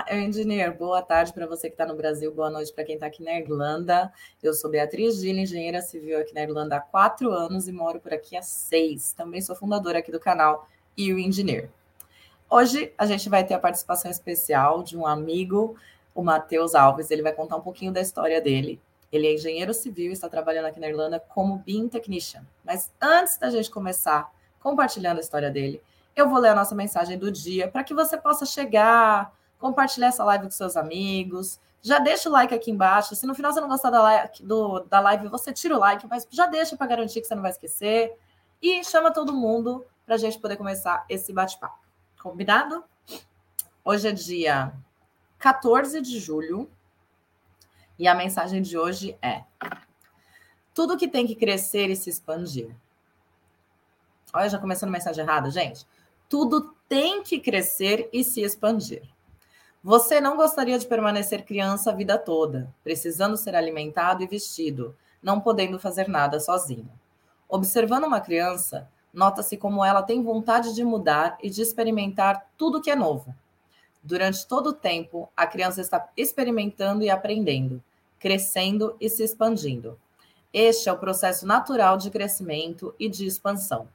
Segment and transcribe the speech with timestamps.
[0.00, 0.74] Olá, engineer.
[0.74, 3.38] Boa tarde para você que está no Brasil, boa noite para quem está aqui na
[3.38, 4.10] Irlanda.
[4.42, 8.14] Eu sou Beatriz Gila, engenheira civil aqui na Irlanda há quatro anos e moro por
[8.14, 9.12] aqui há seis.
[9.12, 10.66] Também sou fundadora aqui do canal
[10.96, 11.68] e o Engineer.
[12.48, 15.76] Hoje a gente vai ter a participação especial de um amigo,
[16.14, 17.10] o Matheus Alves.
[17.10, 18.80] Ele vai contar um pouquinho da história dele.
[19.12, 22.42] Ele é engenheiro civil e está trabalhando aqui na Irlanda como BIM Technician.
[22.64, 25.82] Mas antes da gente começar compartilhando a história dele,
[26.16, 30.24] eu vou ler a nossa mensagem do dia para que você possa chegar, compartilhar essa
[30.24, 31.60] live com seus amigos.
[31.82, 33.14] Já deixa o like aqui embaixo.
[33.14, 36.06] Se no final você não gostar da live, do, da live você tira o like,
[36.08, 38.18] mas já deixa para garantir que você não vai esquecer.
[38.60, 41.78] E chama todo mundo para a gente poder começar esse bate-papo.
[42.20, 42.82] Combinado?
[43.84, 44.72] Hoje é dia
[45.38, 46.70] 14 de julho
[47.98, 49.44] e a mensagem de hoje é:
[50.74, 52.74] tudo que tem que crescer e se expandir.
[54.32, 55.86] Olha, já começando a mensagem errada, gente.
[56.28, 59.02] Tudo tem que crescer e se expandir.
[59.82, 65.40] Você não gostaria de permanecer criança a vida toda, precisando ser alimentado e vestido, não
[65.40, 66.90] podendo fazer nada sozinho.
[67.48, 72.90] Observando uma criança, nota-se como ela tem vontade de mudar e de experimentar tudo que
[72.90, 73.34] é novo.
[74.02, 77.82] Durante todo o tempo, a criança está experimentando e aprendendo,
[78.18, 79.98] crescendo e se expandindo.
[80.52, 83.88] Este é o processo natural de crescimento e de expansão.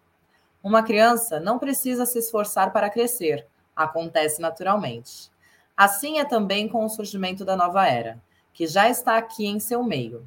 [0.64, 5.35] Uma criança não precisa se esforçar para crescer, acontece naturalmente.
[5.76, 8.22] Assim é também com o surgimento da nova era,
[8.54, 10.26] que já está aqui em seu meio.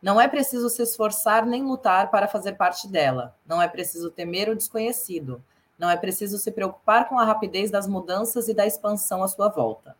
[0.00, 3.34] Não é preciso se esforçar nem lutar para fazer parte dela.
[3.46, 5.42] Não é preciso temer o desconhecido.
[5.78, 9.48] Não é preciso se preocupar com a rapidez das mudanças e da expansão à sua
[9.48, 9.96] volta.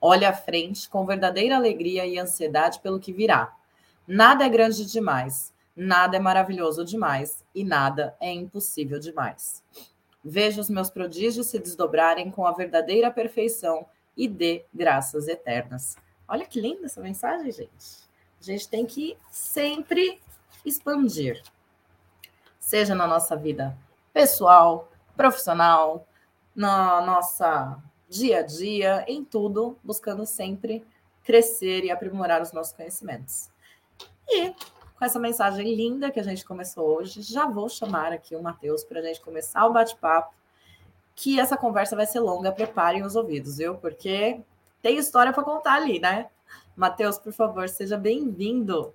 [0.00, 3.54] Olhe à frente com verdadeira alegria e ansiedade pelo que virá.
[4.06, 9.62] Nada é grande demais, Nada é maravilhoso demais e nada é impossível demais.
[10.22, 13.86] Veja os meus prodígios se desdobrarem com a verdadeira perfeição
[14.16, 15.96] e dê graças eternas.
[16.28, 18.02] Olha que linda essa mensagem, gente.
[18.40, 20.20] A gente tem que sempre
[20.64, 21.42] expandir,
[22.58, 23.76] seja na nossa vida
[24.12, 26.06] pessoal, profissional,
[26.54, 27.78] na nossa
[28.08, 30.84] dia a dia, em tudo, buscando sempre
[31.24, 33.50] crescer e aprimorar os nossos conhecimentos.
[34.28, 34.50] E
[34.98, 38.84] com essa mensagem linda que a gente começou hoje, já vou chamar aqui o Matheus
[38.84, 40.34] para a gente começar o bate-papo,
[41.14, 43.76] que essa conversa vai ser longa, preparem os ouvidos, viu?
[43.76, 44.40] Porque
[44.80, 46.26] tem história para contar ali, né?
[46.76, 48.92] Matheus, por favor, seja bem-vindo.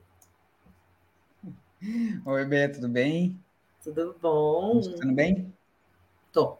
[2.25, 3.39] Oi, Bê, tudo bem?
[3.83, 4.81] Tudo bom?
[4.81, 5.53] Tudo bem?
[6.33, 6.57] Tô.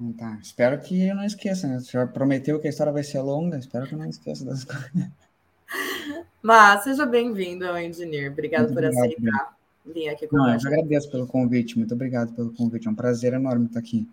[0.00, 0.38] Então tá.
[0.42, 1.78] Espero que eu não esqueça, né?
[1.78, 4.64] Você já prometeu que a história vai ser longa, espero que eu não esqueça das
[4.64, 5.10] coisas.
[6.42, 8.30] Mas seja bem-vindo ao Engineer.
[8.30, 9.56] Obrigado muito por obrigado, aceitar
[9.86, 11.78] vir aqui com Eu agradeço pelo convite.
[11.78, 12.86] Muito obrigado pelo convite.
[12.86, 14.08] É um prazer enorme estar aqui.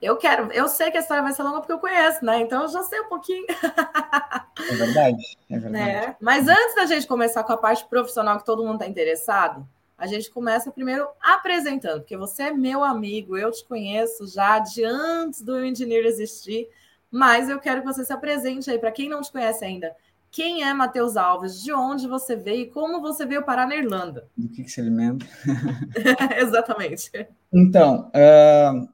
[0.00, 2.40] Eu quero, eu sei que a história vai ser longa porque eu conheço, né?
[2.40, 3.44] Então eu já sei um pouquinho.
[3.50, 5.90] É verdade, é verdade.
[5.90, 6.16] É.
[6.20, 9.66] Mas antes da gente começar com a parte profissional que todo mundo está interessado,
[9.96, 14.84] a gente começa primeiro apresentando, porque você é meu amigo, eu te conheço já de
[14.84, 16.68] antes do Engineer existir,
[17.10, 19.92] mas eu quero que você se apresente aí para quem não te conhece ainda.
[20.30, 21.60] Quem é Matheus Alves?
[21.60, 24.28] De onde você veio e como você veio parar na Irlanda?
[24.36, 25.26] Do que, que se alimenta?
[26.38, 27.10] Exatamente.
[27.50, 28.88] Então, uh,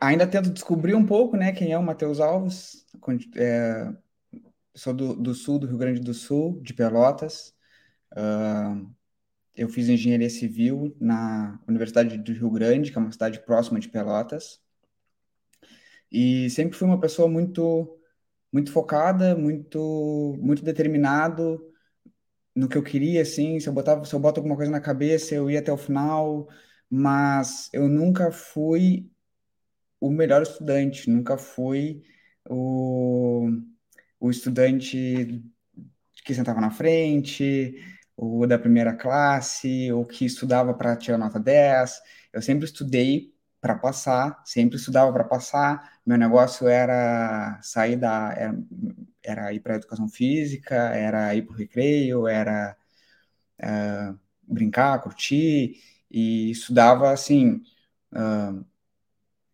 [0.00, 2.86] ainda tento descobrir um pouco, né, quem é o Matheus Alves.
[3.36, 3.92] É,
[4.74, 7.54] sou do, do, sul, do Rio Grande do Sul, de Pelotas.
[8.12, 8.90] Uh,
[9.54, 13.88] eu fiz engenharia civil na Universidade do Rio Grande, que é uma cidade próxima de
[13.88, 14.60] Pelotas.
[16.10, 17.94] E sempre fui uma pessoa muito
[18.52, 21.60] muito focada, muito muito determinado
[22.54, 25.34] no que eu queria, assim, se eu botava, se eu boto alguma coisa na cabeça,
[25.34, 26.48] eu ia até o final,
[26.90, 29.10] mas eu nunca fui
[30.00, 32.02] o melhor estudante, nunca fui
[32.48, 33.48] o,
[34.20, 35.42] o estudante
[36.24, 37.74] que sentava na frente,
[38.16, 42.00] o da primeira classe, o que estudava para tirar nota 10.
[42.32, 46.00] Eu sempre estudei para passar, sempre estudava para passar.
[46.06, 48.32] Meu negócio era sair da.
[48.36, 48.58] Era,
[49.22, 52.76] era ir para a educação física, era ir para o recreio, era
[53.62, 55.76] uh, brincar, curtir,
[56.10, 57.62] e estudava assim.
[58.12, 58.64] Uh,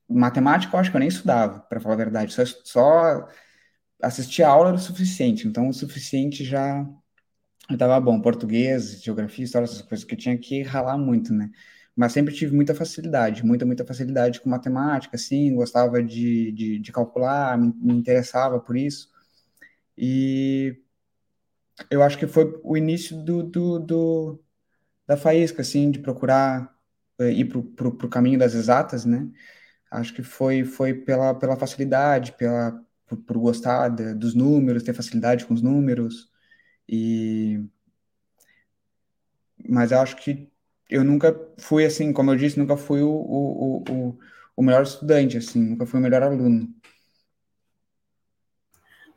[0.09, 3.29] matemática eu acho que eu nem estudava, para falar a verdade, só, só
[4.03, 6.87] assistir a aula era o suficiente, então o suficiente já
[7.71, 8.21] estava bom.
[8.21, 11.51] Português, geografia, história, essas coisas que eu tinha que ralar muito, né?
[11.97, 16.93] mas sempre tive muita facilidade, muita, muita facilidade com matemática, assim, gostava de, de, de
[16.93, 19.11] calcular, me, me, interessava por isso.
[19.97, 20.77] E
[21.91, 24.45] eu acho que foi o início do, do, do
[25.07, 26.75] da faísca, assim, de procurar
[27.19, 29.29] eh, ir para o caminho das exatas, né?
[29.94, 34.93] Acho que foi, foi pela, pela facilidade, pela, por, por gostar de, dos números, ter
[34.93, 36.31] facilidade com os números.
[36.88, 37.61] E...
[39.69, 40.50] Mas eu acho que
[40.91, 44.19] eu nunca fui assim, como eu disse, nunca fui o, o, o,
[44.56, 46.69] o melhor estudante, assim, nunca fui o melhor aluno.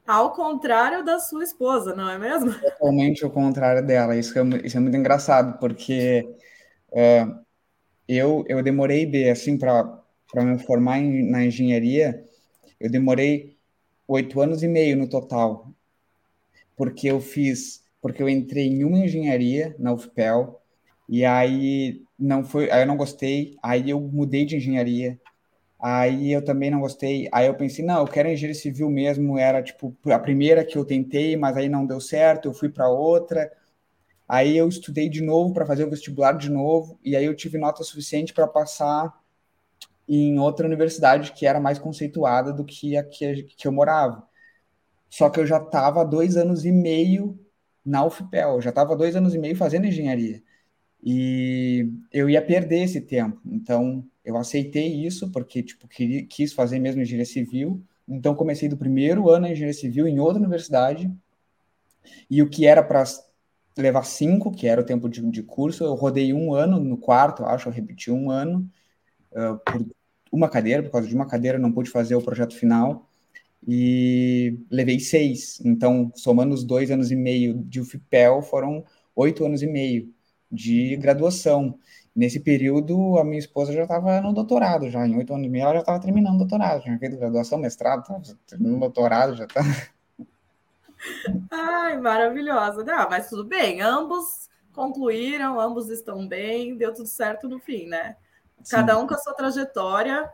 [0.05, 2.53] Ao contrário da sua esposa, não é mesmo?
[2.61, 4.15] Totalmente ao contrário dela.
[4.15, 6.23] Isso é, isso é muito engraçado, porque
[6.93, 7.27] é,
[8.07, 9.96] eu, eu demorei, assim, para
[10.35, 12.23] me formar em, na engenharia,
[12.79, 13.57] eu demorei
[14.07, 15.71] oito anos e meio no total,
[16.75, 20.61] porque eu fiz, porque eu entrei em uma engenharia na UFPEL,
[21.09, 25.19] e aí não foi, aí eu não gostei, aí eu mudei de engenharia,
[25.79, 27.29] Aí eu também não gostei.
[27.31, 29.37] Aí eu pensei, não, eu quero engenharia civil mesmo.
[29.37, 32.47] Era tipo a primeira que eu tentei, mas aí não deu certo.
[32.47, 33.51] Eu fui para outra.
[34.27, 36.99] Aí eu estudei de novo para fazer o vestibular de novo.
[37.03, 39.13] E aí eu tive nota suficiente para passar
[40.07, 44.27] em outra universidade que era mais conceituada do que a que, que eu morava.
[45.09, 47.39] Só que eu já estava dois anos e meio
[47.85, 48.55] na UFPEL.
[48.55, 50.41] Eu já estava dois anos e meio fazendo engenharia.
[51.03, 53.39] E eu ia perder esse tempo.
[53.45, 57.81] Então eu aceitei isso porque tipo queria, quis fazer mesmo engenharia civil.
[58.07, 61.11] Então comecei do primeiro ano em engenharia civil em outra universidade.
[62.29, 63.03] E o que era para
[63.77, 67.45] levar cinco, que era o tempo de, de, curso, eu rodei um ano no quarto,
[67.45, 68.69] acho, eu repeti um ano
[69.31, 69.85] uh, por
[70.31, 73.07] uma cadeira, por causa de uma cadeira não pude fazer o projeto final
[73.67, 75.59] e levei seis.
[75.65, 78.83] Então, somando os dois anos e meio de UFPEL, foram
[79.15, 80.13] oito anos e meio
[80.51, 81.77] de graduação.
[82.15, 85.63] Nesse período, a minha esposa já estava no doutorado, já em oito anos e meio,
[85.63, 89.61] ela já estava terminando o doutorado, já feito graduação, mestrado, estava terminando doutorado, já está.
[91.51, 92.83] Ai, maravilhosa.
[92.83, 98.15] Não, mas tudo bem, ambos concluíram, ambos estão bem, deu tudo certo no fim, né?
[98.69, 100.29] Cada um com a sua trajetória.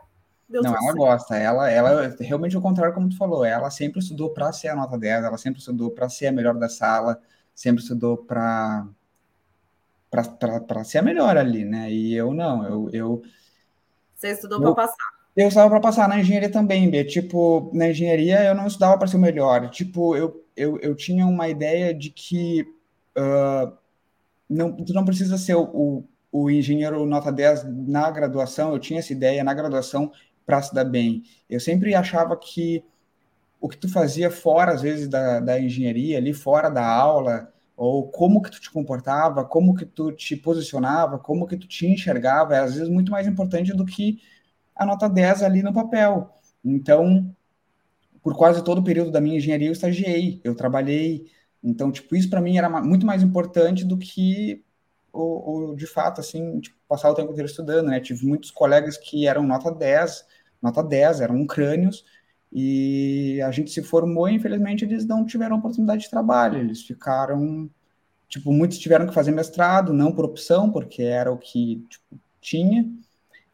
[0.48, 0.96] Não, ela certo.
[0.96, 4.76] gosta, ela, ela realmente o contrário, como tu falou, ela sempre estudou para ser a
[4.76, 7.18] nota 10, ela sempre estudou para ser a melhor da sala,
[7.54, 8.86] sempre estudou para
[10.10, 11.90] para ser a melhor ali, né?
[11.90, 12.90] E eu não, eu.
[12.92, 13.22] eu
[14.14, 15.14] Você estudou para passar.
[15.36, 17.04] Eu estava para passar na engenharia também, Bia.
[17.04, 19.68] Tipo, na engenharia eu não estudava para ser o melhor.
[19.70, 22.62] Tipo, eu, eu, eu tinha uma ideia de que
[23.18, 23.76] uh,
[24.48, 26.08] não, tu não precisa ser o, o
[26.50, 28.72] engenheiro nota 10 na graduação.
[28.72, 30.10] Eu tinha essa ideia na graduação
[30.44, 31.22] para se dar bem.
[31.48, 32.84] Eu sempre achava que
[33.60, 38.08] o que tu fazia fora, às vezes, da, da engenharia, ali fora da aula, ou
[38.08, 42.54] como que tu te comportava, como que tu te posicionava, como que tu te enxergava,
[42.54, 44.20] é às vezes muito mais importante do que
[44.76, 46.30] a nota 10 ali no papel.
[46.64, 47.34] Então,
[48.22, 51.26] por quase todo o período da minha engenharia eu estagiei, eu trabalhei,
[51.62, 54.62] então, tipo, isso para mim era muito mais importante do que
[55.14, 58.00] o, o, de fato, assim, tipo, passar o tempo inteiro estudando, né?
[58.00, 60.26] Tive muitos colegas que eram nota 10,
[60.60, 62.04] nota 10, eram crânios,
[62.52, 66.58] e a gente se formou e, infelizmente, eles não tiveram oportunidade de trabalho.
[66.60, 67.68] Eles ficaram.
[68.28, 72.88] Tipo, muitos tiveram que fazer mestrado, não por opção, porque era o que tipo, tinha.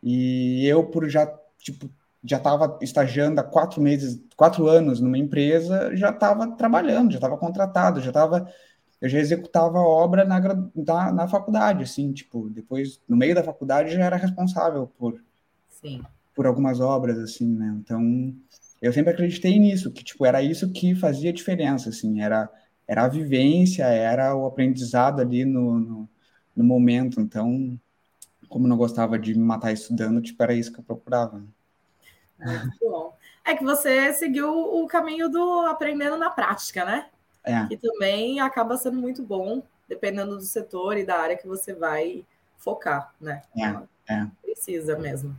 [0.03, 1.27] E eu, por já,
[1.59, 1.91] tipo,
[2.25, 7.39] já estava estagiando há quatro meses, quatro anos numa empresa, já estava trabalhando, já estava
[7.39, 8.47] contratado, já estava.
[9.01, 10.41] Eu já executava a obra na,
[10.75, 15.23] na, na, faculdade, assim, tipo, depois, no meio da faculdade, já era responsável por,
[15.69, 16.03] Sim.
[16.35, 17.75] por algumas obras, assim, né?
[17.83, 18.35] Então,
[18.83, 22.49] eu sempre acreditei nisso, que tipo era isso que fazia diferença, assim, era
[22.91, 26.09] era a vivência, era o aprendizado ali no, no,
[26.57, 27.21] no momento.
[27.21, 27.79] Então,
[28.49, 31.41] como não gostava de me matar estudando, tipo era isso que eu procurava.
[32.37, 33.17] Muito bom.
[33.45, 37.07] É que você seguiu o caminho do aprendendo na prática, né?
[37.45, 37.67] É.
[37.67, 42.25] Que também acaba sendo muito bom, dependendo do setor e da área que você vai
[42.59, 43.43] focar, né?
[43.57, 44.27] É, é.
[44.43, 45.37] Precisa mesmo.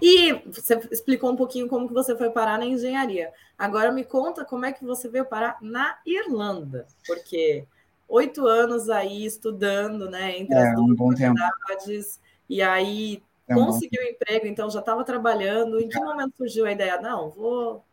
[0.00, 3.32] E você explicou um pouquinho como que você foi parar na engenharia.
[3.58, 7.64] Agora me conta como é que você veio parar na Irlanda, porque
[8.08, 13.66] oito anos aí estudando, né, entre é, as duas um universidades, e aí é um
[13.66, 15.80] conseguiu um emprego, então já estava trabalhando.
[15.80, 17.00] Em que momento surgiu a ideia?
[17.00, 17.84] Não, vou.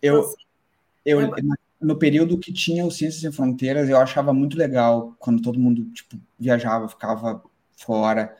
[0.00, 0.32] Eu,
[1.04, 1.32] eu, eu
[1.80, 5.84] no período que tinha o Ciências Sem Fronteiras, eu achava muito legal quando todo mundo
[5.92, 7.42] tipo viajava, ficava
[7.76, 8.34] fora.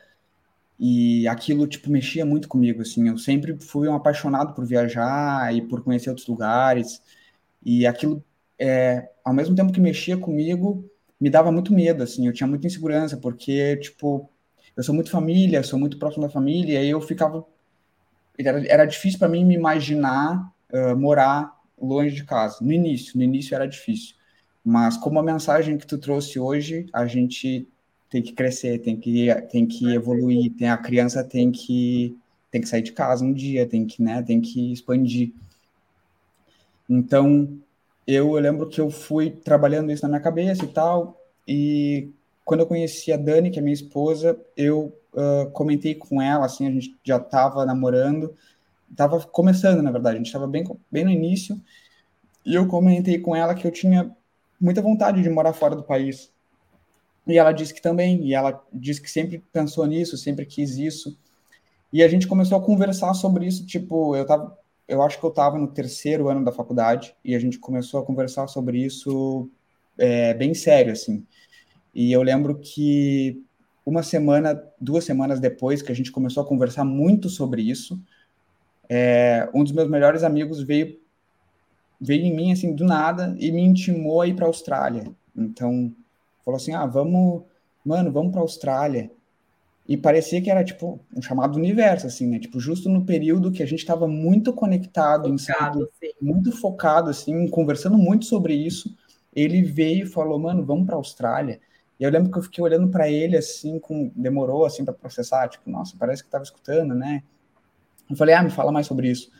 [0.79, 3.09] E aquilo, tipo, mexia muito comigo, assim.
[3.09, 7.01] Eu sempre fui um apaixonado por viajar e por conhecer outros lugares.
[7.65, 8.23] E aquilo,
[8.57, 12.27] é, ao mesmo tempo que mexia comigo, me dava muito medo, assim.
[12.27, 14.29] Eu tinha muita insegurança, porque, tipo,
[14.75, 17.45] eu sou muito família, sou muito próximo da família, e eu ficava...
[18.37, 22.57] Era, era difícil para mim me imaginar uh, morar longe de casa.
[22.61, 24.15] No início, no início era difícil.
[24.63, 27.67] Mas como a mensagem que tu trouxe hoje, a gente
[28.09, 32.17] tem que crescer, tem que, tem que evoluir, tem, a criança tem que
[32.51, 35.31] tem que sair de casa um dia, tem que, né, tem que expandir.
[36.89, 37.59] Então,
[38.07, 42.09] eu, eu lembro que eu fui trabalhando isso na minha cabeça e tal, e
[42.43, 46.67] quando eu conheci a Dani, que é minha esposa, eu uh, comentei com ela, assim,
[46.67, 48.33] a gente já estava namorando,
[48.89, 51.59] estava começando, na verdade, a gente estava bem, bem no início,
[52.45, 54.15] e eu comentei com ela que eu tinha
[54.59, 56.31] muita vontade de morar fora do país.
[57.27, 61.17] E ela disse que também, e ela disse que sempre pensou nisso, sempre quis isso.
[61.93, 65.29] E a gente começou a conversar sobre isso, tipo, eu tava, eu acho que eu
[65.29, 69.49] estava no terceiro ano da faculdade, e a gente começou a conversar sobre isso
[69.97, 71.25] é, bem sério, assim.
[71.93, 73.43] E eu lembro que
[73.85, 77.99] uma semana, duas semanas depois que a gente começou a conversar muito sobre isso,
[78.89, 80.99] é, um dos meus melhores amigos veio
[82.01, 85.11] veio em mim assim do nada e me intimou a ir para a Austrália.
[85.35, 85.93] Então
[86.43, 87.43] falou assim, ah, vamos,
[87.85, 89.11] mano, vamos para a Austrália.
[89.87, 92.39] E parecia que era tipo um chamado universo, assim, né?
[92.39, 97.47] Tipo justo no período que a gente estava muito conectado, focado, em muito focado, assim,
[97.49, 98.95] conversando muito sobre isso.
[99.35, 101.59] Ele veio e falou, mano, vamos para a Austrália.
[101.99, 105.49] E eu lembro que eu fiquei olhando para ele assim, com demorou assim para processar,
[105.49, 107.23] tipo, nossa, parece que estava escutando, né?
[108.09, 109.31] Eu falei, ah, me fala mais sobre isso.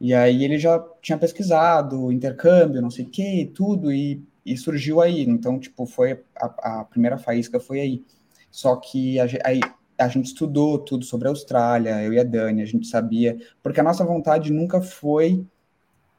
[0.00, 5.00] E aí ele já tinha pesquisado intercâmbio, não sei o que, tudo, e, e surgiu
[5.00, 5.22] aí.
[5.22, 8.04] Então, tipo, foi a, a primeira faísca foi aí.
[8.50, 9.60] Só que a, aí,
[9.98, 13.80] a gente estudou tudo sobre a Austrália, eu e a Dani, a gente sabia, porque
[13.80, 15.46] a nossa vontade nunca foi,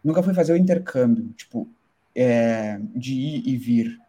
[0.04, 1.68] nunca foi fazer o intercâmbio, tipo,
[2.16, 4.00] é, de ir e vir.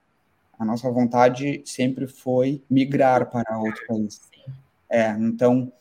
[0.59, 4.21] A nossa vontade sempre foi migrar para outro país.
[4.89, 5.73] É, então,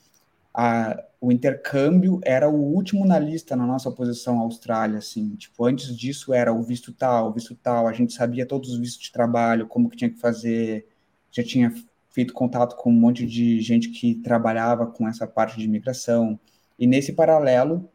[0.53, 5.95] a, o intercâmbio era o último na lista na nossa posição Austrália, assim, tipo, antes
[5.95, 9.11] disso era o visto tal, o visto tal, a gente sabia todos os vistos de
[9.11, 10.87] trabalho, como que tinha que fazer,
[11.31, 11.73] já tinha
[12.11, 16.39] feito contato com um monte de gente que trabalhava com essa parte de imigração,
[16.77, 17.89] e nesse paralelo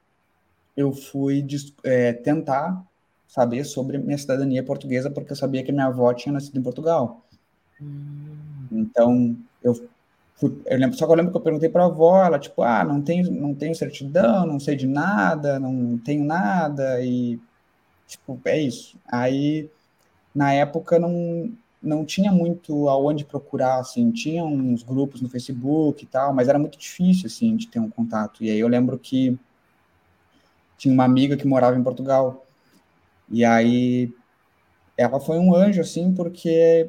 [0.76, 1.46] eu fui
[1.84, 2.84] é, tentar
[3.28, 7.24] saber sobre minha cidadania portuguesa, porque eu sabia que minha avó tinha nascido em Portugal.
[7.80, 8.36] Hum.
[8.72, 9.88] Então, eu,
[10.38, 12.62] fui, eu lembro, só que eu lembro que eu perguntei para a avó, ela tipo,
[12.62, 17.38] ah, não tenho, não tenho certidão, não sei de nada, não tenho nada, e,
[18.06, 18.96] tipo, é isso.
[19.06, 19.68] Aí,
[20.34, 21.52] na época, não,
[21.82, 26.58] não tinha muito aonde procurar, assim, tinha uns grupos no Facebook e tal, mas era
[26.58, 28.42] muito difícil, assim, de ter um contato.
[28.44, 29.36] E aí eu lembro que
[30.76, 32.46] tinha uma amiga que morava em Portugal,
[33.28, 34.12] e aí
[34.96, 36.88] ela foi um anjo, assim, porque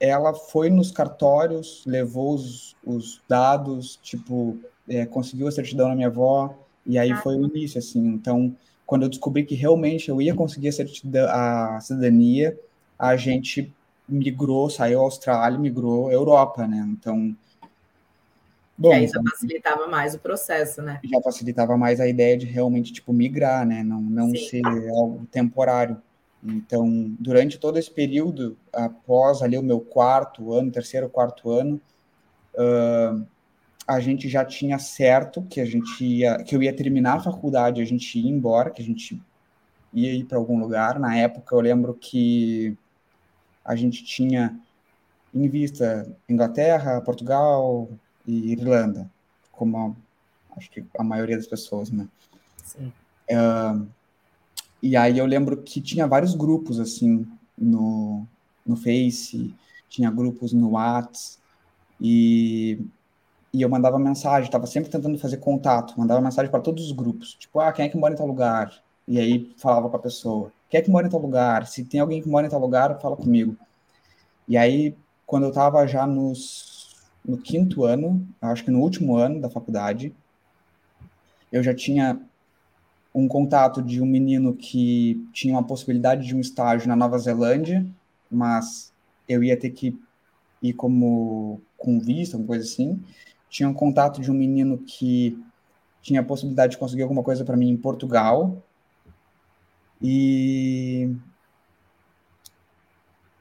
[0.00, 4.56] ela foi nos cartórios, levou os, os dados, tipo,
[4.88, 6.54] é, conseguiu a certidão na minha avó,
[6.86, 8.06] e aí foi o início, assim.
[8.06, 8.54] Então,
[8.86, 12.58] quando eu descobri que realmente eu ia conseguir a, certidão, a cidadania,
[12.98, 13.72] a gente
[14.08, 16.86] migrou, saiu Austrália, migrou Europa, né?
[16.90, 17.36] Então,
[18.78, 21.00] Bom, e aí já facilitava mais o processo, né?
[21.02, 23.82] Já facilitava mais a ideia de realmente, tipo, migrar, né?
[23.82, 26.00] Não, não ser algo temporário.
[26.42, 31.80] Então, durante todo esse período, após ali o meu quarto ano, terceiro, quarto ano,
[32.54, 33.26] uh,
[33.86, 37.80] a gente já tinha certo que a gente ia, que eu ia terminar a faculdade,
[37.80, 39.20] a gente ia embora, que a gente
[39.92, 40.98] ia ir para algum lugar.
[40.98, 42.76] Na época, eu lembro que
[43.64, 44.58] a gente tinha
[45.34, 47.88] em vista Inglaterra, Portugal,
[48.26, 49.10] e Irlanda,
[49.50, 52.06] como a, acho que a maioria das pessoas, né?
[52.62, 52.92] Sim.
[53.30, 53.88] Uh,
[54.82, 58.26] e aí eu lembro que tinha vários grupos, assim, no,
[58.66, 59.54] no Face,
[59.88, 61.38] tinha grupos no Whats,
[62.00, 62.80] e,
[63.52, 67.34] e eu mandava mensagem, estava sempre tentando fazer contato, mandava mensagem para todos os grupos,
[67.34, 68.72] tipo, ah, quem é que mora em tal lugar?
[69.06, 71.66] E aí falava com a pessoa, quem é que mora em tal lugar?
[71.66, 73.56] Se tem alguém que mora em tal lugar, fala comigo.
[74.46, 79.40] E aí, quando eu estava já nos no quinto ano, acho que no último ano
[79.40, 80.14] da faculdade,
[81.52, 82.20] eu já tinha
[83.14, 87.86] um contato de um menino que tinha uma possibilidade de um estágio na Nova Zelândia,
[88.30, 88.92] mas
[89.28, 89.98] eu ia ter que
[90.62, 93.02] ir como com vista, uma coisa assim.
[93.48, 95.38] Tinha um contato de um menino que
[96.02, 98.62] tinha a possibilidade de conseguir alguma coisa para mim em Portugal.
[100.02, 101.14] E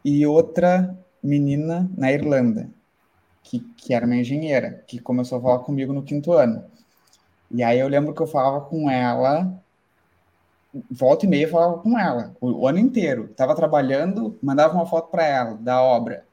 [0.03, 2.71] e outra menina na Irlanda
[3.47, 6.63] que, que era minha engenheira, que começou a falar comigo no quinto ano.
[7.49, 9.53] E aí eu lembro que eu falava com ela,
[10.91, 13.25] volta e meia eu falava com ela, o, o ano inteiro.
[13.31, 16.25] Estava trabalhando, mandava uma foto para ela da obra,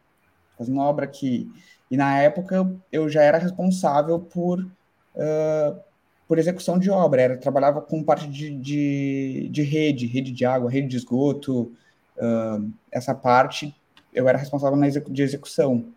[0.59, 1.50] fazendo uma obra aqui.
[1.90, 5.80] E na época eu já era responsável por, uh,
[6.26, 10.71] por execução de obra, era, trabalhava com parte de, de, de rede, rede de água,
[10.71, 11.73] rede de esgoto,
[12.16, 13.75] uh, essa parte
[14.12, 15.92] eu era responsável na execu de execução.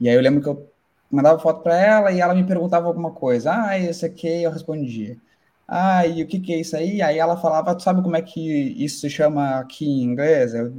[0.00, 0.70] E aí eu lembro que eu
[1.10, 3.52] mandava foto para ela e ela me perguntava alguma coisa.
[3.52, 5.16] Ah, esse aqui eu respondia.
[5.66, 7.02] Ah, e o que, que é isso aí?
[7.02, 8.40] Aí ela falava, tu sabe como é que
[8.82, 10.54] isso se chama aqui em inglês?
[10.54, 10.72] Eu,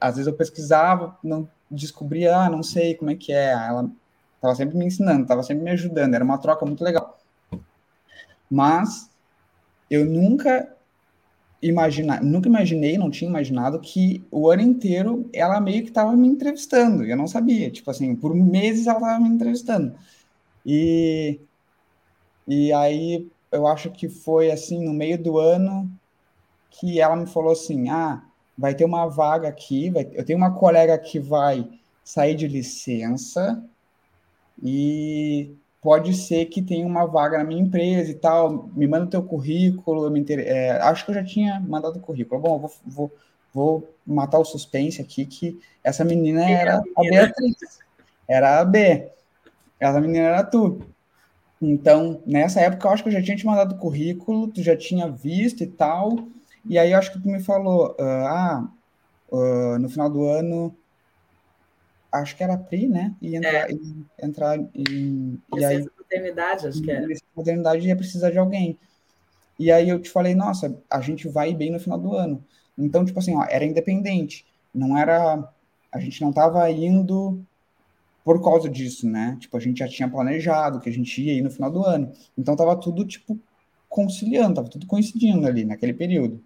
[0.00, 3.52] às vezes eu pesquisava, não descobria, ah, não sei como é que é.
[3.52, 3.90] Ela
[4.36, 7.18] estava sempre me ensinando, estava sempre me ajudando, era uma troca muito legal.
[8.50, 9.10] Mas
[9.90, 10.73] eu nunca
[11.68, 16.28] imagina, nunca imaginei, não tinha imaginado que o ano inteiro ela meio que estava me
[16.28, 17.04] entrevistando.
[17.04, 19.94] Eu não sabia, tipo assim, por meses ela estava me entrevistando.
[20.66, 21.40] E
[22.46, 25.90] e aí eu acho que foi assim no meio do ano
[26.70, 28.24] que ela me falou assim: "Ah,
[28.58, 31.68] vai ter uma vaga aqui, vai, eu tenho uma colega que vai
[32.04, 33.64] sair de licença
[34.62, 39.10] e pode ser que tenha uma vaga na minha empresa e tal, me manda o
[39.10, 40.38] teu currículo, me inter...
[40.40, 42.40] é, acho que eu já tinha mandado o currículo.
[42.40, 43.12] Bom, vou, vou,
[43.52, 47.80] vou, matar o suspense aqui, que essa menina era a Beatriz,
[48.26, 49.10] era a B,
[49.78, 50.80] essa menina era tu.
[51.60, 54.74] Então, nessa época, eu acho que eu já tinha te mandado o currículo, tu já
[54.74, 56.18] tinha visto e tal,
[56.64, 58.66] e aí eu acho que tu me falou, ah,
[59.30, 60.74] uh, no final do ano
[62.14, 63.14] acho que era PRI, né?
[63.20, 63.72] E entrar, é.
[63.72, 65.40] e, entrar em.
[65.56, 67.06] E aí, maternidade, acho que era.
[67.36, 68.78] maternidade ia precisar de alguém.
[69.58, 72.44] E aí eu te falei, nossa, a gente vai bem no final do ano.
[72.76, 74.46] Então, tipo assim, ó, era independente.
[74.72, 75.48] Não era.
[75.92, 77.40] A gente não estava indo
[78.24, 79.36] por causa disso, né?
[79.40, 82.12] Tipo, a gente já tinha planejado que a gente ia ir no final do ano.
[82.38, 83.38] Então tava tudo, tipo,
[83.88, 86.42] conciliando, tava tudo coincidindo ali naquele período.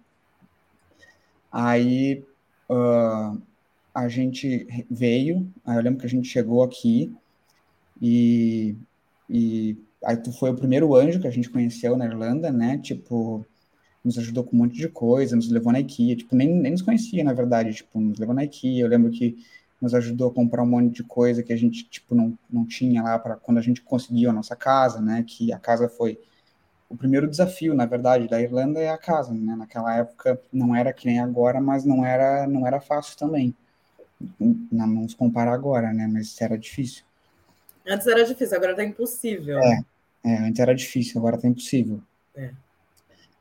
[1.51, 2.23] Aí.
[2.69, 3.48] Uh,
[3.99, 7.13] a gente veio, eu lembro que a gente chegou aqui
[8.01, 8.75] e,
[9.29, 12.77] e aí tu foi o primeiro anjo que a gente conheceu na Irlanda, né?
[12.77, 13.45] Tipo,
[14.03, 16.81] nos ajudou com um monte de coisa, nos levou na IKEA, tipo, nem, nem nos
[16.81, 19.37] conhecia, na verdade, tipo, nos levou na IKEA, eu lembro que
[19.81, 23.03] nos ajudou a comprar um monte de coisa que a gente, tipo, não, não tinha
[23.03, 25.23] lá para quando a gente conseguiu a nossa casa, né?
[25.27, 26.19] Que a casa foi
[26.89, 29.55] o primeiro desafio, na verdade, da Irlanda é a casa, né?
[29.55, 33.55] Naquela época não era que nem agora, mas não era, não era fácil também
[34.39, 36.07] não vamos comparar agora, né?
[36.07, 37.03] Mas era difícil.
[37.87, 39.59] Antes era difícil, agora tá impossível.
[39.59, 39.83] É,
[40.23, 42.01] é antes era difícil, agora tá impossível.
[42.35, 42.51] É.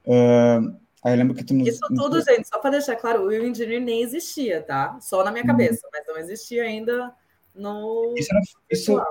[0.07, 1.69] Uh, aí eu lembro que tu nos...
[1.69, 4.99] Isso tudo, gente, só para deixar claro, o Will Engineer nem existia, tá?
[5.01, 5.49] Só na minha uhum.
[5.49, 7.13] cabeça, mas não existia ainda
[7.55, 8.15] no.
[8.17, 9.03] Isso, era, isso,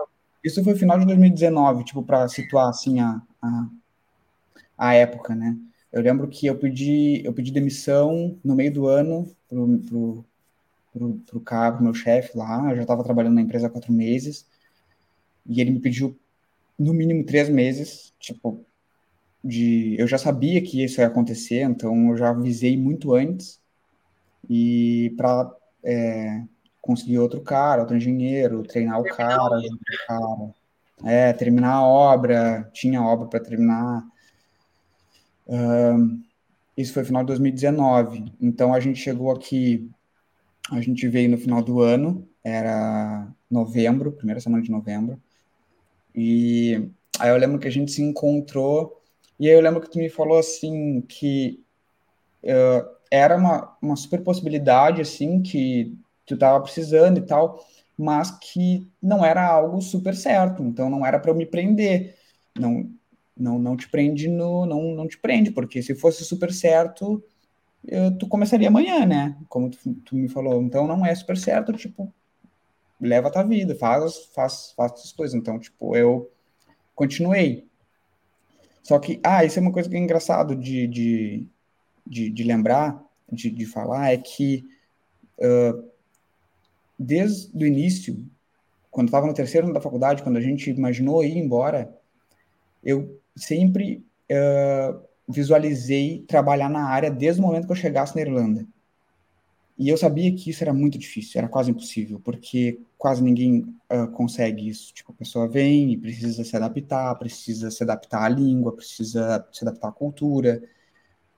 [0.44, 3.68] isso foi final de 2019, tipo, para situar assim a, a,
[4.78, 5.56] a época, né?
[5.92, 10.26] Eu lembro que eu pedi, eu pedi demissão no meio do ano pro, pro
[10.98, 14.48] pro, pro cara, meu chefe lá, eu já estava trabalhando na empresa há quatro meses,
[15.46, 16.18] e ele me pediu
[16.78, 18.66] no mínimo três meses, tipo,
[19.44, 19.96] de...
[20.00, 23.62] Eu já sabia que isso ia acontecer, então eu já avisei muito antes,
[24.50, 25.52] e para
[25.84, 26.44] é,
[26.82, 30.54] conseguir outro cara, outro engenheiro, treinar o cara, o cara,
[31.04, 34.04] é, terminar a obra, tinha obra para terminar.
[35.48, 36.24] Um,
[36.76, 38.34] isso foi final de 2019.
[38.40, 39.90] Então a gente chegou aqui
[40.72, 45.22] a gente veio no final do ano, era novembro, primeira semana de novembro.
[46.14, 49.02] E aí eu lembro que a gente se encontrou,
[49.40, 51.64] e aí eu lembro que tu me falou assim que
[52.44, 57.66] uh, era uma, uma super possibilidade, assim, que tu tava precisando e tal,
[57.98, 62.16] mas que não era algo super certo, então não era para eu me prender.
[62.58, 62.90] Não,
[63.36, 64.66] não, não te prende no.
[64.66, 67.24] Não, não te prende, porque se fosse super certo,
[67.86, 69.38] eu, tu começaria amanhã, né?
[69.50, 70.62] Como tu, tu, me falou.
[70.62, 72.14] Então não é super certo, tipo,
[73.00, 75.36] leva a tua vida, faz, faz, faz as coisas.
[75.36, 76.30] Então, tipo, eu
[76.96, 77.68] continuei.
[78.84, 81.48] Só que, ah, isso é uma coisa que é engraçado de, de,
[82.06, 84.66] de, de lembrar, de, de falar, é que
[85.40, 85.90] uh,
[86.98, 88.26] desde o início,
[88.90, 91.94] quando estava no terceiro ano da faculdade, quando a gente imaginou ir embora,
[92.84, 98.66] eu sempre uh, visualizei trabalhar na área desde o momento que eu chegasse na Irlanda.
[99.78, 104.08] E eu sabia que isso era muito difícil, era quase impossível, porque quase ninguém uh,
[104.12, 104.92] consegue isso.
[104.92, 109.64] Tipo, a pessoa vem e precisa se adaptar, precisa se adaptar à língua, precisa se
[109.64, 110.64] adaptar à cultura.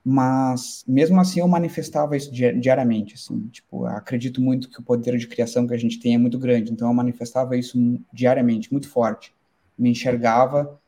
[0.05, 3.47] Mas, mesmo assim, eu manifestava isso diariamente, assim.
[3.47, 6.71] Tipo, acredito muito que o poder de criação que a gente tem é muito grande,
[6.71, 7.77] então eu manifestava isso
[8.13, 9.33] diariamente, muito forte.
[9.77, 10.79] Me enxergava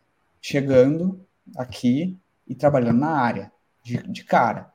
[0.42, 1.20] chegando
[1.58, 2.18] aqui
[2.52, 3.50] e trabalhando na área
[3.82, 4.70] de, de cara.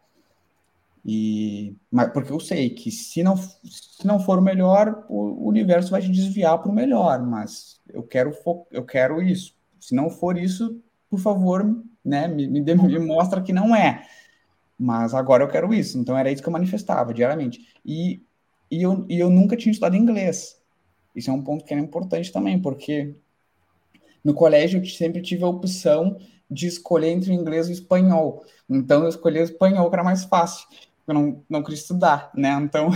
[1.04, 5.90] E, mas, porque eu sei que se não, se não for o melhor, o universo
[5.90, 8.32] vai te desviar para o melhor, mas eu quero,
[8.72, 9.54] eu quero isso.
[9.78, 11.64] Se não for isso, por favor,
[12.02, 14.06] né, me, me, me mostra que não é.
[14.78, 15.98] Mas agora eu quero isso.
[15.98, 17.60] Então era isso que eu manifestava diariamente.
[17.84, 18.22] E,
[18.70, 20.58] e, eu, e eu nunca tinha estudado inglês.
[21.14, 23.14] Isso é um ponto que é importante também, porque
[24.24, 26.18] no colégio eu sempre tive a opção
[26.50, 28.44] de escolher entre inglês e espanhol.
[28.68, 30.66] Então eu escolhi espanhol, que era mais fácil.
[31.06, 32.50] Eu não, não queria estudar, né?
[32.62, 32.90] Então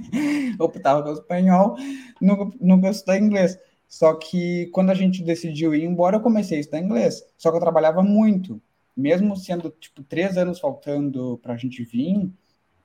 [0.58, 1.76] optava pelo espanhol,
[2.20, 3.58] nunca, nunca estudar inglês.
[3.88, 7.22] Só que quando a gente decidiu ir embora, eu comecei a estudar inglês.
[7.38, 8.60] Só que eu trabalhava muito.
[8.96, 12.30] Mesmo sendo, tipo, três anos faltando para a gente vir,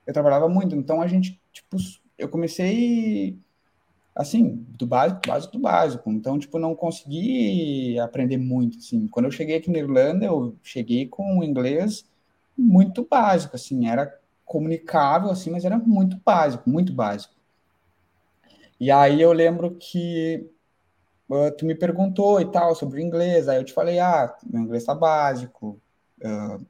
[0.06, 0.76] eu trabalhava muito.
[0.76, 1.78] Então a gente, tipo,
[2.17, 3.39] eu comecei
[4.15, 6.12] assim, do básico, básico do básico.
[6.12, 9.08] Então, tipo, não consegui aprender muito, assim.
[9.08, 12.06] Quando eu cheguei aqui na Irlanda, eu cheguei com um inglês
[12.58, 17.34] muito básico, assim, era comunicável, assim, mas era muito básico, muito básico.
[18.80, 20.50] E aí eu lembro que
[21.30, 24.63] uh, tu me perguntou e tal sobre o inglês, aí eu te falei, ah, meu
[24.63, 25.80] inglês tá básico,
[26.24, 26.65] uh,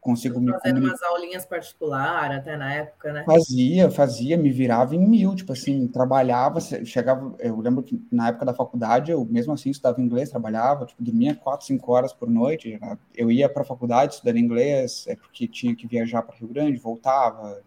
[0.00, 3.24] consigo me fazendo umas aulinhas particulares até na época, né?
[3.24, 8.46] Fazia, fazia, me virava em mil, tipo assim, trabalhava, chegava, eu lembro que na época
[8.46, 12.80] da faculdade, eu mesmo assim estudava inglês, trabalhava, tipo, dormia quatro, cinco horas por noite,
[13.14, 16.78] eu ia para a faculdade estudando inglês, é porque tinha que viajar para Rio Grande,
[16.78, 17.60] voltava,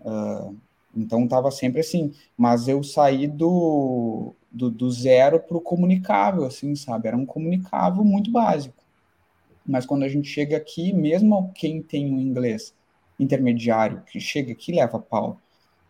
[0.00, 0.56] uh,
[0.96, 6.74] então tava sempre assim, mas eu saí do, do, do zero para o comunicável, assim,
[6.74, 8.83] sabe, era um comunicável muito básico
[9.66, 12.74] mas quando a gente chega aqui, mesmo quem tem um inglês
[13.18, 15.40] intermediário, que chega aqui leva pau.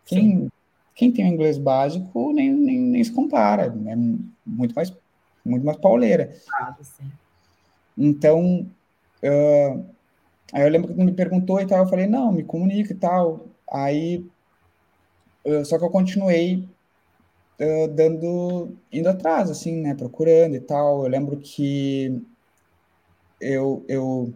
[0.05, 0.49] Quem,
[0.93, 3.95] quem tem um inglês básico nem, nem, nem se compara, é
[4.45, 4.93] muito mais,
[5.43, 6.33] muito mais pauleira.
[6.53, 6.75] Ah,
[7.97, 8.67] então,
[9.23, 9.85] uh,
[10.53, 13.47] aí eu lembro que me perguntou e tal, eu falei, não, me comunica e tal.
[13.71, 14.25] Aí,
[15.45, 16.67] uh, só que eu continuei
[17.59, 21.03] uh, dando, indo atrás, assim, né, procurando e tal.
[21.03, 22.21] Eu lembro que
[23.39, 24.33] eu, eu,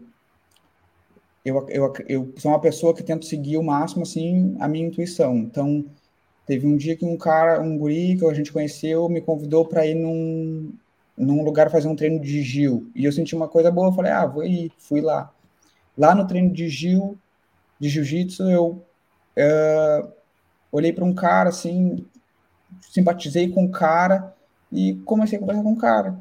[1.43, 5.35] eu, eu, eu sou uma pessoa que tento seguir o máximo, assim, a minha intuição.
[5.37, 5.85] Então,
[6.45, 9.85] teve um dia que um cara, um guri que a gente conheceu, me convidou para
[9.85, 10.73] ir num,
[11.17, 12.89] num lugar fazer um treino de Gil.
[12.95, 15.33] E eu senti uma coisa boa, falei, ah, vou ir, fui lá.
[15.97, 17.17] Lá no treino de Gil,
[17.79, 18.83] de Jiu-Jitsu, eu
[19.37, 20.11] uh,
[20.71, 22.05] olhei para um cara, assim,
[22.81, 24.33] simpatizei com o cara
[24.71, 26.19] e comecei a conversar com o cara.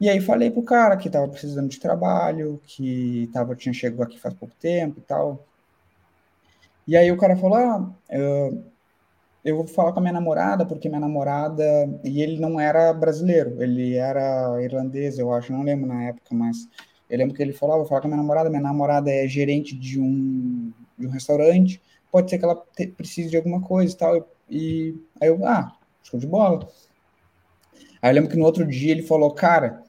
[0.00, 4.18] E aí falei pro cara que tava precisando de trabalho, que tava, tinha chegado aqui
[4.18, 5.44] faz pouco tempo e tal.
[6.86, 7.90] E aí o cara falou, ah,
[9.44, 11.62] eu, vou falar com a minha namorada, porque minha namorada...
[12.04, 16.68] E ele não era brasileiro, ele era irlandês, eu acho, não lembro na época, mas...
[17.10, 19.26] Eu lembro que ele falou, ah, vou falar com a minha namorada, minha namorada é
[19.26, 21.80] gerente de um, de um restaurante,
[22.12, 24.28] pode ser que ela te, precise de alguma coisa e tal.
[24.48, 26.68] E aí eu, ah, show de bola.
[28.02, 29.82] Aí eu lembro que no outro dia ele falou, cara,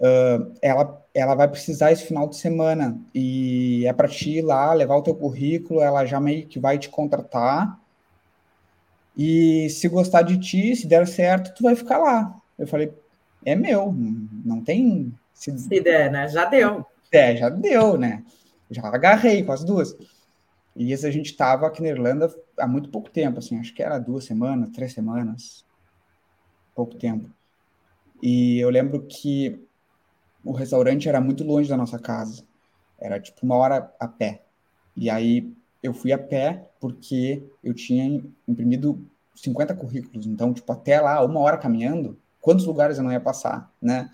[0.00, 4.72] uh, ela, ela vai precisar esse final de semana e é para ti ir lá,
[4.72, 7.78] levar o teu currículo, ela já meio que vai te contratar
[9.16, 12.40] e se gostar de ti, se der certo, tu vai ficar lá.
[12.56, 12.92] Eu falei,
[13.44, 13.92] é meu,
[14.44, 15.12] não tem...
[15.34, 16.28] Se, se der, né?
[16.28, 16.86] Já deu.
[17.10, 18.24] É, já deu, né?
[18.70, 19.96] Já agarrei com as duas.
[20.76, 23.82] E isso a gente estava aqui na Irlanda há muito pouco tempo, assim, acho que
[23.82, 25.64] era duas semanas, três semanas,
[26.74, 27.28] pouco tempo.
[28.22, 29.67] E eu lembro que
[30.48, 32.42] o restaurante era muito longe da nossa casa.
[32.98, 34.40] Era tipo uma hora a pé.
[34.96, 40.26] E aí eu fui a pé porque eu tinha imprimido 50 currículos.
[40.26, 44.10] Então, tipo, até lá, uma hora caminhando, quantos lugares eu não ia passar, né?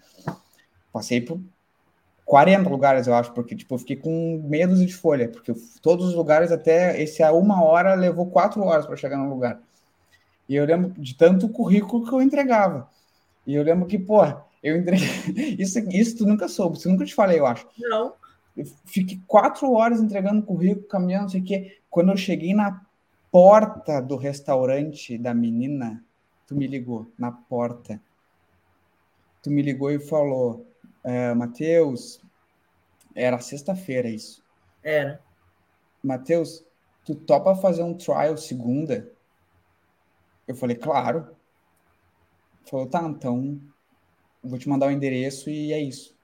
[0.93, 1.41] Passei por
[2.25, 6.09] 40 lugares, eu acho, porque, tipo, eu fiquei com meia dúzia de folha, porque todos
[6.09, 9.61] os lugares até esse a uma hora levou quatro horas para chegar no lugar.
[10.49, 12.91] E eu lembro de tanto currículo que eu entregava.
[13.47, 14.21] E eu lembro que, pô,
[14.65, 15.07] eu entreguei.
[15.61, 17.69] Isso, isso tu nunca soube, isso nunca te falei, eu acho.
[17.79, 18.15] Não.
[18.57, 21.79] Eu fiquei quatro horas entregando currículo, caminhando, não sei o quê.
[21.91, 22.83] Quando eu cheguei na
[23.31, 26.03] porta do restaurante da menina,
[26.47, 28.01] tu me ligou, na porta.
[29.43, 30.67] Tu me ligou e falou,
[31.03, 32.23] é, Matheus,
[33.15, 34.43] era sexta-feira isso.
[34.83, 35.21] Era.
[36.03, 36.65] Matheus,
[37.05, 39.13] tu topa fazer um trial segunda?
[40.49, 41.37] Eu falei, claro.
[42.65, 43.61] Falou, tá, então
[44.45, 46.15] vou te mandar o endereço e é isso.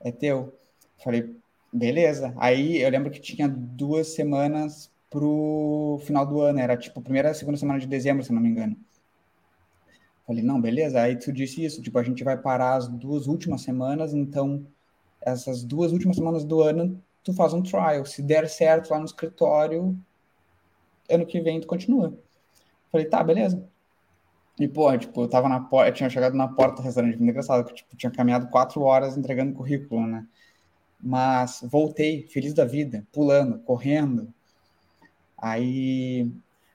[0.00, 0.52] É teu.
[1.02, 1.36] Falei,
[1.72, 2.34] beleza.
[2.36, 7.34] Aí eu lembro que tinha duas semanas pro final do ano, era tipo primeira e
[7.34, 8.76] segunda semana de dezembro, se não me engano.
[10.26, 11.00] Falei, não, beleza.
[11.00, 14.66] Aí tu disse isso, tipo, a gente vai parar as duas últimas semanas, então
[15.20, 18.04] essas duas últimas semanas do ano tu faz um trial.
[18.04, 19.96] Se der certo lá no escritório,
[21.10, 22.16] ano que vem tu continua.
[22.90, 23.62] Falei, tá, beleza.
[24.58, 27.64] E, pô, tipo, eu tava na porta, tinha chegado na porta do restaurante, muito engraçado,
[27.64, 30.26] que, tipo, tinha caminhado quatro horas entregando currículo, né?
[30.98, 34.32] Mas voltei, feliz da vida, pulando, correndo.
[35.36, 36.30] Aí.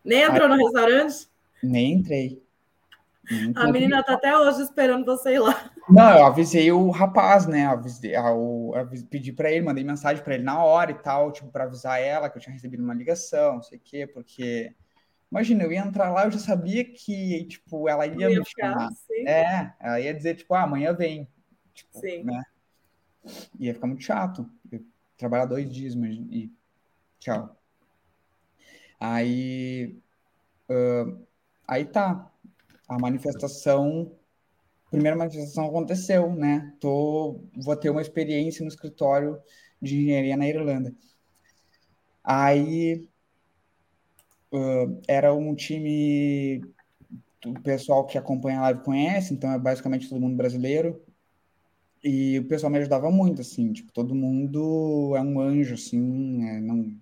[0.06, 1.28] Nem entrou aí, no restaurante?
[1.64, 2.42] Nem entrei.
[3.56, 5.72] a menina tá até hoje esperando você ir lá.
[5.90, 7.66] Não, eu avisei o rapaz, né?
[7.66, 11.50] Avisei, eu, eu pedi para ele, mandei mensagem para ele na hora e tal, tipo,
[11.50, 14.72] para avisar ela que eu tinha recebido uma ligação, não sei o quê, porque
[15.32, 18.92] imagina, eu ia entrar lá, eu já sabia que, tipo, ela ia, ia me chamar.
[18.92, 19.28] Sim.
[19.28, 21.28] É, ela ia dizer, tipo, ah, amanhã vem.
[21.74, 22.24] Tipo, sim.
[22.24, 22.44] Né?
[23.58, 24.50] Ia ficar muito chato.
[25.18, 26.52] Trabalhar dois dias, mas e
[27.20, 27.56] tchau.
[29.00, 29.98] Aí,
[30.70, 31.26] uh,
[31.68, 32.28] aí tá.
[32.88, 34.12] A manifestação,
[34.90, 36.76] primeira manifestação aconteceu, né?
[36.80, 39.40] Tô, vou ter uma experiência no escritório
[39.82, 40.94] de engenharia na Irlanda.
[42.22, 43.10] Aí
[44.52, 46.62] uh, era um time
[47.46, 51.02] o pessoal que acompanha a live conhece, então é basicamente todo mundo brasileiro.
[52.04, 56.60] E o pessoal me ajudava muito, assim, tipo, todo mundo é um anjo, assim, é,
[56.60, 56.96] não,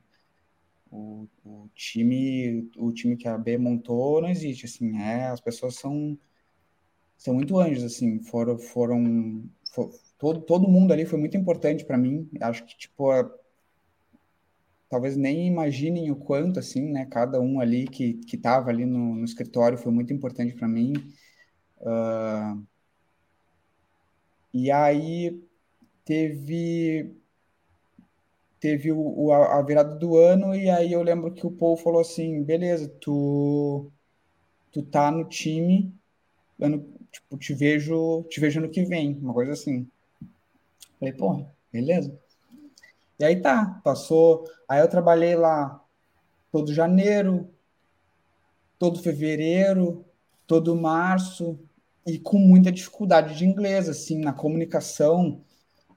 [0.92, 5.76] o, o, time, o time que a B montou não existe, assim, é, as pessoas
[5.76, 6.18] são,
[7.18, 11.98] são muito anjos, assim, foram, foram, for, todo, todo mundo ali foi muito importante para
[11.98, 13.32] mim, acho que, tipo, a,
[14.90, 19.16] talvez nem imaginem o quanto, assim, né, cada um ali que, que tava ali no,
[19.16, 20.94] no escritório foi muito importante para mim,
[21.82, 22.62] uh,
[24.54, 25.42] e aí
[26.04, 27.16] teve
[28.60, 32.44] teve o, a, virada do ano, e aí eu lembro que o Paul falou assim:
[32.44, 33.90] beleza, tu,
[34.72, 35.94] tu tá no time,
[36.60, 39.88] ano, tipo, te vejo, te vejo ano que vem, uma coisa assim.
[41.00, 42.20] Falei, pô, beleza.
[43.20, 44.46] E aí tá, passou.
[44.68, 45.84] Aí eu trabalhei lá
[46.52, 47.50] todo janeiro,
[48.78, 50.06] todo fevereiro,
[50.48, 51.60] todo março,
[52.08, 55.44] e com muita dificuldade de inglês, assim, na comunicação.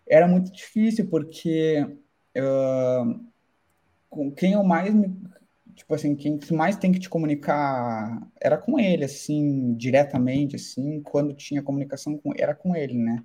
[0.07, 1.87] Era muito difícil, porque
[2.37, 3.25] uh,
[4.11, 5.09] com quem eu mais me,
[5.75, 11.35] tipo assim, quem mais tem que te comunicar era com ele, assim, diretamente, assim, quando
[11.35, 13.25] tinha comunicação com era com ele, né?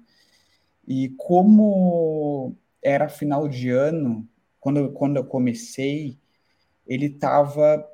[0.87, 4.27] E como era final de ano,
[4.59, 6.17] quando, quando eu comecei,
[6.85, 7.85] ele estava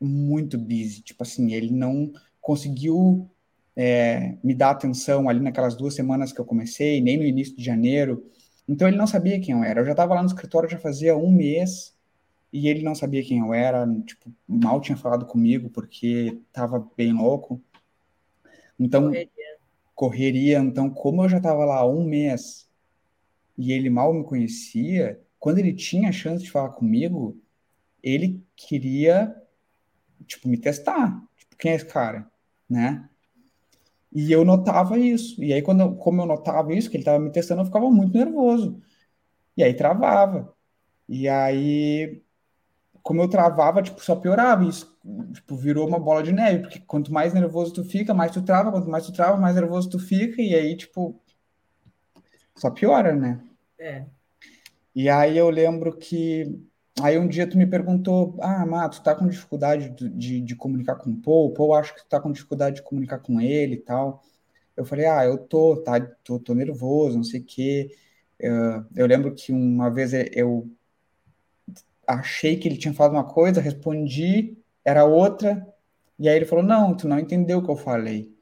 [0.00, 3.30] muito busy, tipo assim, ele não conseguiu
[3.76, 7.64] é, me dar atenção ali naquelas duas semanas que eu comecei, nem no início de
[7.64, 8.26] janeiro.
[8.68, 9.80] Então ele não sabia quem eu era.
[9.80, 11.96] Eu já estava lá no escritório já fazia um mês
[12.52, 13.86] e ele não sabia quem eu era.
[14.04, 17.60] Tipo, mal tinha falado comigo porque estava bem louco.
[18.78, 19.56] Então correria.
[19.94, 20.58] correria.
[20.58, 22.68] Então como eu já estava lá um mês
[23.56, 27.40] e ele mal me conhecia, quando ele tinha a chance de falar comigo,
[28.02, 29.34] ele queria
[30.26, 31.22] tipo me testar.
[31.36, 32.30] Tipo, quem é esse cara,
[32.68, 33.08] né?
[34.14, 35.42] E eu notava isso.
[35.42, 38.16] E aí, quando, como eu notava isso, que ele estava me testando, eu ficava muito
[38.16, 38.80] nervoso.
[39.56, 40.54] E aí travava.
[41.08, 42.22] E aí,
[43.02, 44.64] como eu travava, tipo, só piorava.
[44.64, 44.94] Isso,
[45.32, 46.62] tipo, virou uma bola de neve.
[46.62, 48.70] Porque quanto mais nervoso tu fica, mais tu trava.
[48.70, 50.42] Quanto mais tu trava, mais nervoso tu fica.
[50.42, 51.21] E aí, tipo,
[52.56, 53.40] só piora, né?
[53.78, 54.04] É.
[54.94, 56.62] E aí eu lembro que
[57.00, 60.96] Aí um dia tu me perguntou, ah, Mato, tu tá com dificuldade de, de, comunicar
[60.96, 61.46] com o Paul?
[61.46, 64.22] O Paul acho que tu tá com dificuldade de comunicar com ele e tal.
[64.76, 67.96] Eu falei, ah, eu tô, tá, tô, tô nervoso, não sei o quê.
[68.38, 70.70] Eu, eu lembro que uma vez eu
[72.06, 75.66] achei que ele tinha falado uma coisa, respondi, era outra,
[76.18, 78.34] e aí ele falou, não, tu não entendeu o que eu falei.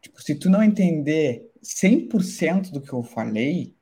[0.00, 3.74] Tipo, se tu não entender 100% do que eu falei,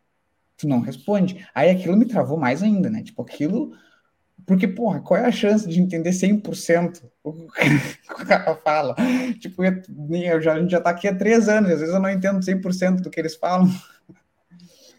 [0.56, 1.46] tu não responde.
[1.54, 3.02] Aí aquilo me travou mais ainda, né?
[3.02, 3.72] Tipo, aquilo
[4.46, 8.94] porque, porra, qual é a chance de entender 100% o que o cara fala?
[9.40, 12.08] Tipo, eu já, a gente já tá aqui há três anos, às vezes eu não
[12.08, 13.68] entendo 100% do que eles falam.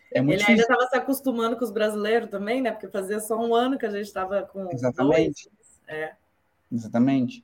[0.10, 0.64] É muito Ele difícil.
[0.64, 2.72] ainda estava se acostumando com os brasileiros também, né?
[2.72, 4.72] Porque fazia só um ano que a gente estava com.
[4.72, 5.52] Exatamente.
[5.86, 6.14] É.
[6.72, 7.44] Exatamente.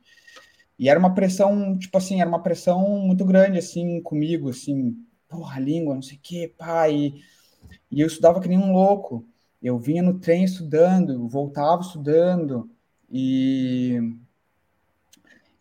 [0.80, 4.96] E era uma pressão, tipo assim, era uma pressão muito grande, assim, comigo, assim,
[5.34, 7.16] porra, língua, não sei o quê, pai.
[7.92, 9.26] E eu estudava que nem um louco
[9.64, 12.70] eu vinha no trem estudando, voltava estudando,
[13.10, 13.98] e,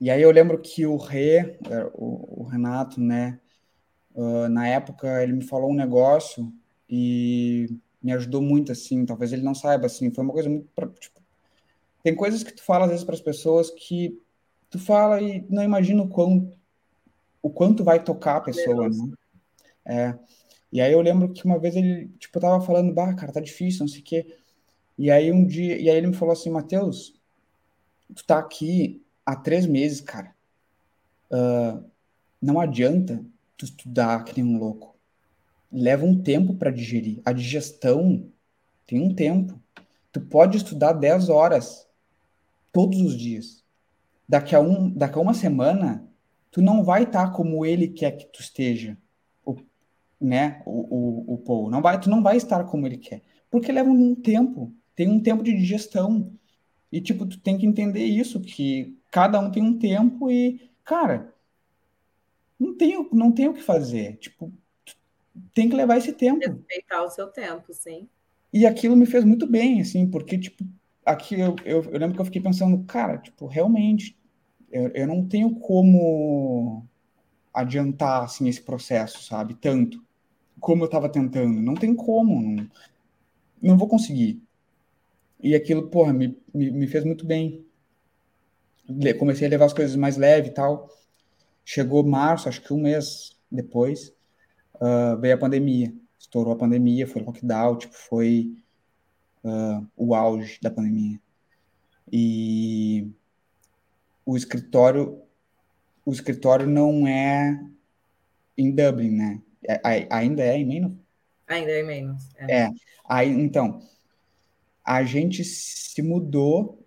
[0.00, 1.36] e aí eu lembro que o Rê,
[1.70, 3.38] é, o, o Renato, né,
[4.12, 6.52] uh, na época ele me falou um negócio
[6.90, 11.22] e me ajudou muito, assim, talvez ele não saiba, assim, foi uma coisa muito, tipo,
[12.02, 14.20] tem coisas que tu fala às vezes para as pessoas que
[14.68, 16.58] tu fala e não imagina o quanto,
[17.40, 18.96] o quanto vai tocar a pessoa, né?
[19.84, 20.14] É,
[20.72, 23.80] e aí eu lembro que uma vez ele, tipo, tava falando, bah, cara, tá difícil,
[23.80, 24.36] não sei o quê.
[24.98, 27.14] E aí um dia, e aí ele me falou assim, Matheus,
[28.14, 30.34] tu tá aqui há três meses, cara.
[31.30, 31.84] Uh,
[32.40, 33.24] não adianta
[33.56, 34.96] tu estudar que nem um louco.
[35.70, 37.20] Leva um tempo para digerir.
[37.24, 38.28] A digestão
[38.86, 39.60] tem um tempo.
[40.10, 41.88] Tu pode estudar 10 horas
[42.72, 43.64] todos os dias.
[44.28, 46.06] Daqui a, um, daqui a uma semana,
[46.50, 48.98] tu não vai estar tá como ele quer que tu esteja,
[50.22, 51.70] né, o, o, o Paul.
[51.70, 55.20] Não vai, tu não vai estar como ele quer, porque leva um tempo, tem um
[55.20, 56.32] tempo de digestão.
[56.90, 61.34] E, tipo, tu tem que entender isso, que cada um tem um tempo e, cara,
[62.58, 64.16] não tem, não tem o que fazer.
[64.18, 64.52] Tipo,
[65.54, 66.46] tem que levar esse tempo.
[66.46, 68.08] Respeitar o seu tempo, sim.
[68.52, 70.64] E aquilo me fez muito bem, assim, porque, tipo,
[71.04, 74.16] aqui eu, eu, eu lembro que eu fiquei pensando, cara, tipo, realmente,
[74.70, 76.86] eu, eu não tenho como
[77.54, 80.02] adiantar, assim, esse processo, sabe, tanto
[80.62, 81.60] como eu estava tentando.
[81.60, 82.70] Não tem como, não,
[83.60, 84.40] não vou conseguir.
[85.40, 87.66] E aquilo, porra, me, me, me fez muito bem.
[89.18, 90.88] Comecei a levar as coisas mais leve e tal.
[91.64, 94.14] Chegou março, acho que um mês depois,
[94.76, 95.92] uh, veio a pandemia.
[96.16, 98.56] Estourou a pandemia, foi lockdown, tipo, foi
[99.42, 101.20] uh, o auge da pandemia.
[102.10, 103.10] E
[104.24, 105.20] o escritório,
[106.06, 107.60] o escritório não é
[108.56, 109.42] em Dublin, né?
[109.68, 110.96] É, ainda é em Maynooth?
[111.46, 112.22] Ainda é em Maynooth.
[112.36, 112.62] É.
[112.62, 112.70] é.
[113.04, 113.80] Aí, então,
[114.84, 116.82] a gente se mudou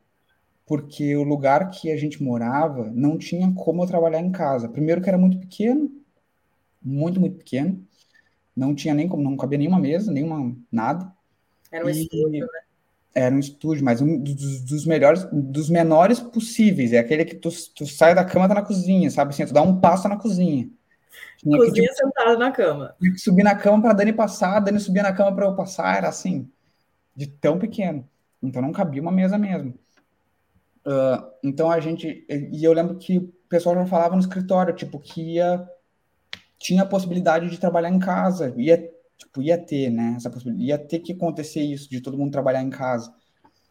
[0.65, 4.67] porque o lugar que a gente morava não tinha como eu trabalhar em casa.
[4.67, 5.91] Primeiro que era muito pequeno,
[6.81, 7.85] muito, muito pequeno.
[8.55, 11.13] Não tinha nem como, não cabia nenhuma mesa, nenhuma nada.
[11.71, 12.59] Era um e, estúdio, né?
[13.13, 16.93] Era um estúdio, mas um dos, dos, melhores, dos menores possíveis.
[16.93, 19.33] É aquele que tu, tu sai da cama, tá na cozinha, sabe?
[19.33, 20.69] Assim, tu dá um passo na cozinha.
[21.37, 22.95] Tinha cozinha que, tipo, sentada na cama.
[22.99, 25.97] Tinha que subir na cama para Dani passar, Dani subia na cama para eu passar,
[25.97, 26.49] era assim
[27.15, 28.07] de tão pequeno.
[28.41, 29.73] Então não cabia uma mesa mesmo.
[30.85, 32.25] Uh, então a gente.
[32.29, 35.67] E eu lembro que o pessoal já falava no escritório, tipo, que ia.
[36.59, 38.53] Tinha a possibilidade de trabalhar em casa.
[38.57, 38.77] Ia,
[39.17, 40.13] tipo, ia ter, né?
[40.15, 40.67] Essa possibilidade.
[40.67, 43.13] Ia ter que acontecer isso, de todo mundo trabalhar em casa.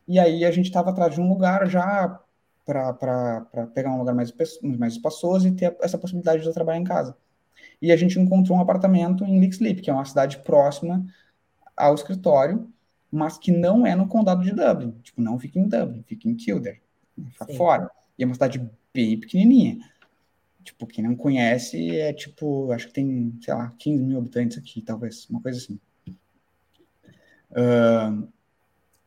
[0.07, 2.21] E aí a gente estava atrás de um lugar já
[2.65, 7.17] para pegar um lugar mais, mais espaçoso e ter essa possibilidade de trabalhar em casa.
[7.81, 11.05] E a gente encontrou um apartamento em Leixlip, que é uma cidade próxima
[11.77, 12.71] ao escritório,
[13.11, 14.93] mas que não é no condado de Dublin.
[15.03, 16.83] Tipo, não fica em Dublin, fica em Kildare,
[17.33, 17.57] fica Sim.
[17.57, 17.91] fora.
[18.19, 19.79] E é uma cidade bem pequenininha.
[20.63, 24.81] Tipo, quem não conhece é tipo, acho que tem, sei lá, 15 mil habitantes aqui,
[24.81, 25.79] talvez, uma coisa assim.
[27.51, 28.27] Uh,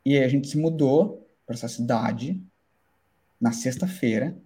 [0.06, 2.42] e aí a gente se mudou para essa cidade
[3.42, 4.38] na sexta-feira.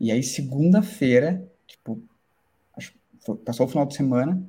[0.00, 2.02] E aí, segunda-feira, tipo,
[3.24, 4.42] foi, passou o final de semana.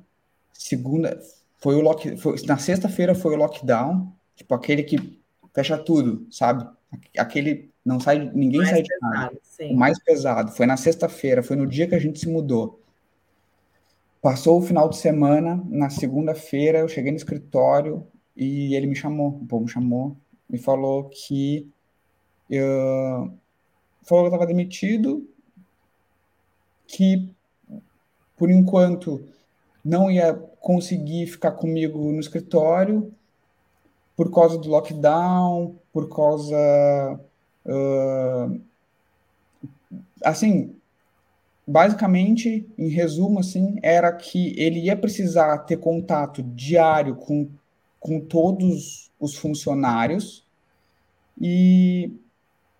[0.52, 1.20] Segunda,
[1.58, 5.18] foi o lock, foi, na sexta-feira foi o lockdown, tipo aquele que
[5.52, 6.68] fecha tudo, sabe?
[7.16, 9.38] Aquele não sai, ninguém mais sai de casa.
[9.70, 10.52] O mais pesado.
[10.52, 12.80] Foi na sexta-feira, foi no dia que a gente se mudou.
[14.22, 19.28] Passou o final de semana, na segunda-feira eu cheguei no escritório e ele me chamou,
[19.28, 20.16] o povo me chamou,
[20.48, 21.70] me falou que
[22.48, 23.30] eu,
[24.02, 25.28] falou que eu estava demitido,
[26.86, 27.34] que
[28.36, 29.24] por enquanto
[29.84, 33.12] não ia conseguir ficar comigo no escritório
[34.16, 37.20] por causa do lockdown, por causa.
[37.66, 38.60] Uh,
[40.24, 40.74] assim,
[41.66, 47.48] basicamente, em resumo, assim, era que ele ia precisar ter contato diário com,
[47.98, 50.46] com todos os funcionários
[51.40, 52.12] e,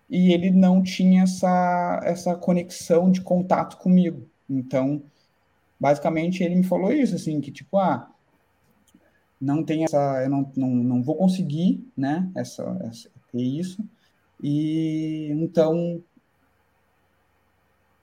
[0.09, 4.27] e ele não tinha essa, essa conexão de contato comigo.
[4.49, 5.01] Então,
[5.85, 8.09] basicamente ele me falou isso, assim, que tipo, ah,
[9.39, 13.87] não tem essa, eu não, não, não vou conseguir, né, essa, essa ter isso,
[14.41, 16.03] e então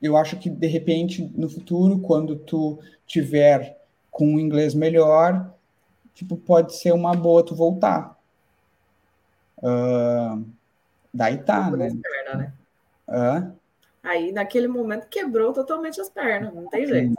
[0.01, 3.77] eu acho que de repente no futuro, quando tu tiver
[4.13, 5.53] com um inglês melhor,
[6.15, 8.17] tipo, pode ser uma boa tu voltar.
[9.59, 10.45] Uh,
[11.13, 11.89] daí tá, né?
[12.01, 12.53] Perna, né?
[13.09, 13.59] Uh?
[14.05, 17.15] Aí naquele momento quebrou totalmente as pernas, não tem jeito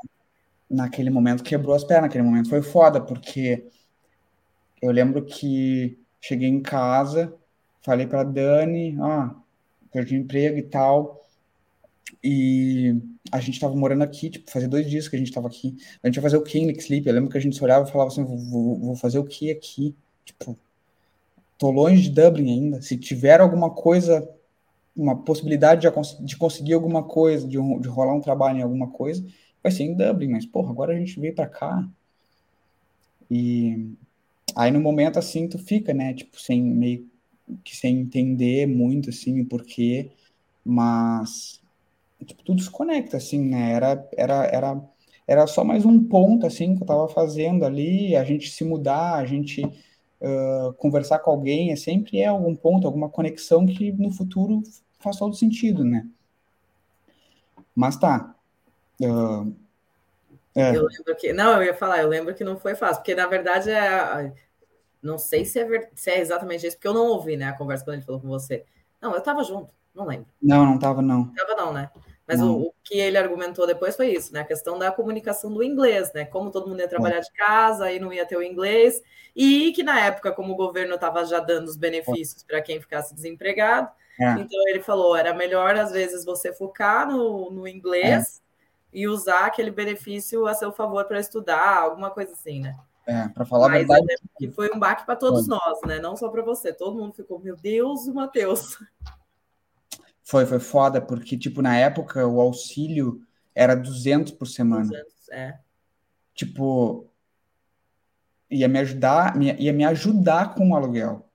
[0.74, 3.66] naquele momento quebrou as pernas, naquele momento foi foda, porque
[4.82, 7.34] eu lembro que cheguei em casa,
[7.82, 9.36] falei para Dani, ah,
[9.92, 11.22] perdi emprego e tal,
[12.24, 13.00] e
[13.32, 16.08] a gente tava morando aqui, tipo, fazia dois dias que a gente tava aqui, a
[16.08, 18.10] gente ia fazer o que em Sleep, eu lembro que a gente olhava e falava
[18.10, 19.96] assim, vou, vou fazer o que aqui,
[20.26, 20.58] tipo,
[21.58, 24.28] tô longe de Dublin ainda, se tiver alguma coisa,
[24.96, 29.24] uma possibilidade de, de conseguir alguma coisa, de, de rolar um trabalho em alguma coisa,
[29.64, 31.90] vai ser em Dublin, mas, porra, agora a gente veio para cá.
[33.32, 33.96] E
[34.56, 37.10] aí no momento assim tu fica, né, tipo, sem meio
[37.64, 40.12] que sem entender muito assim o porquê,
[40.64, 41.62] mas
[42.26, 43.74] tipo, tudo se conecta assim, né?
[43.74, 44.90] Era era era
[45.28, 49.16] era só mais um ponto assim que eu tava fazendo ali, a gente se mudar,
[49.16, 54.12] a gente uh, conversar com alguém, é sempre é algum ponto, alguma conexão que no
[54.12, 54.62] futuro
[55.00, 56.08] faz todo sentido, né?
[57.76, 58.36] Mas tá,
[59.02, 59.54] Uh,
[60.56, 60.76] é.
[60.76, 61.34] Eu lembro que.
[61.34, 64.34] Não, eu ia falar, eu lembro que não foi fácil, porque na verdade é.
[65.02, 67.58] Não sei se é, ver, se é exatamente isso, porque eu não ouvi, né, a
[67.58, 68.64] conversa quando ele falou com você.
[69.02, 70.28] Não, eu tava junto, não lembro.
[70.42, 71.26] Não, não tava, não.
[71.34, 71.92] Tava, não, né?
[72.26, 74.40] Mas o, o, que ele argumentou depois foi isso, né?
[74.40, 76.24] A questão da comunicação do inglês, né?
[76.24, 77.22] Como todo mundo ia trabalhar é.
[77.22, 79.04] de casa e não ia ter o inglês,
[79.36, 83.14] e que na época, como o governo estava já dando os benefícios para quem ficasse
[83.14, 84.32] desempregado, é.
[84.40, 88.43] então ele falou: era melhor, às vezes, você focar no, no inglês é.
[88.94, 92.78] E usar aquele benefício a seu favor para estudar, alguma coisa assim, né?
[93.06, 94.22] É, para falar Mas a verdade.
[94.38, 96.00] Que foi um baque para todos nós, né?
[96.00, 96.72] Não só para você.
[96.72, 98.78] Todo mundo ficou, meu Deus, o Matheus.
[100.24, 103.22] Foi, foi foda, porque, tipo, na época o auxílio
[103.54, 104.84] era 200 por semana.
[104.84, 105.60] 200, é.
[106.34, 107.10] Tipo,
[108.50, 111.30] ia me ajudar, ia me ajudar com o aluguel.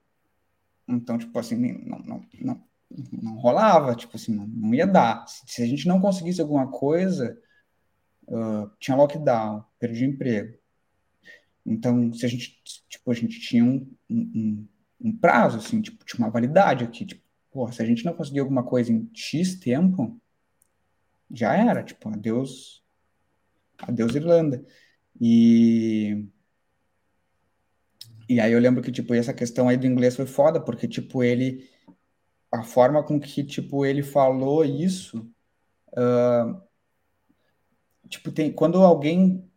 [0.87, 1.55] Então, tipo assim,
[1.85, 2.63] não, não, não,
[3.21, 5.27] não rolava, tipo assim, não, não ia dar.
[5.27, 7.37] Se, se, a gente não conseguisse alguma coisa,
[8.29, 10.57] uh, tinha lockdown, perdi o emprego.
[11.65, 14.67] Então, se a gente, tipo, a gente tinha um, um,
[15.01, 17.21] um prazo, assim, tipo, tinha uma validade aqui, tipo,
[17.51, 20.19] Pô, se a gente não conseguir alguma coisa em X tempo,
[21.31, 22.83] já era, tipo, adeus,
[23.77, 24.63] adeus Irlanda.
[25.19, 26.27] E
[28.27, 31.23] e aí eu lembro que tipo essa questão aí do inglês foi foda, porque tipo
[31.23, 31.67] ele
[32.51, 35.19] a forma com que tipo ele falou isso,
[35.93, 36.61] uh,
[38.09, 39.49] tipo tem quando alguém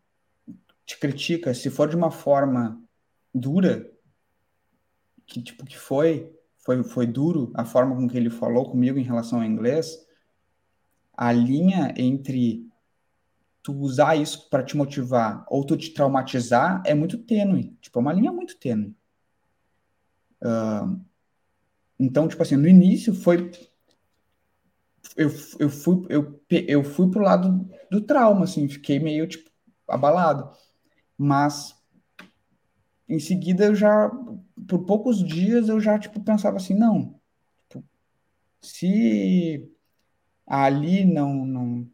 [0.84, 2.80] te critica, se for de uma forma
[3.34, 3.90] dura,
[5.26, 9.05] que tipo que foi, foi, foi duro a forma com que ele falou comigo em
[9.05, 10.07] relação ao inglês,
[11.16, 12.66] a linha entre
[13.62, 17.76] tu usar isso para te motivar ou tu te traumatizar é muito tênue.
[17.80, 18.94] Tipo, é uma linha muito tênue.
[20.42, 21.00] Uh,
[21.98, 23.50] então, tipo assim, no início foi.
[25.16, 29.51] Eu, eu, fui, eu, eu fui pro lado do trauma, assim, fiquei meio, tipo,
[29.86, 30.51] abalado.
[31.16, 31.76] Mas
[33.07, 34.11] em seguida eu já,
[34.66, 37.20] por poucos dias, eu já, tipo, pensava assim, não,
[37.68, 37.84] tipo,
[38.62, 39.70] se
[40.47, 41.90] ali não, não,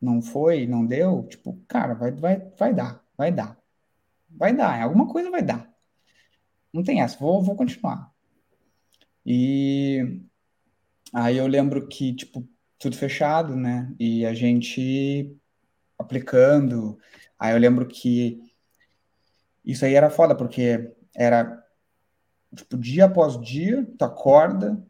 [0.00, 3.58] não foi, não deu, tipo, cara, vai, vai, vai dar, vai dar,
[4.30, 5.68] vai dar, alguma coisa vai dar.
[6.72, 8.12] Não tem essa, vou, vou continuar.
[9.26, 10.22] E
[11.12, 12.48] aí eu lembro que, tipo,
[12.82, 13.94] tudo fechado, né?
[13.98, 15.36] E a gente
[15.96, 16.98] aplicando.
[17.38, 18.42] Aí eu lembro que
[19.64, 21.62] isso aí era foda, porque era
[22.56, 24.84] tipo, dia após dia, tu acorda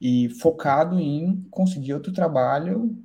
[0.00, 2.96] e focado em conseguir outro trabalho,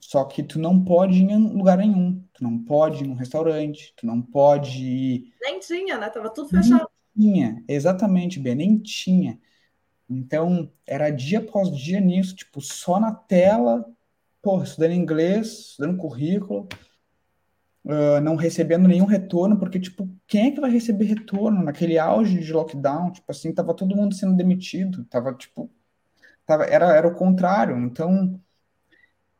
[0.00, 2.20] só que tu não pode ir em lugar nenhum.
[2.32, 5.34] Tu não pode ir num restaurante, tu não pode ir.
[5.40, 6.10] Nem tinha, né?
[6.10, 6.90] Tava tudo fechado.
[7.14, 9.38] Nem tinha, exatamente, bem, nem tinha.
[10.08, 13.84] Então, era dia após dia nisso, tipo, só na tela,
[14.40, 16.68] porra, estudando inglês, estudando currículo,
[17.84, 22.38] uh, não recebendo nenhum retorno, porque, tipo, quem é que vai receber retorno naquele auge
[22.38, 23.12] de lockdown?
[23.12, 25.70] Tipo assim, tava todo mundo sendo demitido, tava, tipo,
[26.46, 27.76] tava, era, era o contrário.
[27.78, 28.40] Então,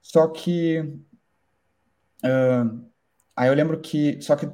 [0.03, 0.81] só que.
[2.25, 2.87] Uh,
[3.37, 4.21] aí eu lembro que.
[4.23, 4.49] Só que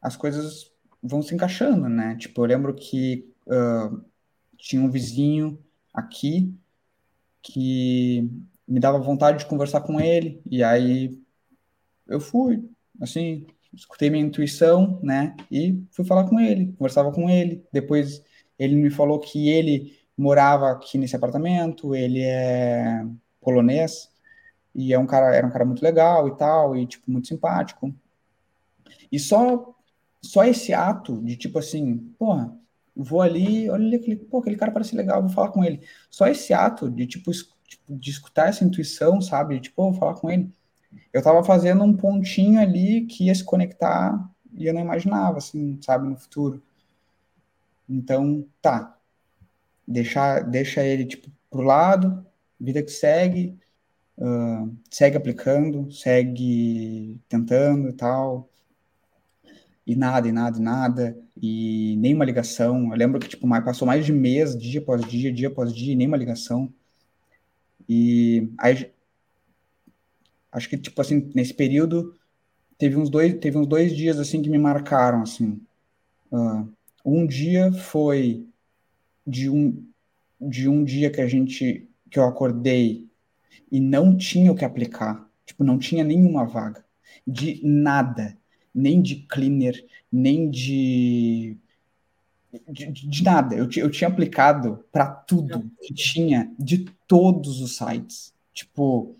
[0.00, 0.72] as coisas
[1.02, 2.16] vão se encaixando, né?
[2.16, 4.04] Tipo, eu lembro que uh,
[4.62, 5.58] tinha um vizinho
[5.92, 6.54] aqui
[7.42, 8.30] que
[8.66, 11.20] me dava vontade de conversar com ele, e aí
[12.06, 12.64] eu fui,
[13.00, 13.44] assim,
[13.74, 15.34] escutei minha intuição, né?
[15.50, 17.64] E fui falar com ele, conversava com ele.
[17.72, 18.22] Depois
[18.56, 23.04] ele me falou que ele morava aqui nesse apartamento, ele é
[23.40, 24.10] polonês
[24.74, 27.92] e é um cara, era um cara muito legal e tal, e tipo muito simpático.
[29.10, 29.74] E só
[30.20, 32.56] só esse ato de tipo assim, porra,
[32.94, 35.80] vou ali, olha aquele, pô, aquele cara parece legal, vou falar com ele.
[36.10, 37.30] Só esse ato de tipo,
[37.66, 39.60] tipo de escutar essa intuição, sabe?
[39.60, 40.52] Tipo, vou falar com ele
[41.12, 45.78] eu estava fazendo um pontinho ali que ia se conectar e eu não imaginava, assim,
[45.82, 46.62] sabe, no futuro.
[47.88, 48.96] Então, tá.
[49.86, 52.24] Deixa, deixa ele, tipo, pro lado,
[52.58, 53.58] vida que segue,
[54.18, 58.48] uh, segue aplicando, segue tentando e tal.
[59.86, 62.90] E nada, e nada, e nada, e nenhuma ligação.
[62.92, 65.96] Eu lembro que, tipo, passou mais de mês, dia após dia, dia após dia, e
[65.96, 66.72] nenhuma ligação.
[67.88, 68.90] E aí
[70.52, 72.14] acho que, tipo assim, nesse período,
[72.78, 75.60] teve uns dois, teve uns dois dias, assim, que me marcaram, assim.
[76.30, 76.68] Uh,
[77.04, 78.46] um dia foi
[79.26, 79.84] de um,
[80.40, 83.08] de um dia que a gente, que eu acordei
[83.70, 85.28] e não tinha o que aplicar.
[85.44, 86.84] Tipo, não tinha nenhuma vaga.
[87.26, 88.36] De nada.
[88.74, 91.56] Nem de cleaner, nem de
[92.68, 93.54] de, de, nada.
[93.54, 98.34] Eu, eu tinha aplicado para tudo que tinha de todos os sites.
[98.52, 99.16] Tipo,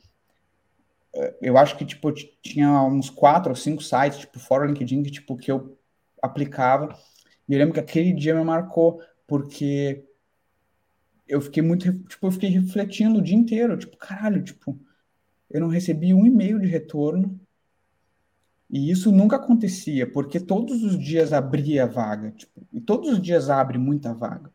[1.40, 5.10] eu acho que, tipo, tinha uns quatro ou cinco sites, tipo, fora o LinkedIn, que,
[5.10, 5.78] tipo, que eu
[6.20, 6.96] aplicava.
[7.48, 10.04] E eu lembro que aquele dia me marcou, porque
[11.28, 14.78] eu fiquei muito, tipo, eu fiquei refletindo o dia inteiro, tipo, caralho, tipo,
[15.50, 17.38] eu não recebi um e-mail de retorno,
[18.72, 23.50] e isso nunca acontecia, porque todos os dias abria vaga, tipo, e todos os dias
[23.50, 24.50] abre muita vaga.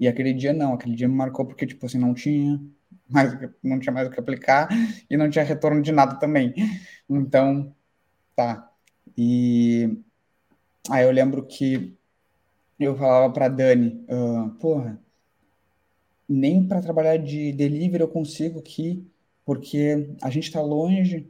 [0.00, 2.60] E aquele dia não, aquele dia me marcou porque, tipo assim, não tinha
[3.08, 4.68] mais, não tinha mais o que aplicar
[5.08, 6.52] e não tinha retorno de nada também.
[7.08, 7.72] Então,
[8.34, 8.70] tá.
[9.16, 9.96] E
[10.90, 11.96] aí eu lembro que
[12.78, 15.00] eu falava para Dani, uh, porra,
[16.28, 19.06] nem para trabalhar de delivery eu consigo aqui,
[19.44, 21.28] porque a gente está longe,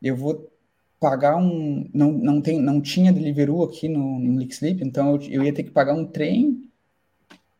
[0.00, 0.50] eu vou
[0.98, 5.44] pagar um, não, não, tem, não tinha Deliveroo aqui no, no Sleep, então eu, eu
[5.44, 6.70] ia ter que pagar um trem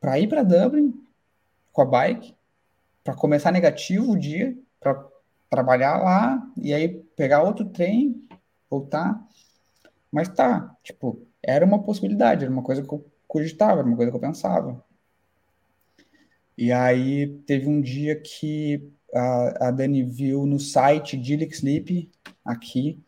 [0.01, 0.95] para ir para Dublin
[1.73, 2.35] com a bike,
[3.05, 5.07] para começar negativo o dia, para
[5.51, 8.27] trabalhar lá e aí pegar outro trem,
[8.71, 9.21] voltar.
[10.11, 14.11] Mas tá, tipo, era uma possibilidade, era uma coisa que eu cogitava, era uma coisa
[14.11, 14.83] que eu pensava.
[16.57, 22.11] E aí teve um dia que a, a Dani viu no site de Sleep
[22.45, 23.05] aqui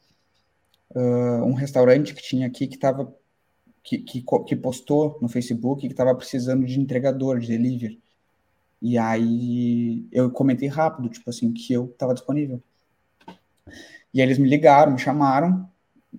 [0.99, 3.15] uh, um restaurante que tinha aqui que estava
[3.83, 8.03] que, que, que, postou no Facebook que estava precisando de entregador, de delivery.
[8.83, 12.63] E aí eu comentei rápido, tipo assim, que eu estava disponível.
[14.13, 15.69] E aí eles me ligaram, me chamaram,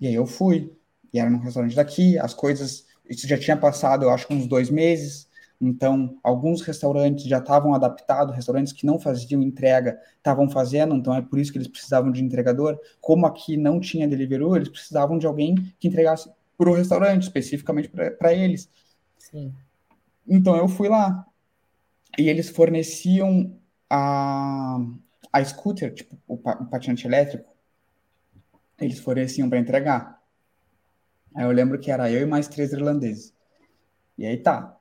[0.00, 0.72] e aí eu fui.
[1.12, 2.86] E era num restaurante daqui, as coisas.
[3.08, 5.28] Isso já tinha passado, eu acho, uns dois meses.
[5.60, 11.20] Então, alguns restaurantes já estavam adaptados, restaurantes que não faziam entrega estavam fazendo, então é
[11.20, 12.78] por isso que eles precisavam de entregador.
[12.98, 17.90] Como aqui não tinha Deliveroo, eles precisavam de alguém que entregasse para o restaurante, especificamente
[17.90, 18.70] para eles.
[19.18, 19.52] Sim.
[20.26, 21.26] Então, eu fui lá.
[22.18, 23.54] E eles forneciam
[23.88, 24.78] a,
[25.30, 27.50] a scooter, tipo, o, o patinete elétrico,
[28.80, 30.22] eles forneciam para entregar.
[31.34, 33.34] Aí eu lembro que era eu e mais três irlandeses.
[34.16, 34.79] E aí tá,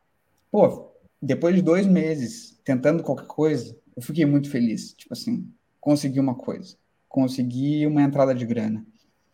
[0.51, 0.91] Pô,
[1.21, 4.93] depois de dois meses tentando qualquer coisa, eu fiquei muito feliz.
[4.93, 6.77] Tipo assim, consegui uma coisa.
[7.07, 8.85] Consegui uma entrada de grana.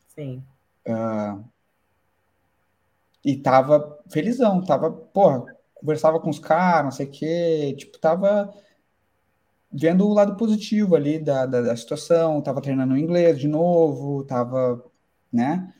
[0.07, 0.43] Sim.
[0.87, 1.43] Uh,
[3.23, 5.43] e tava felizão, tava, porra,
[5.73, 8.53] conversava com os caras, não sei o quê, tipo, tava
[9.71, 14.83] vendo o lado positivo ali da, da, da, situação, tava treinando inglês de novo, tava,
[15.33, 15.73] né?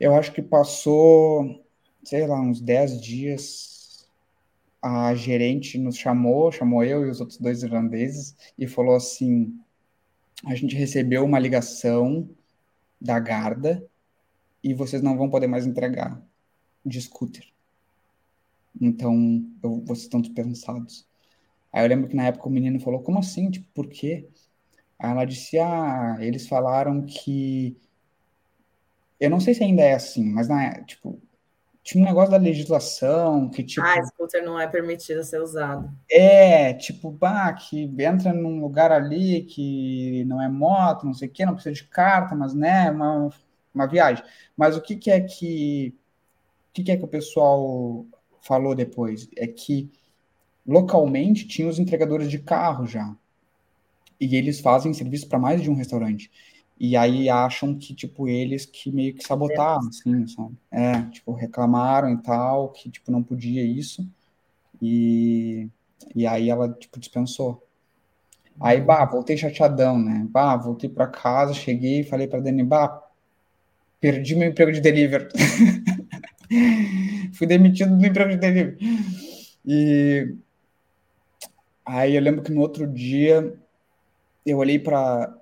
[0.00, 1.62] Eu acho que passou,
[2.02, 3.75] sei lá, uns 10 dias,
[4.86, 9.58] a gerente nos chamou, chamou eu e os outros dois irlandeses e falou assim:
[10.44, 12.28] a gente recebeu uma ligação
[13.00, 13.84] da Garda
[14.62, 16.22] e vocês não vão poder mais entregar
[16.84, 17.44] de scooter.
[18.80, 21.04] Então, eu, vocês estão dispensados.
[21.72, 23.50] Aí eu lembro que na época o menino falou: como assim?
[23.50, 24.28] Tipo, por quê?
[24.98, 27.76] Aí ela disse: ah, eles falaram que.
[29.18, 31.20] Eu não sei se ainda é assim, mas na, tipo,
[31.86, 33.86] tinha um negócio da legislação que, tipo.
[33.86, 35.88] Ah, scooter não é permitido ser usado.
[36.10, 41.30] É, tipo, bah, que entra num lugar ali que não é moto, não sei o
[41.30, 43.30] quê, não precisa de carta, mas, né, uma,
[43.72, 44.24] uma viagem.
[44.56, 45.94] Mas o que, que é que.
[46.70, 48.04] O que, que é que o pessoal
[48.42, 49.28] falou depois?
[49.36, 49.88] É que
[50.66, 53.14] localmente tinha os entregadores de carro já.
[54.20, 56.32] E eles fazem serviço para mais de um restaurante.
[56.78, 60.54] E aí acham que, tipo, eles que meio que sabotaram, assim, sabe?
[60.70, 64.06] É, tipo, reclamaram e tal, que, tipo, não podia isso.
[64.80, 65.68] E,
[66.14, 67.66] e aí ela, tipo, dispensou.
[68.60, 70.26] Aí, bah, voltei chateadão, né?
[70.30, 73.02] Bah, voltei para casa, cheguei falei pra Dani, bah,
[74.00, 75.28] perdi meu emprego de delivery.
[77.34, 78.78] Fui demitido do emprego de delivery.
[79.64, 80.36] E
[81.84, 83.54] aí eu lembro que no outro dia
[84.44, 85.34] eu olhei para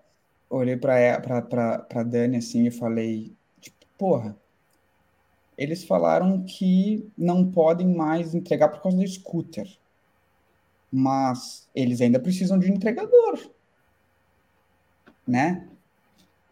[0.56, 4.36] olhei pra, pra, pra, pra Dani assim e falei, tipo, porra,
[5.56, 9.68] eles falaram que não podem mais entregar por causa do scooter.
[10.90, 13.50] Mas eles ainda precisam de um entregador.
[15.26, 15.68] Né?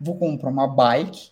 [0.01, 1.31] Vou comprar uma bike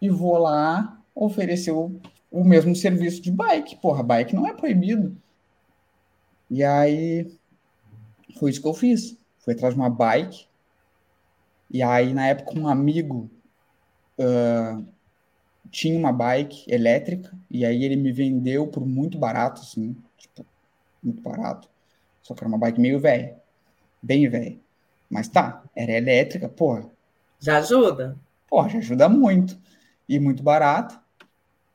[0.00, 2.00] e vou lá oferecer o,
[2.30, 3.76] o mesmo serviço de bike.
[3.76, 5.16] Porra, bike não é proibido.
[6.48, 7.30] E aí
[8.38, 9.16] foi isso que eu fiz.
[9.38, 10.49] Fui atrás de uma bike
[11.70, 13.30] e aí, na época, um amigo
[14.18, 14.84] uh,
[15.70, 20.44] tinha uma bike elétrica, e aí ele me vendeu por muito barato, assim, tipo,
[21.02, 21.68] muito barato.
[22.22, 23.36] Só que era uma bike meio velha,
[24.02, 24.58] bem velha.
[25.08, 26.88] Mas tá, era elétrica, porra.
[27.38, 28.16] Já ajuda?
[28.48, 29.58] Porra, já ajuda muito.
[30.08, 31.00] E muito barato.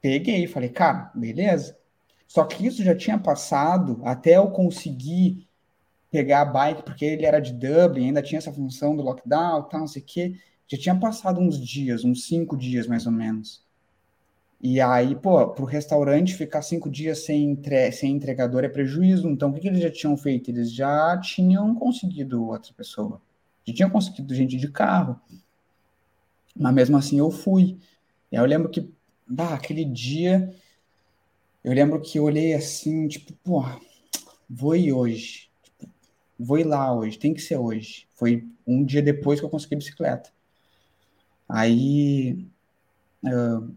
[0.02, 1.78] Peguei, falei, cara, beleza.
[2.28, 5.48] Só que isso já tinha passado até eu conseguir
[6.16, 9.82] pegar a bike, porque ele era de Dublin, ainda tinha essa função do lockdown, tal,
[9.82, 10.36] não sei o quê.
[10.66, 13.66] Já tinha passado uns dias, uns cinco dias mais ou menos.
[14.61, 17.91] E aí, pô, para o restaurante ficar cinco dias sem, entre...
[17.91, 19.30] sem entregador é prejuízo.
[19.30, 20.49] Então, o que, que eles já tinham feito?
[20.49, 23.22] Eles já tinham conseguido outra pessoa.
[23.66, 25.20] Já tinham conseguido gente de carro.
[26.55, 27.78] Mas mesmo assim eu fui.
[28.32, 28.89] E aí eu lembro que,
[29.28, 30.49] bah, aquele dia,
[31.61, 33.63] eu lembro que eu olhei assim, tipo, pô,
[34.49, 35.45] vou ir hoje.
[36.38, 38.08] Vou ir lá hoje, tem que ser hoje.
[38.16, 40.30] Foi um dia depois que eu consegui bicicleta.
[41.48, 42.46] Aí.
[43.24, 43.74] Uh,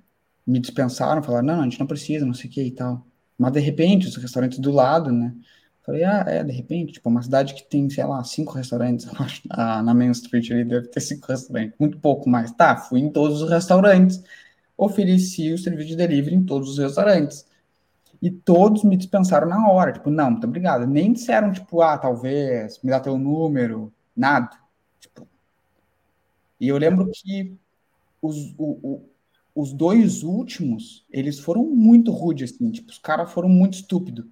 [0.48, 3.06] me dispensaram, falaram, não, a gente não precisa, não sei o que e tal.
[3.36, 5.34] Mas de repente, os restaurantes do lado, né?
[5.84, 9.06] Falei, ah, é, de repente, tipo, uma cidade que tem, sei lá, cinco restaurantes,
[9.54, 12.50] na Main Street ali deve ter cinco restaurantes, muito pouco mais.
[12.52, 14.22] Tá, fui em todos os restaurantes,
[14.76, 17.46] ofereci o serviço de delivery em todos os restaurantes.
[18.20, 20.86] E todos me dispensaram na hora, tipo, não, muito obrigado.
[20.86, 24.50] Nem disseram, tipo, ah, talvez, me dá teu número, nada.
[25.00, 25.26] Tipo,
[26.60, 27.56] e eu lembro que
[28.20, 29.00] os, o,
[29.54, 34.24] os dois últimos, eles foram muito rudes, assim, tipo, os caras foram muito estúpidos.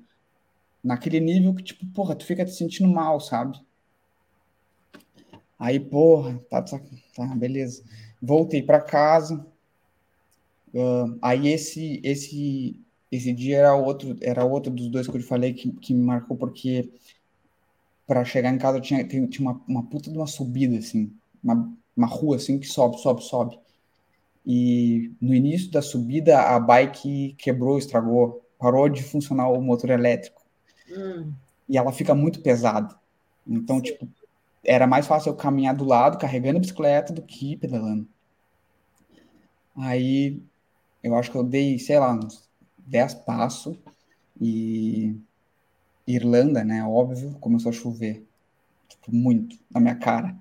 [0.82, 3.60] Naquele nível que, tipo, porra, tu fica te sentindo mal, sabe?
[5.58, 6.80] Aí, porra, tá, tá,
[7.14, 7.82] tá beleza.
[8.20, 9.44] Voltei para casa.
[10.74, 12.80] Uh, aí esse, esse,
[13.10, 16.02] esse dia era outro, era outro dos dois que eu te falei que, que me
[16.02, 16.90] marcou porque
[18.06, 22.06] para chegar em casa tinha, tinha uma, uma puta de uma subida, assim, uma, uma
[22.06, 23.58] rua assim que sobe, sobe, sobe
[24.46, 30.40] e no início da subida a bike quebrou, estragou, parou de funcionar o motor elétrico.
[30.88, 31.32] Hum.
[31.68, 32.94] E ela fica muito pesada.
[33.44, 33.82] Então, Sim.
[33.82, 34.08] tipo,
[34.64, 38.06] era mais fácil eu caminhar do lado, carregando a bicicleta, do que pedalando.
[39.76, 40.40] Aí,
[41.02, 42.45] eu acho que eu dei, sei lá, uns
[42.86, 43.76] 10 passos
[44.40, 45.14] e
[46.06, 48.24] Irlanda, né, óbvio, começou a chover.
[48.88, 50.36] Tipo, muito na minha cara.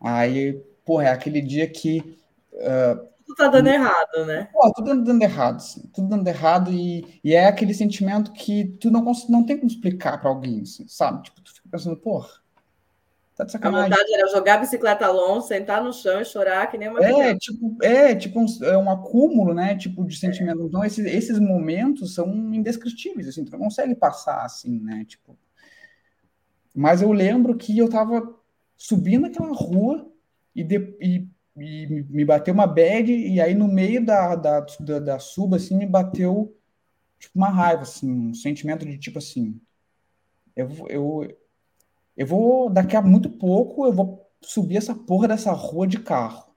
[0.00, 0.54] Aí,
[0.84, 2.18] porra, é aquele dia que
[2.58, 4.48] Uh, tudo tá dando errado, né?
[4.52, 8.90] Pô, tudo dando errado, assim, tudo dando errado e, e é aquele sentimento que tu
[8.90, 11.22] não, não tem como explicar para alguém, assim, sabe?
[11.24, 12.28] Tipo, tu fica pensando, porra,
[13.38, 13.92] tá de sacanagem.
[13.92, 17.00] A vontade era jogar a bicicleta longe, sentar no chão e chorar que nem uma
[17.02, 17.38] É, criança.
[17.38, 20.62] tipo, é, tipo um, é um acúmulo, né, tipo, de sentimento.
[20.62, 20.64] É.
[20.66, 25.38] Então, esses, esses momentos são indescritíveis, assim, tu não consegue passar, assim, né, tipo...
[26.74, 28.36] Mas eu lembro que eu tava
[28.76, 30.10] subindo aquela rua
[30.54, 31.28] e, de, e
[31.60, 35.76] e me bateu uma bad, e aí no meio da, da, da, da suba, assim,
[35.76, 36.56] me bateu
[37.18, 39.60] tipo, uma raiva, assim, um sentimento de tipo assim,
[40.56, 41.38] eu, eu,
[42.18, 46.52] eu vou, daqui a muito pouco, eu vou subir essa porra dessa rua de carro.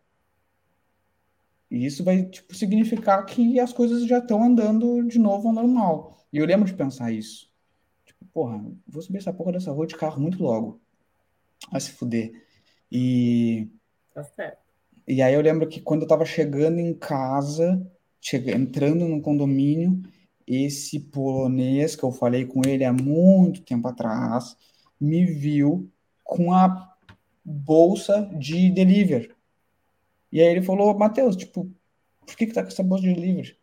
[1.69, 6.25] E isso vai, tipo, significar que as coisas já estão andando de novo ao normal.
[6.33, 7.47] E eu lembro de pensar isso.
[8.03, 10.81] Tipo, porra, vou subir essa porra dessa rua de carro muito logo.
[11.71, 12.33] Vai se fuder.
[12.91, 13.69] E...
[14.15, 14.57] Tá certo.
[15.07, 17.79] E aí eu lembro que quando eu estava chegando em casa,
[18.19, 20.01] chega, entrando no condomínio,
[20.47, 24.57] esse polonês que eu falei com ele há muito tempo atrás,
[25.01, 25.91] me viu
[26.23, 26.95] com a
[27.43, 29.31] bolsa de delivery.
[30.31, 31.69] E aí ele falou, Matheus, tipo,
[32.25, 33.57] por que que tá com essa bolsa de delivery?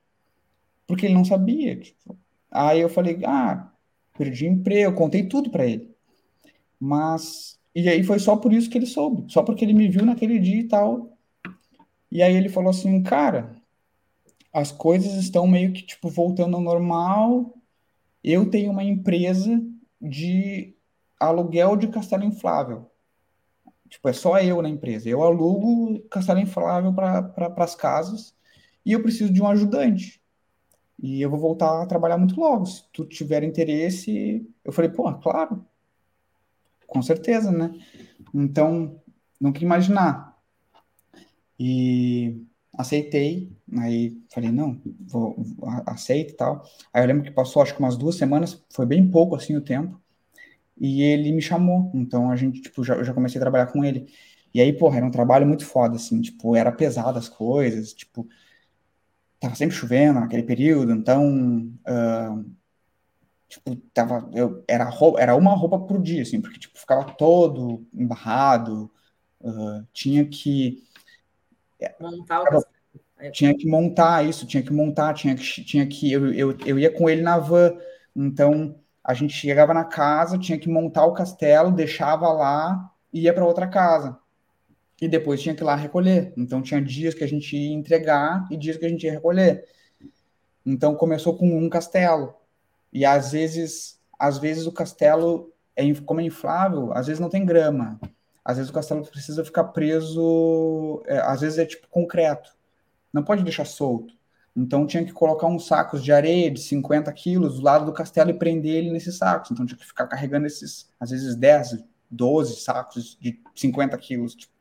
[0.86, 2.18] Porque ele não sabia, tipo.
[2.50, 3.72] Aí eu falei, ah,
[4.16, 5.94] perdi emprego, contei tudo para ele.
[6.80, 10.04] Mas e aí foi só por isso que ele soube, só porque ele me viu
[10.04, 11.16] naquele dia e tal,
[12.10, 13.54] e aí ele falou assim, cara,
[14.52, 17.54] as coisas estão meio que tipo voltando ao normal.
[18.24, 19.62] Eu tenho uma empresa
[20.00, 20.74] de
[21.18, 22.90] aluguel de castelo inflável.
[23.88, 25.08] Tipo, é só eu na empresa.
[25.08, 28.34] Eu alugo castelo inflável para pra, as casas
[28.84, 30.22] e eu preciso de um ajudante.
[31.00, 32.66] E eu vou voltar a trabalhar muito logo.
[32.66, 35.64] Se tu tiver interesse, eu falei, pô, claro.
[36.86, 37.72] Com certeza, né?
[38.34, 39.00] Então,
[39.40, 40.36] não imaginar.
[41.58, 42.40] E
[42.76, 45.36] aceitei, aí falei, não, vou,
[45.86, 46.64] aceito e tal.
[46.92, 49.60] Aí eu lembro que passou acho que umas duas semanas, foi bem pouco assim o
[49.60, 50.00] tempo,
[50.80, 53.84] e ele me chamou, então a gente, tipo, já, eu já comecei a trabalhar com
[53.84, 54.12] ele.
[54.54, 58.26] E aí, porra, era um trabalho muito foda, assim, tipo, era pesado as coisas, tipo,
[59.40, 62.44] tava sempre chovendo naquele período, então, uh,
[63.48, 67.86] tipo, tava, eu, era, roupa, era uma roupa por dia, assim, porque, tipo, ficava todo
[67.94, 68.90] embarrado,
[69.40, 70.82] uh, tinha que
[72.00, 72.64] Montar o.
[73.32, 75.42] Tinha que montar isso, tinha que montar, tinha que.
[75.64, 77.76] Tinha que eu, eu, eu ia com ele na van.
[78.14, 78.78] Então,
[79.08, 83.46] a gente chegava na casa, tinha que montar o castelo, deixava lá e ia para
[83.46, 84.18] outra casa.
[85.00, 86.34] E depois tinha que ir lá recolher.
[86.36, 89.64] Então, tinha dias que a gente ia entregar e dias que a gente ia recolher.
[90.66, 92.34] Então, começou com um castelo.
[92.92, 97.46] E às vezes, às vezes o castelo é, como é inflável, às vezes não tem
[97.46, 97.98] grama.
[98.44, 102.54] Às vezes o castelo precisa ficar preso, é, às vezes é tipo concreto.
[103.10, 104.12] Não pode deixar solto.
[104.56, 108.30] Então tinha que colocar uns sacos de areia de 50 quilos do lado do castelo
[108.30, 109.50] e prender ele nesses sacos.
[109.50, 114.52] Então tinha que ficar carregando esses, às vezes 10, 12 sacos de 50 quilos tipo,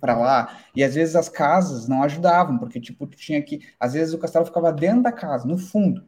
[0.00, 0.58] para lá.
[0.74, 3.60] E às vezes as casas não ajudavam, porque tipo, tinha que.
[3.78, 6.04] Às vezes o castelo ficava dentro da casa, no fundo.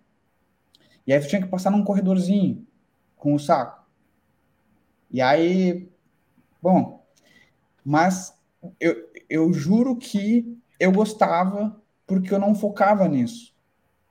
[1.06, 2.66] E aí tu tinha que passar num corredorzinho
[3.16, 3.86] com o saco.
[5.10, 5.90] E aí,
[6.60, 7.06] bom,
[7.84, 8.34] mas
[8.78, 13.54] eu, eu juro que eu gostava porque eu não focava nisso.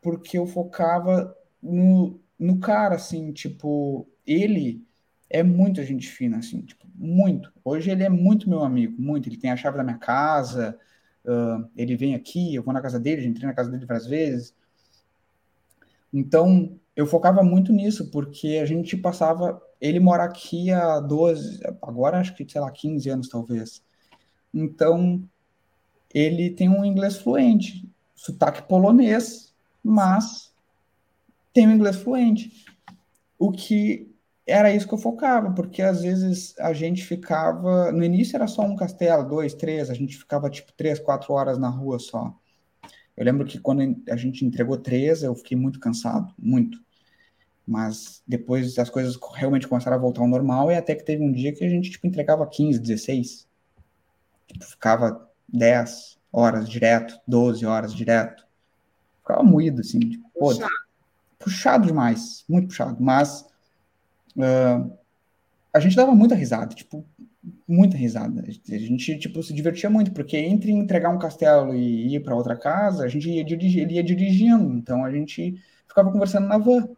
[0.01, 4.85] Porque eu focava no, no cara, assim, tipo, ele
[5.29, 7.51] é muito gente fina, assim, tipo, muito.
[7.65, 9.27] Hoje ele é muito meu amigo, muito.
[9.27, 10.77] Ele tem a chave da minha casa,
[11.25, 14.05] uh, ele vem aqui, eu vou na casa dele, já entrei na casa dele várias
[14.05, 14.55] vezes.
[16.13, 19.61] Então, eu focava muito nisso, porque a gente passava.
[19.81, 23.83] Ele mora aqui há 12, agora acho que, sei lá, 15 anos talvez.
[24.53, 25.27] Então,
[26.13, 29.53] ele tem um inglês fluente, sotaque polonês,
[29.83, 30.53] mas
[31.53, 32.65] tem um inglês fluente.
[33.37, 34.11] O que
[34.45, 37.91] era isso que eu focava, porque às vezes a gente ficava.
[37.91, 41.57] No início era só um castelo, dois, três, a gente ficava tipo três, quatro horas
[41.57, 42.33] na rua só.
[43.15, 46.79] Eu lembro que quando a gente entregou três, eu fiquei muito cansado, muito.
[47.65, 51.31] Mas depois as coisas realmente começaram a voltar ao normal, e até que teve um
[51.31, 53.47] dia que a gente tipo, entregava 15, 16.
[54.47, 58.45] Tipo, ficava 10 horas direto, 12 horas direto.
[59.21, 60.71] Ficava moído, assim, tipo, puxado.
[61.39, 62.97] puxado demais, muito puxado.
[62.99, 63.45] Mas
[64.35, 64.91] uh,
[65.73, 67.05] a gente dava muita risada, tipo,
[67.67, 68.41] muita risada.
[68.41, 72.55] A gente, tipo, se divertia muito, porque entre entregar um castelo e ir para outra
[72.55, 76.89] casa, a gente ia dirigir, ele ia dirigindo, então a gente ficava conversando na van.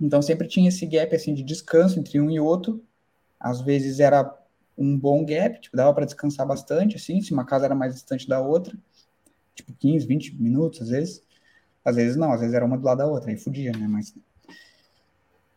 [0.00, 2.82] Então sempre tinha esse gap, assim, de descanso entre um e outro.
[3.38, 4.24] Às vezes era
[4.80, 8.26] um bom gap, tipo, dava para descansar bastante, assim, se uma casa era mais distante
[8.26, 8.76] da outra,
[9.54, 11.22] tipo 15, 20 minutos, às vezes.
[11.84, 13.86] Às vezes não, às vezes era uma do lado da outra, aí fudia, né?
[13.86, 14.14] Mas,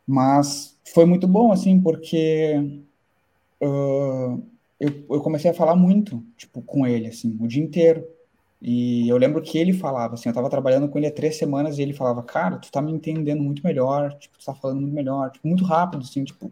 [0.05, 2.83] mas foi muito bom, assim, porque
[3.61, 4.43] uh,
[4.79, 8.05] eu, eu comecei a falar muito, tipo, com ele, assim, o dia inteiro.
[8.61, 11.77] E eu lembro que ele falava, assim, eu tava trabalhando com ele há três semanas
[11.77, 14.93] e ele falava, cara, tu tá me entendendo muito melhor, tipo, tu tá falando muito
[14.93, 16.51] melhor, tipo, muito rápido, assim, tipo,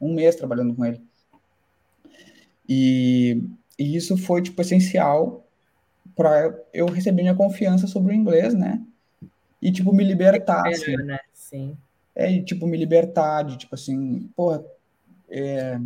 [0.00, 1.00] um mês trabalhando com ele.
[2.68, 3.42] E,
[3.78, 5.46] e isso foi, tipo, essencial
[6.14, 8.82] para eu receber minha confiança sobre o inglês, né?
[9.62, 10.96] E, tipo, me libertar, é assim.
[10.96, 11.18] Né?
[11.32, 11.76] Sim.
[12.14, 14.64] É, e, tipo, me libertar de, tipo, assim, porra,
[15.30, 15.80] é,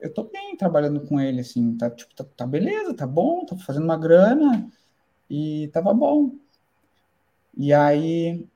[0.00, 3.56] eu tô bem trabalhando com ele, assim, tá, tipo, tá, tá beleza, tá bom, tô
[3.56, 4.68] fazendo uma grana
[5.30, 6.32] e tava bom.
[7.56, 8.46] E aí,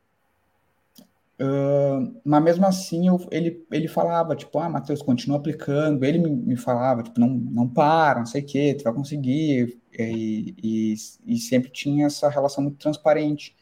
[2.24, 6.04] Mas mesmo assim, eu, ele, ele falava, tipo, ah, Matheus, continua aplicando.
[6.04, 9.78] Ele me, me, falava, tipo, não, não para, não sei o quê, tu vai conseguir.
[9.98, 10.94] E, e,
[11.26, 13.56] e, sempre tinha essa relação muito transparente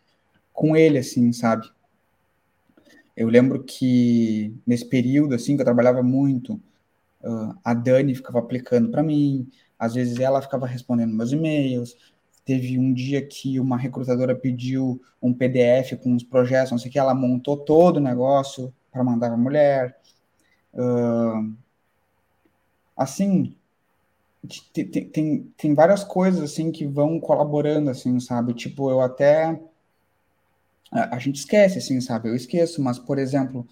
[0.52, 1.70] com ele, assim, sabe?
[3.16, 6.54] Eu lembro que nesse período, assim, que eu trabalhava muito,
[7.22, 11.96] uh, a Dani ficava aplicando para mim, às vezes ela ficava respondendo meus e-mails,
[12.44, 16.92] Teve um dia que uma recrutadora pediu um PDF com uns projetos, não sei o
[16.92, 19.98] que, ela montou todo o negócio para mandar para a mulher.
[20.74, 21.54] Uh,
[22.96, 23.54] assim,
[24.72, 28.54] tem, tem, tem várias coisas assim que vão colaborando, assim, sabe?
[28.54, 29.60] Tipo, eu até.
[30.90, 32.28] A, gente esquece, assim, sabe?
[32.28, 33.66] Eu esqueço, mas, por exemplo,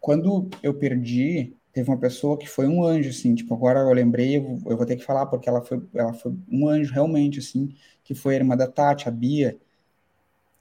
[0.00, 4.36] quando eu perdi teve uma pessoa que foi um anjo, assim, tipo, agora eu lembrei,
[4.36, 7.74] eu, eu, vou ter que falar, porque ela foi, ela foi um anjo realmente, assim,
[8.02, 9.56] que foi a irmã da Tati, a Bia.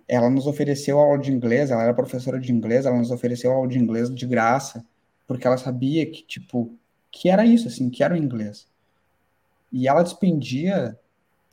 [0.07, 3.67] Ela nos ofereceu aula de inglês, ela era professora de inglês, ela nos ofereceu aula
[3.67, 4.85] de inglês de graça,
[5.27, 6.75] porque ela sabia que, tipo,
[7.11, 8.67] que era isso, assim, que era o inglês.
[9.71, 10.97] E ela despendia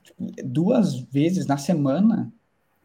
[0.02, 2.32] tipo, duas vezes na semana,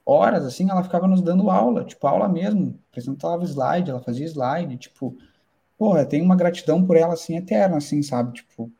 [0.06, 4.78] horas, assim, ela ficava nos dando aula, tipo, aula mesmo, apresentava slide, ela fazia slide,
[4.78, 5.18] tipo,
[5.82, 8.34] porra, tem uma gratidão por ela, assim, eterna, assim, sabe?
[8.34, 8.72] Tipo,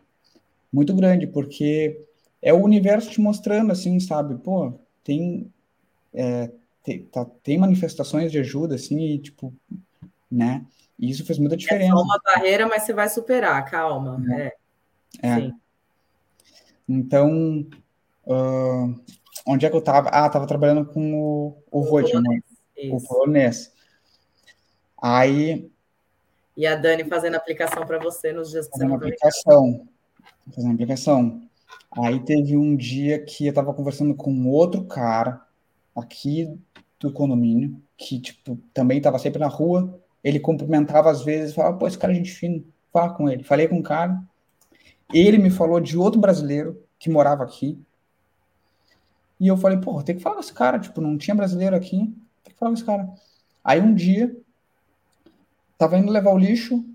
[0.72, 2.00] muito grande, porque
[2.40, 4.36] é o universo te mostrando, assim, sabe?
[4.36, 4.72] Pô,
[5.04, 5.52] tem,
[6.14, 6.52] é,
[6.84, 9.52] tem, tá, tem manifestações de ajuda, assim, e, tipo,
[10.32, 10.64] né?
[11.00, 11.92] E isso fez muita diferença.
[11.92, 14.24] É só uma barreira, mas você vai superar, calma.
[14.36, 14.54] É.
[15.24, 15.28] é.
[15.28, 15.36] é.
[15.38, 15.54] Sim.
[16.88, 17.66] Então,
[18.28, 19.04] uh,
[19.48, 20.10] onde é que eu tava?
[20.10, 22.44] Ah, tava trabalhando com o, o, o Rod, polonês.
[22.78, 22.90] Né?
[22.92, 23.74] o polonês.
[25.02, 25.71] Aí
[26.56, 29.88] e a Dani fazendo aplicação para você nos dias que fazendo você aplicação.
[30.54, 31.42] Fazendo aplicação.
[31.92, 35.42] Aí teve um dia que eu estava conversando com outro cara
[35.96, 36.58] aqui
[37.00, 40.00] do condomínio, que, tipo, também estava sempre na rua.
[40.24, 42.64] Ele cumprimentava às vezes, falava, pô, esse cara é gente fina.
[42.92, 43.44] falar com ele.
[43.44, 44.22] Falei com o cara,
[45.14, 47.78] ele me falou de outro brasileiro que morava aqui.
[49.40, 51.98] E eu falei, porra, tem que falar com esse cara, tipo, não tinha brasileiro aqui,
[52.44, 53.10] tem que falar com esse cara.
[53.64, 54.36] Aí um dia,
[55.82, 56.86] tava indo levar o lixo,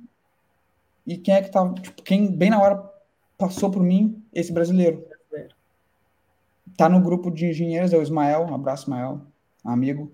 [1.05, 2.89] e quem é que tava, tipo, quem bem na hora
[3.37, 5.05] passou por mim, esse brasileiro.
[6.76, 9.22] Tá no grupo de engenheiros, é o Ismael, um abraço, Ismael,
[9.64, 10.12] amigo.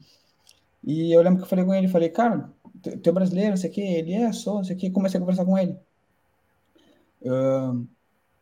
[0.82, 2.50] E eu lembro que eu falei com ele, falei, cara,
[2.80, 5.18] tu é brasileiro, não sei o que, ele é, sou, não sei o que, comecei
[5.18, 5.76] a conversar com ele.
[7.20, 7.86] Uh,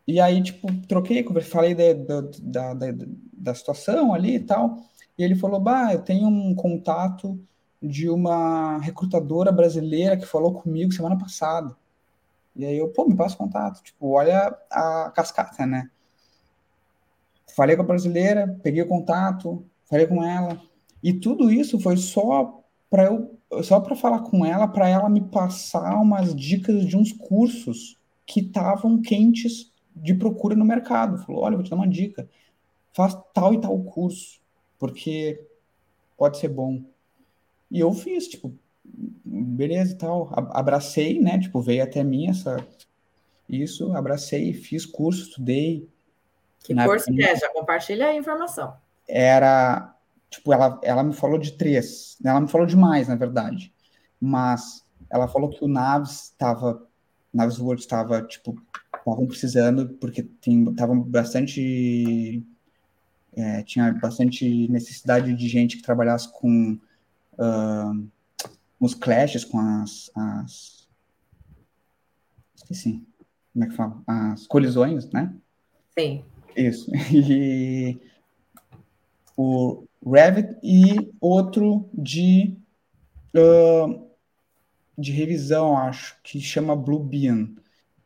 [0.07, 2.95] e aí, tipo, troquei, falei da, da, da,
[3.33, 4.79] da, situação ali e tal,
[5.19, 7.37] e ele falou, bah, eu tenho um contato
[7.83, 11.75] de uma recrutadora brasileira que falou comigo semana passada.
[12.55, 15.91] E aí eu, pô, me passa contato, tipo, olha a cascata, né?
[17.57, 20.61] Falei com a brasileira, peguei o contato, falei com ela,
[21.03, 25.21] e tudo isso foi só para eu só para falar com ela, para ela me
[25.21, 31.19] passar umas dicas de uns cursos que estavam quentes de procura no mercado.
[31.25, 32.29] Falou: olha, vou te dar uma dica,
[32.93, 34.41] faz tal e tal curso,
[34.79, 35.45] porque
[36.17, 36.83] pode ser bom.
[37.71, 38.53] E eu fiz, tipo,
[39.25, 40.31] beleza e tal.
[40.53, 41.39] Abracei, né?
[41.39, 42.57] Tipo, veio até mim essa.
[43.49, 45.89] Isso, abracei, fiz curso, estudei.
[46.61, 47.37] Que curso que é?
[47.37, 48.75] Já compartilha a informação.
[49.09, 49.95] Era
[50.31, 52.17] Tipo, ela, ela me falou de três.
[52.25, 53.75] Ela me falou de mais, na verdade.
[54.21, 56.87] Mas ela falou que o Naves estava.
[57.33, 58.61] Naves World estava, tipo,
[58.97, 62.45] estavam precisando, porque estavam bastante.
[63.37, 66.79] É, tinha bastante necessidade de gente que trabalhasse com
[67.41, 68.09] uh,
[68.79, 70.89] os clashes, com as, as.
[72.55, 73.03] Esqueci.
[73.53, 74.03] Como é que fala?
[74.07, 75.35] As colisões, né?
[75.99, 76.25] Sim.
[76.57, 76.91] Isso.
[77.13, 77.99] E
[79.37, 82.57] o Revit e outro de,
[83.35, 84.07] uh,
[84.99, 87.55] de revisão, acho, que chama Bluebeam,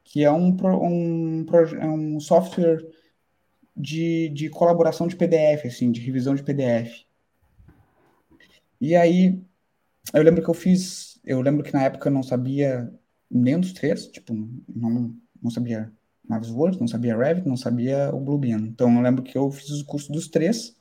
[0.04, 1.46] que é um, um,
[1.80, 2.86] é um software
[3.76, 7.04] de, de colaboração de PDF, assim, de revisão de PDF.
[8.84, 9.42] E aí,
[10.12, 12.92] eu lembro que eu fiz, eu lembro que na época eu não sabia
[13.30, 14.34] nenhum dos três, tipo,
[14.68, 15.90] não, não sabia
[16.28, 18.58] Navisworks, não sabia Revit, não sabia o Bluebeam.
[18.66, 20.76] Então eu lembro que eu fiz o curso dos três,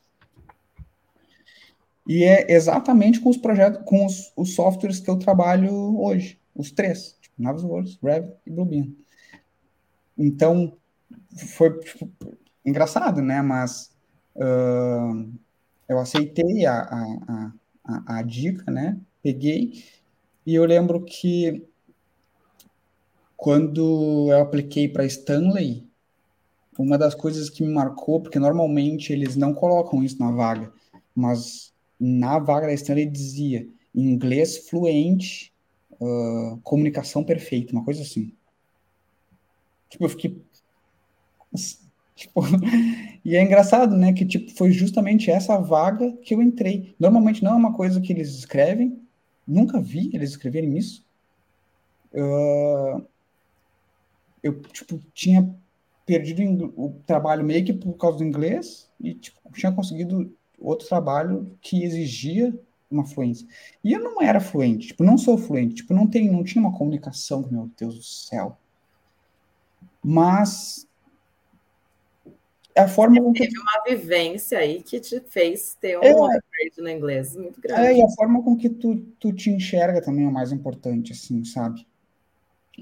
[2.06, 6.74] e é exatamente com os projetos, com os, os softwares que eu trabalho hoje, os
[6.74, 8.94] três, tipo, Navisworks, Revit e Bluebeam.
[10.18, 10.74] Então,
[11.38, 12.12] foi tipo,
[12.66, 13.42] engraçado, né?
[13.42, 13.96] Mas
[14.36, 15.32] uh,
[15.88, 19.00] eu aceitei a, a, a, a, dica, né?
[19.22, 19.84] Peguei
[20.46, 21.66] e eu lembro que
[23.38, 25.88] quando eu apliquei para Stanley,
[26.78, 30.72] uma das coisas que me marcou, porque normalmente eles não colocam isso na vaga,
[31.16, 35.54] mas na vaga da Stanley dizia inglês fluente,
[35.92, 38.34] uh, comunicação perfeita, uma coisa assim.
[39.90, 40.42] Tipo, eu fiquei.
[42.16, 42.42] Tipo,
[43.26, 44.12] e é engraçado, né?
[44.12, 46.94] Que tipo, foi justamente essa vaga que eu entrei.
[47.00, 49.00] Normalmente não é uma coisa que eles escrevem,
[49.48, 51.06] nunca vi eles escreverem isso.
[52.14, 53.06] Uh,
[54.44, 55.50] eu tipo, tinha
[56.06, 61.58] perdido o trabalho meio que por causa do inglês e tipo, tinha conseguido outro trabalho
[61.62, 62.54] que exigia
[62.92, 63.48] uma fluência.
[63.84, 66.78] E eu não era fluente, tipo, não sou fluente, tipo, não tem, não tinha uma
[66.78, 68.58] comunicação, meu Deus do céu.
[70.04, 70.86] Mas
[72.76, 76.90] a forma que teve uma vivência aí que te fez ter um é, upgrade no
[76.90, 77.82] inglês muito grande.
[77.82, 81.12] É, e a forma com que tu, tu te enxerga também é o mais importante,
[81.12, 81.86] assim, sabe?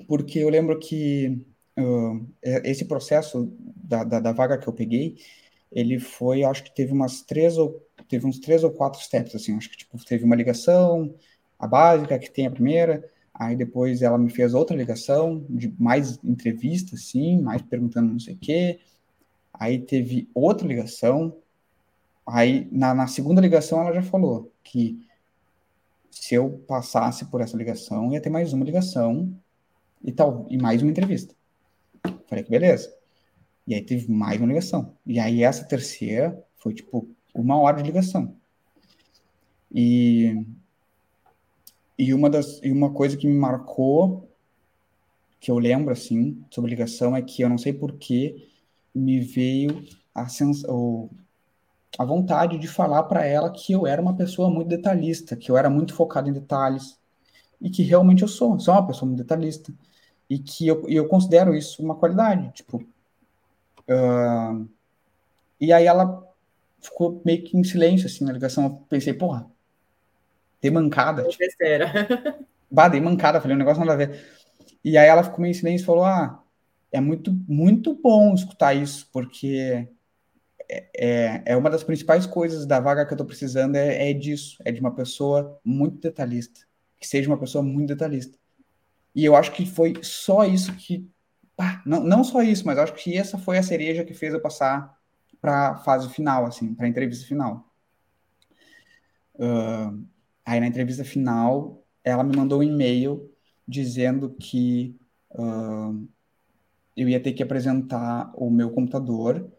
[0.07, 1.45] Porque eu lembro que
[1.77, 5.17] uh, esse processo da, da, da vaga que eu peguei,
[5.71, 9.55] ele foi, acho que teve umas três ou teve uns três ou quatro steps, assim,
[9.55, 11.13] acho que tipo, teve uma ligação,
[11.57, 16.19] a básica, que tem a primeira, aí depois ela me fez outra ligação, de mais
[16.23, 18.79] entrevista, assim, mais perguntando não sei o quê,
[19.61, 21.37] aí teve outra ligação,
[22.25, 25.07] aí na, na segunda ligação ela já falou que
[26.09, 29.31] se eu passasse por essa ligação, ia ter mais uma ligação
[30.03, 31.35] e tal, e mais uma entrevista.
[32.25, 32.91] Falei que beleza.
[33.67, 34.95] E aí teve mais uma ligação.
[35.05, 38.35] E aí essa terceira foi tipo uma hora de ligação.
[39.71, 40.43] E,
[41.99, 44.27] e, uma, das, e uma coisa que me marcou,
[45.39, 48.49] que eu lembro assim, sobre ligação, é que eu não sei porquê
[48.93, 49.83] me veio
[50.13, 50.63] a, sens
[51.97, 55.57] a vontade de falar para ela que eu era uma pessoa muito detalhista, que eu
[55.57, 56.99] era muito focado em detalhes,
[57.61, 59.73] e que realmente eu sou, sou uma pessoa muito detalhista,
[60.29, 62.51] e que eu, eu considero isso uma qualidade.
[62.53, 62.85] Tipo,
[63.91, 64.67] Uh,
[65.59, 66.23] e aí ela
[66.79, 68.63] ficou meio que em silêncio, assim, na ligação.
[68.65, 69.49] Eu pensei, porra,
[70.61, 71.27] dei mancada.
[71.27, 71.43] Tipo,
[72.71, 74.25] bah, dei mancada, falei, um negócio nada a ver.
[74.83, 76.40] e aí ela ficou meio em silêncio e falou: Ah,
[76.91, 79.87] é muito, muito bom escutar isso, porque
[80.69, 84.13] é, é, é uma das principais coisas da vaga que eu estou precisando é, é
[84.13, 86.61] disso, é de uma pessoa muito detalhista,
[86.99, 88.37] que seja uma pessoa muito detalhista.
[89.13, 91.09] E eu acho que foi só isso que.
[91.57, 94.41] Ah, não, não só isso, mas acho que essa foi a cereja que fez eu
[94.41, 94.97] passar
[95.39, 97.69] para fase final, assim, para entrevista final.
[99.35, 100.05] Uh,
[100.45, 103.29] aí na entrevista final, ela me mandou um e-mail
[103.67, 104.95] dizendo que
[105.31, 106.07] uh,
[106.95, 109.49] eu ia ter que apresentar o meu computador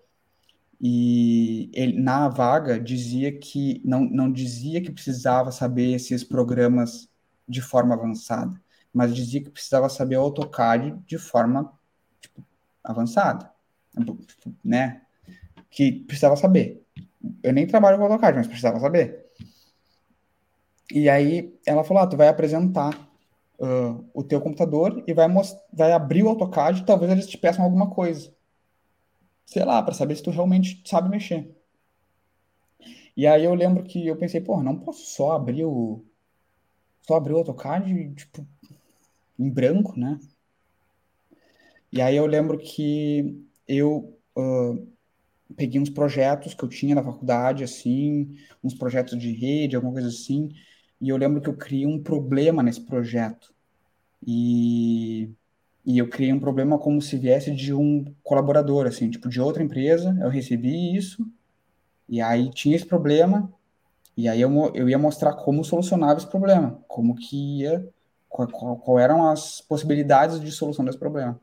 [0.81, 7.09] e ele, na vaga dizia que não, não dizia que precisava saber esses programas
[7.49, 8.61] de forma avançada,
[8.93, 11.73] mas dizia que precisava saber AutoCAD de forma
[12.21, 12.45] tipo,
[12.83, 13.51] avançada,
[14.65, 15.03] né?
[15.71, 16.85] Que precisava saber.
[17.43, 19.27] Eu nem trabalho com AutoCAD, mas precisava saber.
[20.91, 22.99] E aí ela falou: ah, tu vai apresentar
[23.63, 25.29] uh, o teu computador e vai,
[25.73, 28.35] vai abrir o AutoCAD, talvez eles te peçam alguma coisa.
[29.47, 31.55] Sei lá, para saber se tu realmente sabe mexer.
[33.17, 36.05] E aí eu lembro que eu pensei, pô, não posso só abrir o
[37.03, 38.47] só abrir o AutoCAD, tipo,
[39.39, 40.21] em branco, né?
[41.93, 44.89] E aí eu lembro que eu uh,
[45.57, 50.09] peguei uns projetos que eu tinha na faculdade, assim, uns projetos de rede, alguma coisa
[50.09, 50.51] assim,
[51.03, 53.53] e eu lembro que eu criei um problema nesse projeto.
[54.25, 55.29] E,
[55.85, 59.65] e eu criei um problema como se viesse de um colaborador, assim, tipo, de outra
[59.65, 61.27] empresa, eu recebi isso,
[62.09, 63.53] e aí tinha esse problema,
[64.17, 67.85] e aí eu, eu ia mostrar como solucionava esse problema, como que ia,
[68.29, 71.41] qual, qual, qual eram as possibilidades de solução desse problema.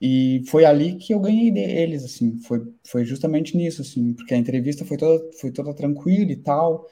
[0.00, 4.36] E foi ali que eu ganhei deles, assim, foi, foi justamente nisso, assim, porque a
[4.36, 6.86] entrevista foi toda, foi toda tranquila e tal,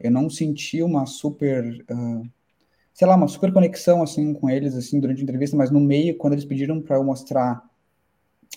[0.00, 2.28] eu não senti uma super, uh,
[2.94, 6.16] sei lá, uma super conexão assim com eles assim durante a entrevista, mas no meio,
[6.16, 7.62] quando eles pediram para eu mostrar,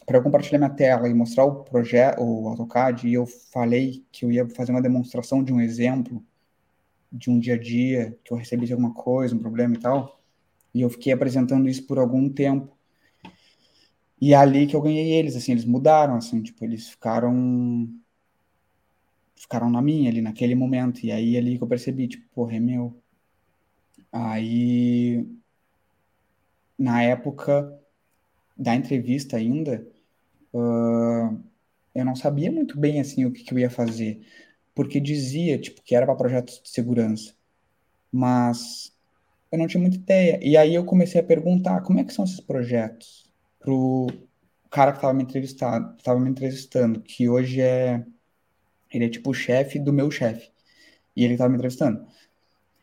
[0.06, 4.26] para eu compartilhar minha tela e mostrar o projeto, o AutoCAD, e eu falei que
[4.26, 6.24] eu ia fazer uma demonstração de um exemplo
[7.12, 10.22] de um dia a dia, que eu recebi alguma coisa, um problema e tal,
[10.74, 12.76] e eu fiquei apresentando isso por algum tempo.
[14.20, 17.90] E é ali que eu ganhei eles, assim, eles mudaram, assim, tipo, eles ficaram
[19.42, 21.04] ficaram na minha ali naquele momento.
[21.04, 22.96] E aí ali que eu percebi, tipo, porra, é meu.
[24.12, 25.26] Aí,
[26.78, 27.80] na época
[28.58, 29.88] da entrevista ainda,
[30.54, 31.40] uh,
[31.96, 34.22] eu não sabia muito bem, assim, o que, que eu ia fazer.
[34.76, 37.34] Porque dizia, tipo, que era para projetos de segurança.
[38.12, 38.96] Mas
[39.52, 40.40] eu não tinha muita ideia.
[40.42, 43.32] E aí eu comecei a perguntar, como é que são esses projetos?
[43.60, 44.08] Pro
[44.70, 48.06] cara que me entrevistando, estava me entrevistando, que hoje é
[48.92, 50.50] ele é tipo o chefe do meu chefe.
[51.16, 52.06] E ele estava me entrevistando.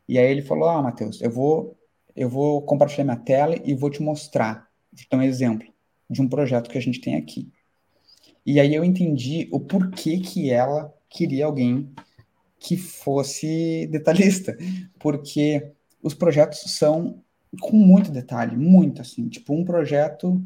[0.09, 1.76] E aí ele falou: Ah, Matheus, eu vou,
[2.16, 4.68] eu vou compartilhar minha tela e vou te mostrar,
[5.11, 5.68] dar um exemplo
[6.09, 7.50] de um projeto que a gente tem aqui.
[8.44, 11.92] E aí eu entendi o porquê que ela queria alguém
[12.59, 14.56] que fosse detalhista,
[14.98, 17.22] porque os projetos são
[17.61, 19.28] com muito detalhe, muito assim.
[19.28, 20.42] Tipo, um projeto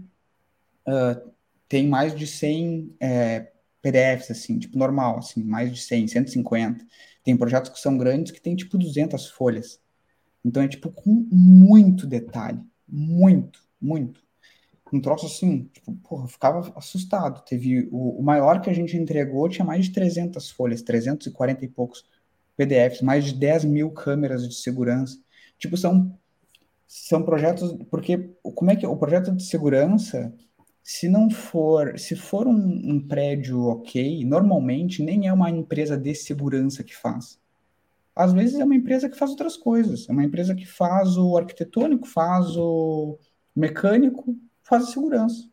[0.87, 1.33] uh,
[1.69, 3.52] tem mais de 100 é,
[3.83, 6.87] PDFs, assim, tipo, normal, assim, mais de 100, 150.
[7.25, 9.81] Tem projetos que são grandes que tem, tipo, 200 folhas.
[10.45, 12.61] Então, é, tipo, com muito detalhe.
[12.89, 14.23] Muito, muito.
[14.93, 17.43] Um troço assim, tipo, porra, eu ficava assustado.
[17.45, 21.69] Teve o, o maior que a gente entregou tinha mais de 300 folhas, 340 e
[21.69, 22.05] poucos
[22.57, 25.19] PDFs, mais de 10 mil câmeras de segurança.
[25.59, 26.15] Tipo, são,
[26.87, 30.35] são projetos, porque como é que o projeto de segurança
[30.83, 36.15] se não for, se for um, um, prédio ok, normalmente nem é uma empresa de
[36.15, 37.41] segurança que faz.
[38.15, 40.09] Às vezes é uma empresa que faz outras coisas.
[40.09, 43.19] É uma empresa que faz o arquitetônico, faz o
[43.55, 45.49] mecânico, faz a segurança.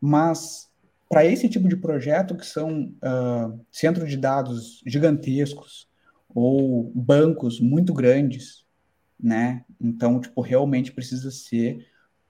[0.00, 0.70] Mas
[1.08, 5.88] para esse tipo de projeto, que são uh, centros de dados gigantescos
[6.28, 8.66] ou bancos muito grandes,
[9.18, 9.64] né?
[9.80, 11.86] Então, tipo, realmente precisa ser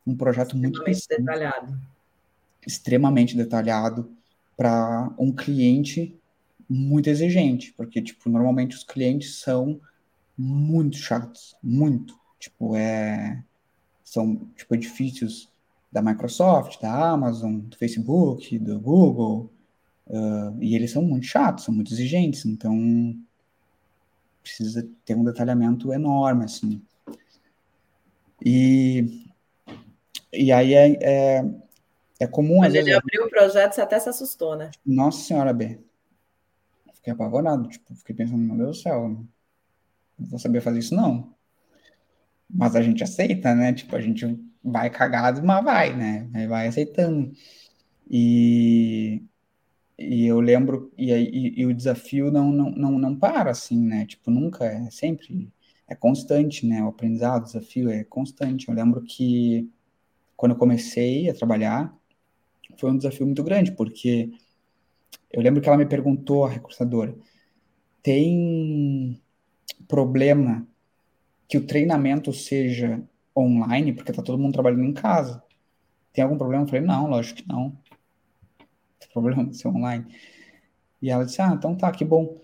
[0.06, 1.78] um projeto muito detalhado.
[2.66, 4.10] Extremamente detalhado
[4.56, 6.18] para um cliente
[6.68, 9.80] muito exigente, porque tipo, normalmente os clientes são
[10.36, 13.42] muito chatos, muito, tipo, é
[14.02, 15.48] são tipo edifícios
[15.90, 19.50] da Microsoft, da Amazon, do Facebook, do Google,
[20.06, 23.16] uh, e eles são muito chatos, são muito exigentes, então
[24.42, 26.82] precisa ter um detalhamento enorme, assim.
[28.44, 29.23] E
[30.36, 31.44] e aí é, é,
[32.20, 32.58] é comum.
[32.58, 34.70] Quando ele abriu o projeto, você até se assustou, né?
[34.84, 35.78] Nossa Senhora, B.
[36.94, 39.28] Fiquei apavorado, tipo, fiquei pensando, meu Deus do céu, não
[40.18, 41.34] vou saber fazer isso, não.
[42.48, 43.72] mas a gente aceita, né?
[43.72, 46.28] Tipo, a gente vai cagado, mas vai, né?
[46.48, 47.32] Vai aceitando.
[48.10, 49.22] E,
[49.98, 54.06] e eu lembro, e, e, e o desafio não, não, não, não para, assim, né?
[54.06, 55.52] Tipo, nunca, é sempre,
[55.88, 56.82] é constante, né?
[56.82, 58.68] O aprendizado, o desafio é constante.
[58.68, 59.70] Eu lembro que
[60.36, 61.94] quando eu comecei a trabalhar,
[62.78, 64.30] foi um desafio muito grande, porque
[65.30, 67.14] eu lembro que ela me perguntou, a recrutadora,
[68.02, 69.20] tem
[69.88, 70.66] problema
[71.48, 73.02] que o treinamento seja
[73.36, 75.42] online, porque tá todo mundo trabalhando em casa?
[76.12, 76.64] Tem algum problema?
[76.64, 77.76] Eu falei, não, lógico que não.
[79.00, 80.06] Tem problema de ser online.
[81.02, 82.40] E ela disse, ah, então tá, que bom.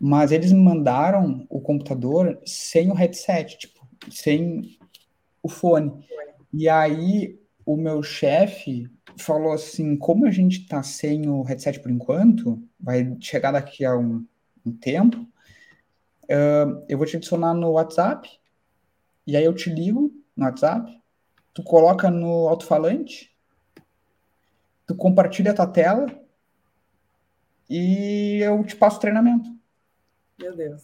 [0.00, 4.78] Mas eles me mandaram o computador sem o headset, tipo, sem
[5.42, 5.92] o fone.
[6.52, 11.90] E aí o meu chefe falou assim, como a gente tá sem o headset por
[11.90, 14.26] enquanto, vai chegar daqui a um,
[14.64, 18.28] um tempo, uh, eu vou te adicionar no WhatsApp,
[19.26, 21.00] e aí eu te ligo no WhatsApp,
[21.54, 23.32] tu coloca no alto-falante,
[24.86, 26.06] tu compartilha a tua tela
[27.68, 29.48] e eu te passo o treinamento.
[30.38, 30.82] Meu Deus.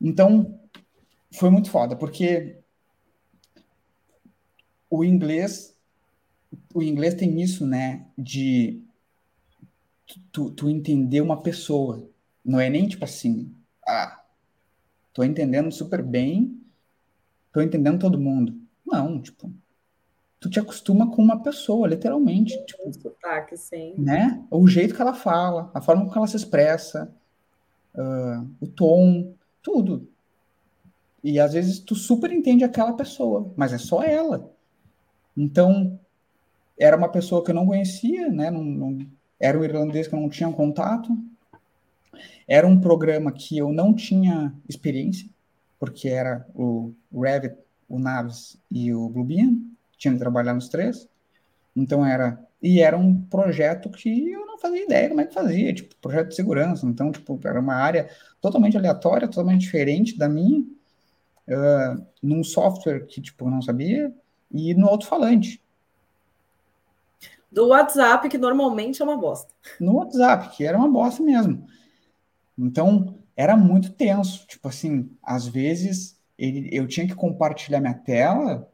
[0.00, 0.58] Então,
[1.32, 2.58] foi muito foda, porque
[4.90, 5.76] o inglês
[6.74, 8.82] o inglês tem isso, né, de
[10.32, 12.08] tu, tu entender uma pessoa.
[12.44, 13.54] Não é nem tipo assim,
[13.86, 14.22] ah,
[15.12, 16.58] tô entendendo super bem,
[17.52, 18.58] tô entendendo todo mundo.
[18.86, 19.52] Não, tipo,
[20.40, 22.56] tu te acostuma com uma pessoa, literalmente.
[22.64, 23.94] Tipo, sotaque, sim.
[23.98, 24.42] Né?
[24.50, 27.12] O jeito que ela fala, a forma como ela se expressa,
[27.94, 30.08] uh, o tom, tudo.
[31.22, 34.50] E às vezes tu super entende aquela pessoa, mas é só ela.
[35.38, 36.00] Então,
[36.76, 38.50] era uma pessoa que eu não conhecia, né?
[38.50, 39.06] Não, não,
[39.38, 41.16] era um irlandês que eu não tinha contato.
[42.46, 45.28] Era um programa que eu não tinha experiência,
[45.78, 47.56] porque era o Revit,
[47.88, 49.62] o Naves e o Bluebeam,
[49.96, 51.08] tinha que trabalhar nos três.
[51.76, 55.72] Então era e era um projeto que eu não fazia ideia como é que fazia,
[55.72, 56.84] tipo, projeto de segurança.
[56.84, 58.10] Então, tipo, era uma área
[58.40, 64.12] totalmente aleatória, totalmente diferente da minha, uh, num software que, tipo, eu não sabia,
[64.50, 65.60] e no alto-falante
[67.50, 69.52] do WhatsApp, que normalmente é uma bosta.
[69.80, 71.66] No WhatsApp, que era uma bosta mesmo.
[72.56, 74.46] Então, era muito tenso.
[74.46, 78.70] Tipo assim, às vezes ele, eu tinha que compartilhar minha tela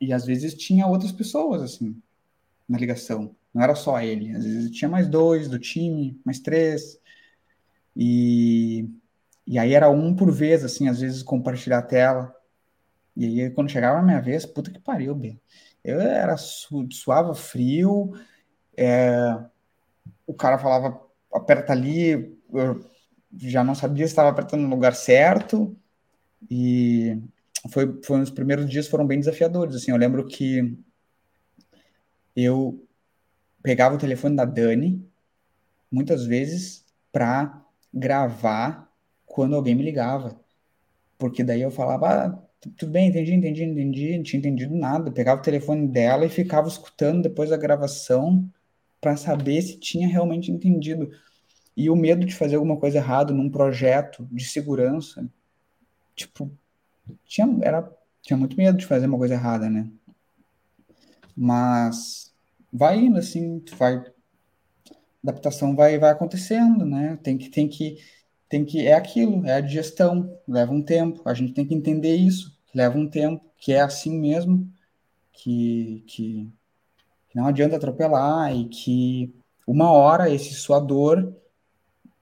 [0.00, 1.96] e às vezes tinha outras pessoas, assim,
[2.68, 3.34] na ligação.
[3.52, 4.34] Não era só ele.
[4.34, 6.98] Às vezes tinha mais dois do time, mais três.
[7.96, 8.88] E,
[9.46, 12.34] e aí era um por vez, assim, às vezes compartilhar a tela.
[13.16, 15.40] E aí, quando chegava a minha vez, puta que pariu, bem.
[15.82, 18.12] Eu era su suava frio,
[18.76, 19.38] é,
[20.26, 21.00] o cara falava,
[21.32, 22.90] aperta ali, eu
[23.36, 25.76] já não sabia se estava apertando no lugar certo,
[26.50, 27.22] e
[27.70, 30.76] foi, foi os primeiros dias foram bem desafiadores, assim, eu lembro que
[32.34, 32.84] eu
[33.62, 35.08] pegava o telefone da Dani,
[35.90, 37.62] muitas vezes, para
[37.92, 38.92] gravar
[39.26, 40.38] quando alguém me ligava,
[41.18, 45.10] porque daí eu falava, ah, tudo bem, entendi, entendi, entendi, não tinha entendido nada.
[45.10, 48.50] pegava o telefone dela e ficava escutando depois a gravação
[49.00, 51.10] para saber se tinha realmente entendido.
[51.76, 55.28] E o medo de fazer alguma coisa errada num projeto de segurança,
[56.14, 56.50] tipo,
[57.26, 57.90] tinha, era,
[58.22, 59.90] tinha muito medo de fazer uma coisa errada, né?
[61.36, 62.32] Mas
[62.72, 64.04] vai indo assim, vai
[65.22, 67.18] adaptação vai vai acontecendo, né?
[67.22, 67.98] Tem que tem que
[68.48, 71.22] tem que é aquilo, é a digestão, leva um tempo.
[71.24, 74.68] A gente tem que entender isso leva um tempo, que é assim mesmo,
[75.32, 76.52] que, que,
[77.28, 79.34] que não adianta atropelar e que
[79.66, 81.32] uma hora esse suador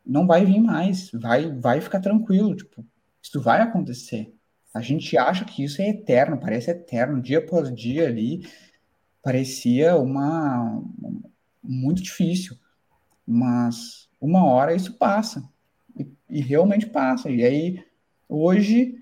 [0.04, 2.84] não vai vir mais, vai, vai ficar tranquilo, tipo,
[3.22, 4.34] isso vai acontecer.
[4.74, 8.46] A gente acha que isso é eterno, parece eterno, dia após dia ali,
[9.22, 10.82] parecia uma
[11.62, 12.58] muito difícil,
[13.26, 15.48] mas uma hora isso passa
[15.96, 17.30] e, e realmente passa.
[17.30, 17.84] E aí
[18.28, 19.01] hoje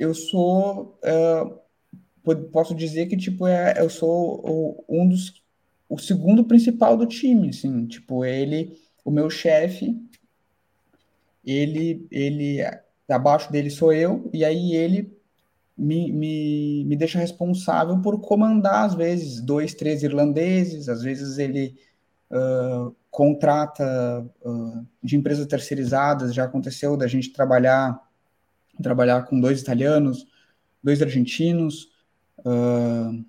[0.00, 0.98] eu sou.
[1.04, 5.42] Uh, posso dizer que, tipo, é, eu sou o, um dos.
[5.88, 7.86] O segundo principal do time, assim.
[7.86, 8.76] Tipo, ele.
[9.04, 9.94] O meu chefe.
[11.44, 12.06] Ele.
[12.10, 12.58] Ele.
[13.08, 15.12] Abaixo dele sou eu, e aí ele
[15.76, 21.74] me, me, me deixa responsável por comandar, às vezes, dois, três irlandeses, às vezes ele
[22.30, 28.00] uh, contrata uh, de empresas terceirizadas, já aconteceu da gente trabalhar
[28.82, 30.26] trabalhar com dois italianos,
[30.82, 31.90] dois argentinos,
[32.38, 33.24] uh,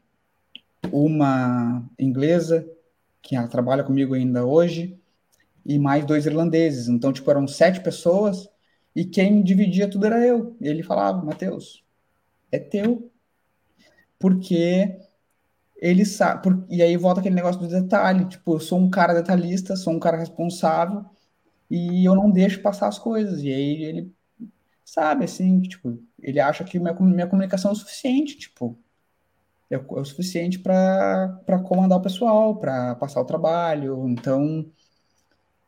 [0.92, 2.68] uma inglesa,
[3.22, 4.98] que ela trabalha comigo ainda hoje,
[5.66, 6.88] e mais dois irlandeses.
[6.88, 8.50] Então, tipo, eram sete pessoas,
[8.96, 10.56] e quem dividia tudo era eu.
[10.60, 11.84] E ele falava, Matheus,
[12.52, 13.12] é teu.
[14.20, 15.00] Porque
[15.78, 16.44] ele sabe.
[16.44, 18.26] Por, e aí volta aquele negócio do detalhe.
[18.26, 21.06] Tipo, eu sou um cara detalhista, sou um cara responsável
[21.70, 23.42] e eu não deixo passar as coisas.
[23.42, 24.14] E aí ele
[24.92, 28.78] sabe, assim, tipo, ele acha que minha, minha comunicação é o suficiente, tipo,
[29.70, 34.06] é, é o suficiente para comandar o pessoal, para passar o trabalho.
[34.10, 34.70] Então,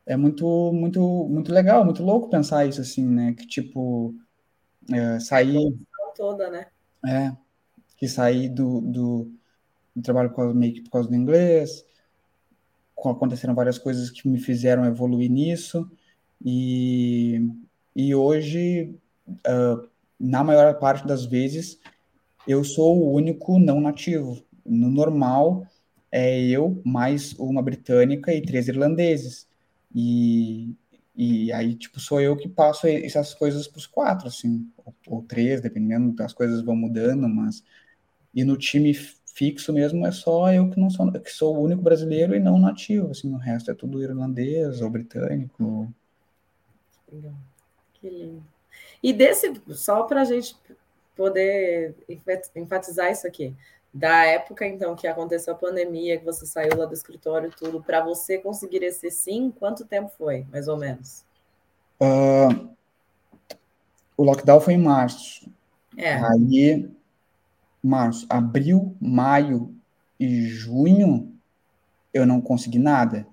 [0.04, 3.32] é muito, muito, muito legal, muito louco pensar isso, assim, né?
[3.32, 4.14] Que, tipo,
[4.92, 5.74] é, sair...
[6.14, 6.66] toda, né?
[7.06, 7.34] É,
[7.96, 9.32] que sair do, do,
[9.96, 11.82] do trabalho por causa, meio que por causa do inglês,
[12.98, 15.90] aconteceram várias coisas que me fizeram evoluir nisso,
[16.44, 17.40] e,
[17.96, 18.94] e hoje,
[19.28, 19.88] uh,
[20.18, 21.78] na maior parte das vezes,
[22.46, 24.42] eu sou o único não nativo.
[24.64, 25.66] No normal,
[26.10, 29.48] é eu mais uma britânica e três irlandeses.
[29.94, 30.74] E,
[31.14, 35.22] e aí, tipo, sou eu que passo essas coisas para os quatro, assim, ou, ou,
[35.22, 37.64] três, dependendo, as coisas vão mudando, mas.
[38.34, 41.82] E no time fixo mesmo é só eu que não sou, que sou o único
[41.82, 45.92] brasileiro e não nativo, assim, o resto é tudo irlandês ou britânico.
[47.94, 48.53] Que lindo.
[49.04, 50.56] E desse, só para a gente
[51.14, 51.94] poder
[52.56, 53.54] enfatizar isso aqui,
[53.92, 58.02] da época então que aconteceu a pandemia, que você saiu lá do escritório tudo, para
[58.02, 61.22] você conseguir esse sim, quanto tempo foi, mais ou menos?
[62.00, 62.70] Uh,
[64.16, 65.52] o lockdown foi em março.
[65.98, 66.14] É.
[66.14, 66.90] Aí,
[67.82, 69.76] março, abril, maio
[70.18, 71.30] e junho,
[72.14, 73.26] eu não consegui nada.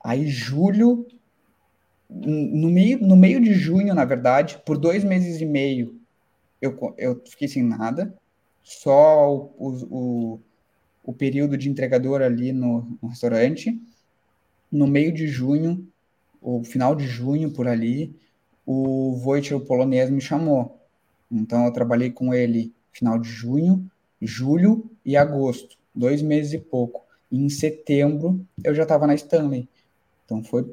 [0.00, 1.08] Aí, julho,
[2.10, 6.00] no meio, no meio de junho, na verdade, por dois meses e meio,
[6.60, 8.14] eu, eu fiquei sem nada
[8.62, 10.40] só o, o,
[11.04, 13.80] o período de entregador ali no, no restaurante.
[14.70, 15.88] No meio de junho,
[16.40, 18.14] o final de junho por ali,
[18.64, 20.78] o Wojciech polonês me chamou.
[21.30, 27.04] Então eu trabalhei com ele final de junho, julho e agosto, dois meses e pouco.
[27.30, 29.68] E em setembro eu já estava na Stanley.
[30.24, 30.72] Então foi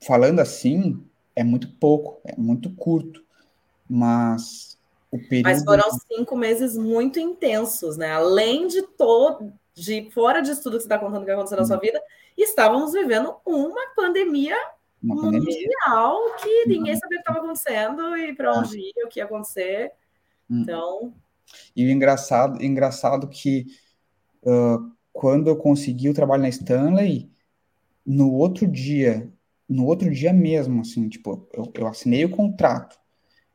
[0.00, 1.02] falando assim
[1.36, 3.24] é muito pouco, é muito curto,
[3.88, 4.74] mas
[5.18, 5.44] Período...
[5.44, 8.10] Mas foram cinco meses muito intensos, né?
[8.10, 11.76] Além de todo, de fora de tudo que você está contando que aconteceu na sua
[11.76, 11.80] hum.
[11.80, 12.00] vida,
[12.36, 14.56] estávamos vivendo uma pandemia
[15.02, 16.36] uma mundial pandemia.
[16.42, 19.92] que ninguém sabia o que estava acontecendo e para onde ia, o que ia acontecer.
[20.50, 20.62] Hum.
[20.62, 21.14] Então.
[21.76, 23.66] E o engraçado, engraçado que
[24.42, 27.30] uh, quando eu consegui o trabalho na Stanley,
[28.06, 29.32] no outro dia,
[29.68, 32.96] no outro dia mesmo, assim, tipo, eu, eu assinei o contrato.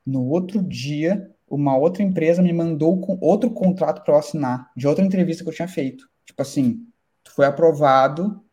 [0.05, 4.87] No outro dia, uma outra empresa me mandou com outro contrato para eu assinar, de
[4.87, 6.09] outra entrevista que eu tinha feito.
[6.25, 6.87] Tipo assim,
[7.27, 8.43] foi aprovado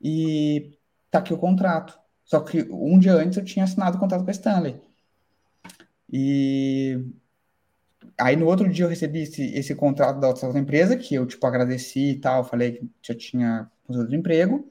[0.00, 0.78] e
[1.10, 1.98] tá aqui o contrato.
[2.24, 4.80] Só que um dia antes eu tinha assinado o contrato com a Stanley.
[6.10, 7.04] E
[8.18, 11.46] aí no outro dia eu recebi esse, esse contrato da outra empresa, que eu, tipo,
[11.46, 14.68] agradeci e tal, falei que já tinha conseguido emprego.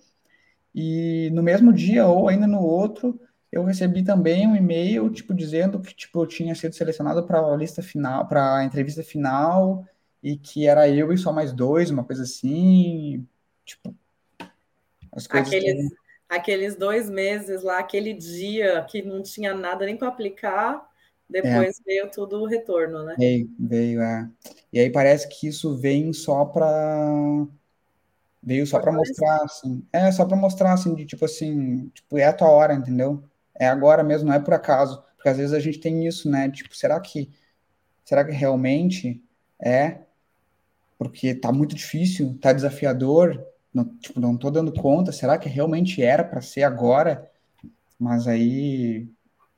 [0.74, 3.20] E no mesmo dia, ou ainda no outro,
[3.52, 7.56] eu recebi também um e-mail, tipo, dizendo que, tipo, eu tinha sido selecionado para a
[7.56, 9.86] lista final, para a entrevista final,
[10.24, 13.28] e que era eu e só mais dois, uma coisa assim,
[13.64, 13.96] tipo,
[15.12, 15.54] as coisas...
[15.54, 15.96] Aqueles, que...
[16.28, 20.84] aqueles dois meses lá, aquele dia que não tinha nada nem para aplicar,
[21.30, 21.84] depois é.
[21.86, 23.16] veio tudo o retorno, né?
[23.18, 24.30] Veio, veio, é.
[24.72, 27.46] E aí parece que isso vem só para
[28.44, 32.26] veio só para mostrar assim, é só para mostrar assim de tipo assim, tipo é
[32.26, 33.24] a tua hora, entendeu?
[33.56, 35.04] é agora mesmo, não é por acaso.
[35.16, 36.50] Porque às vezes a gente tem isso, né?
[36.50, 37.30] Tipo, será que
[38.04, 39.24] será que realmente
[39.60, 40.00] é?
[40.98, 46.02] Porque tá muito difícil, tá desafiador, não, tipo, não tô dando conta, será que realmente
[46.02, 47.30] era para ser agora?
[48.00, 49.08] Mas aí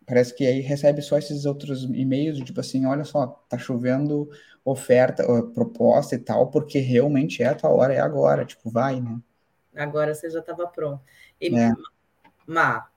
[0.06, 4.30] parece que aí recebe só esses outros e-mails, tipo assim, olha só, tá chovendo
[4.66, 5.24] oferta,
[5.54, 9.20] proposta e tal, porque realmente é a tua hora, é agora, tipo, vai, né?
[9.76, 11.02] Agora você já estava pronto.
[11.40, 11.72] E, é.
[12.48, 12.88] Má,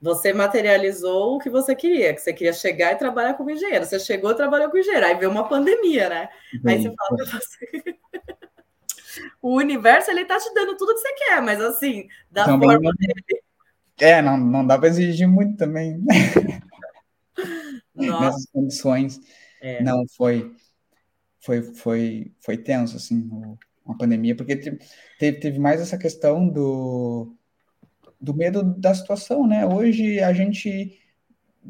[0.00, 3.84] você materializou o que você queria, que você queria chegar e trabalhar como engenheiro.
[3.84, 6.28] Você chegou e trabalhou com engenheiro, aí veio uma pandemia, né?
[6.64, 7.82] Aí você fala para você.
[9.42, 12.90] o universo ele tá te dando tudo que você quer, mas assim, da também forma
[12.90, 12.92] não...
[12.96, 13.42] dele.
[14.00, 16.02] É, não, não dá para exigir muito também.
[17.94, 19.20] Nessas condições.
[19.60, 19.82] É.
[19.82, 20.52] Não, foi,
[21.42, 23.28] foi, foi, foi tenso, assim,
[23.84, 24.78] uma pandemia, porque teve,
[25.40, 27.36] teve mais essa questão do
[28.20, 29.66] do medo da situação, né?
[29.66, 30.98] Hoje a gente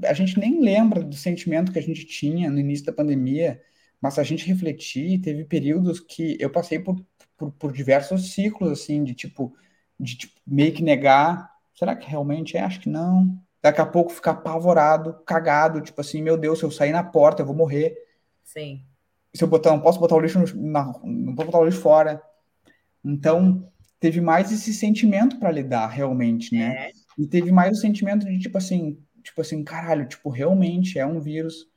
[0.05, 3.63] a gente nem lembra do sentimento que a gente tinha no início da pandemia,
[4.01, 7.05] mas a gente refletir, teve períodos que eu passei por,
[7.37, 9.55] por, por diversos ciclos, assim, de tipo,
[9.99, 12.61] de tipo, meio que negar, será que realmente é?
[12.61, 16.71] Acho que não, daqui a pouco ficar apavorado, cagado, tipo assim, meu Deus, se eu
[16.71, 17.97] sair na porta, eu vou morrer.
[18.45, 18.85] Sim.
[19.35, 21.81] Se eu botar, não posso botar o lixo no, na, não posso botar o lixo
[21.81, 22.23] fora.
[23.05, 26.89] Então, teve mais esse sentimento para lidar, realmente, né?
[26.89, 26.93] É.
[27.19, 31.21] E teve mais o sentimento de, tipo assim, tipo assim, caralho, tipo, realmente é um
[31.21, 31.71] vírus.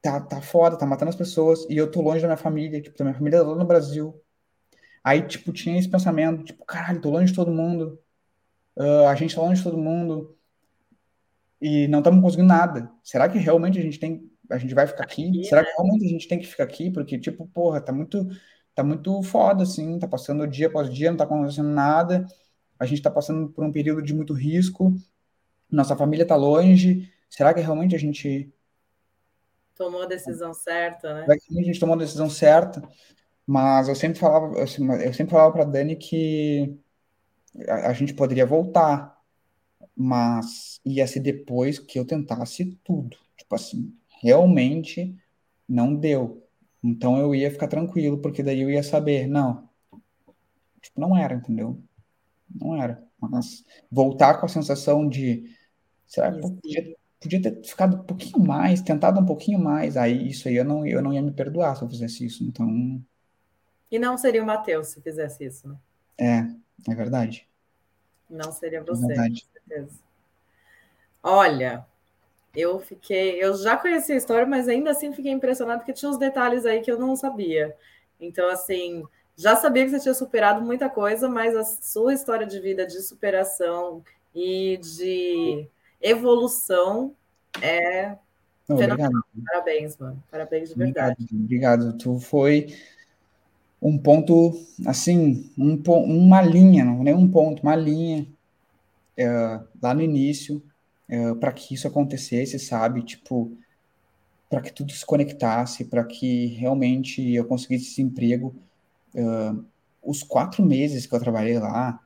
[0.00, 2.96] Tá, tá foda, tá matando as pessoas, e eu tô longe da minha família, tipo,
[2.96, 4.14] da minha família lá no Brasil.
[5.02, 7.98] Aí, tipo, tinha esse pensamento, tipo, caralho, tô longe de todo mundo.
[8.76, 10.36] Uh, a gente tá longe de todo mundo.
[11.60, 12.90] E não estamos conseguindo nada.
[13.02, 14.27] Será que realmente a gente tem.
[14.50, 15.28] A gente vai ficar aqui?
[15.28, 15.68] aqui Será né?
[15.68, 16.90] que realmente a gente tem que ficar aqui?
[16.90, 18.26] Porque, tipo, porra, tá muito
[18.78, 22.24] tá muito foda, assim, tá passando dia após dia, não tá acontecendo nada,
[22.78, 24.94] a gente tá passando por um período de muito risco,
[25.68, 28.54] nossa família tá longe, será que realmente a gente...
[29.74, 31.24] Tomou a decisão certa, né?
[31.24, 32.80] Será que a gente tomou a decisão certa?
[33.44, 36.78] Mas eu sempre falava, eu sempre falava pra Dani que
[37.66, 39.20] a, a gente poderia voltar,
[39.96, 43.16] mas ia ser depois que eu tentasse tudo.
[43.36, 45.16] Tipo assim, realmente
[45.68, 46.46] não deu.
[46.82, 49.68] Então eu ia ficar tranquilo, porque daí eu ia saber, não,
[50.80, 51.80] tipo, não era, entendeu?
[52.48, 53.02] Não era.
[53.20, 55.54] Mas voltar com a sensação de,
[56.06, 60.48] será que podia, podia ter ficado um pouquinho mais, tentado um pouquinho mais, aí isso
[60.48, 63.02] aí eu não, eu não ia me perdoar se eu fizesse isso, então...
[63.90, 65.76] E não seria o Matheus se fizesse isso, né?
[66.18, 67.48] É, é verdade.
[68.28, 69.98] Não seria você, é com certeza.
[71.22, 71.86] Olha,
[72.54, 76.18] eu fiquei, eu já conhecia a história, mas ainda assim fiquei impressionada porque tinha uns
[76.18, 77.74] detalhes aí que eu não sabia.
[78.20, 79.04] Então, assim,
[79.36, 83.00] já sabia que você tinha superado muita coisa, mas a sua história de vida de
[83.02, 84.02] superação
[84.34, 85.68] e de
[86.00, 87.14] evolução
[87.60, 88.16] é
[88.68, 88.76] não.
[88.76, 89.24] Obrigado.
[89.46, 90.22] Parabéns, mano.
[90.30, 91.16] Parabéns de verdade.
[91.22, 91.98] Obrigado, obrigado.
[91.98, 92.74] Tu foi
[93.80, 94.52] um ponto,
[94.86, 98.26] assim, um, uma linha, não é um ponto, uma linha
[99.16, 99.26] é,
[99.80, 100.62] lá no início
[101.10, 103.02] uh, para que isso acontecesse, sabe?
[103.02, 103.56] Tipo,
[104.48, 108.54] para que tudo se conectasse, para que realmente eu conseguisse esse emprego.
[109.14, 109.64] Uh,
[110.02, 112.00] os quatro meses que eu trabalhei lá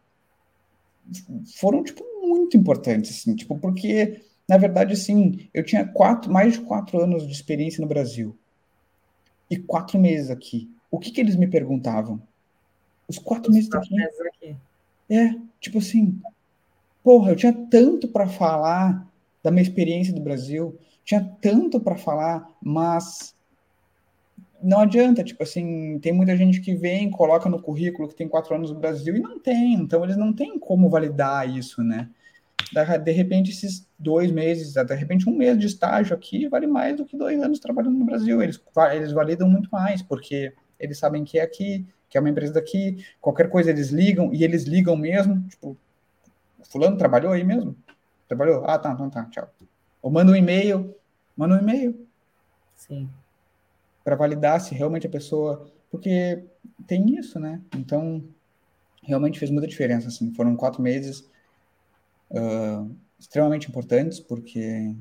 [1.56, 6.60] foram, tipo, muito importantes, assim, tipo, porque, na verdade, assim, eu tinha quatro, mais de
[6.60, 8.36] quatro anos de experiência no Brasil
[9.50, 10.70] e quatro meses aqui.
[10.90, 12.22] O que que eles me perguntavam?
[13.06, 14.56] Os quatro Os meses quatro Meses aqui.
[15.10, 16.20] É, tipo assim,
[17.02, 19.06] Porra, eu tinha tanto para falar
[19.42, 23.34] da minha experiência do Brasil, tinha tanto para falar, mas
[24.62, 28.54] não adianta, tipo assim, tem muita gente que vem, coloca no currículo que tem quatro
[28.54, 32.08] anos no Brasil e não tem, então eles não têm como validar isso, né?
[33.04, 37.04] De repente, esses dois meses, de repente um mês de estágio aqui vale mais do
[37.04, 38.40] que dois anos trabalhando no Brasil.
[38.40, 38.58] Eles,
[38.94, 43.04] eles validam muito mais, porque eles sabem que é aqui, que é uma empresa daqui,
[43.20, 45.76] qualquer coisa eles ligam, e eles ligam mesmo, tipo,
[46.70, 47.76] fulano trabalhou aí mesmo?
[48.28, 48.64] Trabalhou?
[48.64, 49.48] Ah, tá, então tá, tchau.
[50.00, 50.94] Ou manda um e-mail,
[51.36, 52.06] manda um e-mail.
[52.74, 53.08] Sim.
[54.02, 55.70] Para validar se realmente a pessoa.
[55.90, 56.44] Porque
[56.86, 57.60] tem isso, né?
[57.76, 58.24] Então,
[59.02, 60.32] realmente fez muita diferença, assim.
[60.34, 61.28] Foram quatro meses
[62.30, 64.94] uh, extremamente importantes, porque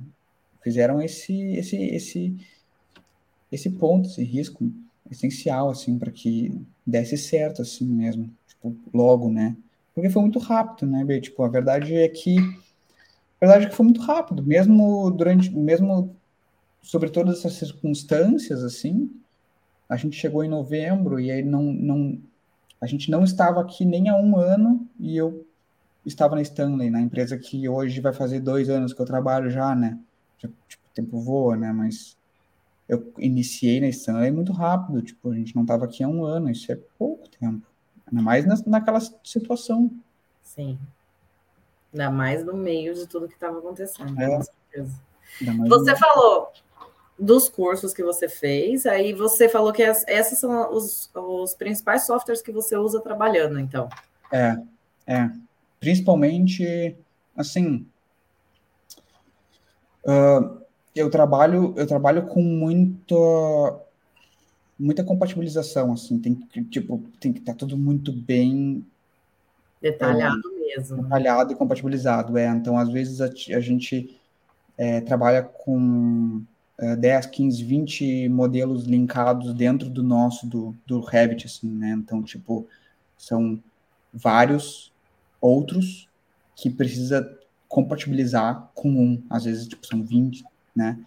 [0.61, 2.47] fizeram esse, esse, esse,
[3.51, 4.71] esse ponto, esse risco
[5.09, 6.53] essencial, assim, para que
[6.85, 8.29] desse certo, assim mesmo.
[8.47, 9.55] Tipo, logo, né?
[9.93, 11.21] Porque foi muito rápido, né, B?
[11.21, 12.37] Tipo, a verdade é que.
[12.39, 15.49] A verdade é que foi muito rápido, mesmo durante.
[15.49, 16.15] Mesmo
[16.81, 19.11] sobre todas essas circunstâncias, assim.
[19.87, 22.19] A gente chegou em novembro e aí não, não.
[22.79, 25.45] A gente não estava aqui nem há um ano e eu
[26.05, 29.75] estava na Stanley, na empresa que hoje vai fazer dois anos que eu trabalho já,
[29.75, 29.99] né?
[30.37, 31.71] Tipo, o tempo voa, né?
[31.71, 32.17] Mas
[32.89, 36.49] eu iniciei na Stanley muito rápido, tipo, a gente não estava aqui há um ano,
[36.49, 37.65] isso é pouco tempo.
[38.11, 39.89] Ainda mais na, naquela situação.
[40.43, 40.77] Sim.
[41.93, 44.27] Ainda mais no meio de tudo que estava acontecendo, é.
[44.27, 45.01] com certeza.
[45.67, 46.51] Você falou
[47.17, 52.05] dos cursos que você fez, aí você falou que as, esses são os, os principais
[52.05, 53.87] softwares que você usa trabalhando, então.
[54.31, 54.57] É,
[55.05, 55.29] é.
[55.79, 56.97] Principalmente,
[57.35, 57.85] assim,
[60.05, 60.61] uh,
[60.95, 63.79] eu trabalho, eu trabalho com muito
[64.81, 68.83] muita compatibilização, assim, tem que, tipo, tem que estar tá tudo muito bem
[69.79, 71.03] detalhado é, mesmo.
[71.03, 72.47] Detalhado e compatibilizado, é.
[72.47, 74.19] Então, às vezes, a, a gente
[74.77, 76.41] é, trabalha com
[76.79, 81.91] é, 10, 15, 20 modelos linkados dentro do nosso, do, do Revit, assim, né?
[81.91, 82.67] Então, tipo,
[83.15, 83.61] são
[84.11, 84.91] vários
[85.39, 86.09] outros
[86.55, 87.37] que precisa
[87.67, 90.43] compatibilizar com um, às vezes, tipo, são 20,
[90.75, 90.99] né?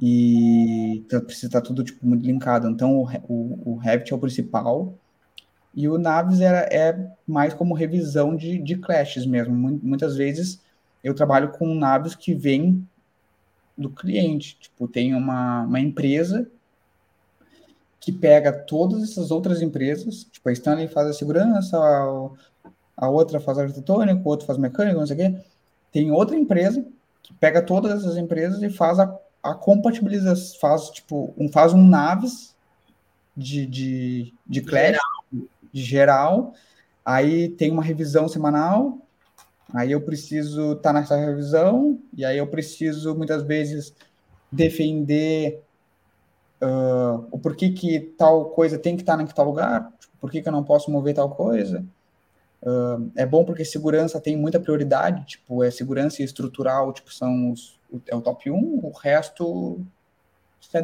[0.00, 2.68] E então, precisa estar tudo tipo, muito linkado.
[2.68, 4.94] Então, o, o, o Revit é o principal,
[5.74, 9.54] e o Naves era, é mais como revisão de, de clashes mesmo.
[9.54, 10.60] Muitas vezes
[11.04, 12.86] eu trabalho com naves que vêm
[13.76, 14.58] do cliente.
[14.58, 16.50] Tipo, tem uma, uma empresa
[18.00, 22.30] que pega todas essas outras empresas, tipo, a Stanley faz a segurança, a,
[22.96, 25.40] a outra faz arquitetônico, o outro faz mecânico, não sei o quê.
[25.92, 26.84] Tem outra empresa
[27.22, 31.86] que pega todas essas empresas e faz a, a compatibilização, faz, tipo, um, faz um
[31.86, 32.54] naves
[33.36, 35.48] de, de, de clash, geral.
[35.72, 36.54] de geral,
[37.04, 38.98] aí tem uma revisão semanal,
[39.72, 43.94] aí eu preciso estar tá nessa revisão, e aí eu preciso, muitas vezes,
[44.50, 45.62] defender
[46.60, 50.30] uh, o porquê que tal coisa tem que estar tá em tal lugar, tipo, por
[50.30, 51.84] que, que eu não posso mover tal coisa.
[52.60, 57.77] Uh, é bom porque segurança tem muita prioridade, tipo, é segurança estrutural, tipo, são os,
[58.06, 59.84] é o top 1, o resto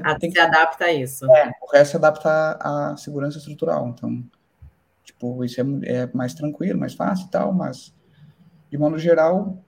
[0.02, 0.40] ah, tem se que...
[0.40, 1.30] adapta a isso.
[1.30, 4.24] É, o resto se adapta à segurança estrutural, então,
[5.04, 7.94] tipo, isso é, é mais tranquilo, mais fácil e tal, mas,
[8.70, 9.58] de modo geral,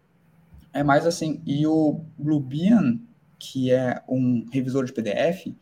[0.72, 1.42] é mais assim.
[1.44, 3.00] E o Bluebeam,
[3.38, 5.54] que é um revisor de PDF,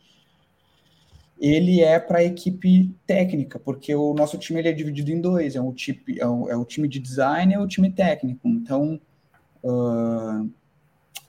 [1.39, 5.55] ele é para a equipe técnica, porque o nosso time ele é dividido em dois,
[5.55, 8.47] é o, tipo, é o, é o time de design e o time técnico.
[8.47, 8.99] Então,
[9.63, 10.49] uh,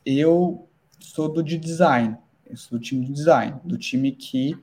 [0.06, 0.68] eu
[1.00, 2.16] sou do de design,
[2.48, 4.56] eu sou do time de design, do time que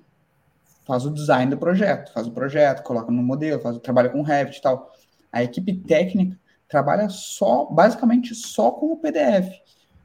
[0.85, 4.57] faz o design do projeto, faz o projeto, coloca no modelo, faz, trabalha com Revit
[4.57, 4.91] e tal.
[5.31, 9.49] A equipe técnica trabalha só, basicamente só com o PDF.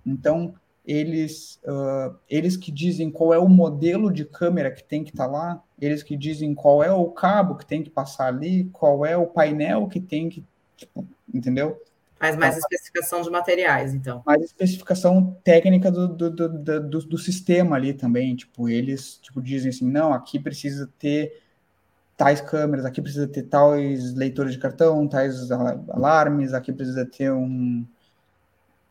[0.05, 0.55] Então,
[0.85, 5.27] eles, uh, eles que dizem qual é o modelo de câmera que tem que estar
[5.27, 9.05] tá lá, eles que dizem qual é o cabo que tem que passar ali, qual
[9.05, 10.45] é o painel que tem que,
[10.77, 11.81] tipo, entendeu?
[12.19, 14.23] Faz mais então, especificação de materiais, então.
[14.27, 19.69] Mais especificação técnica do, do, do, do, do sistema ali também, tipo, eles tipo, dizem
[19.69, 21.41] assim, não, aqui precisa ter
[22.17, 27.87] tais câmeras, aqui precisa ter tais leitores de cartão, tais alarmes, aqui precisa ter um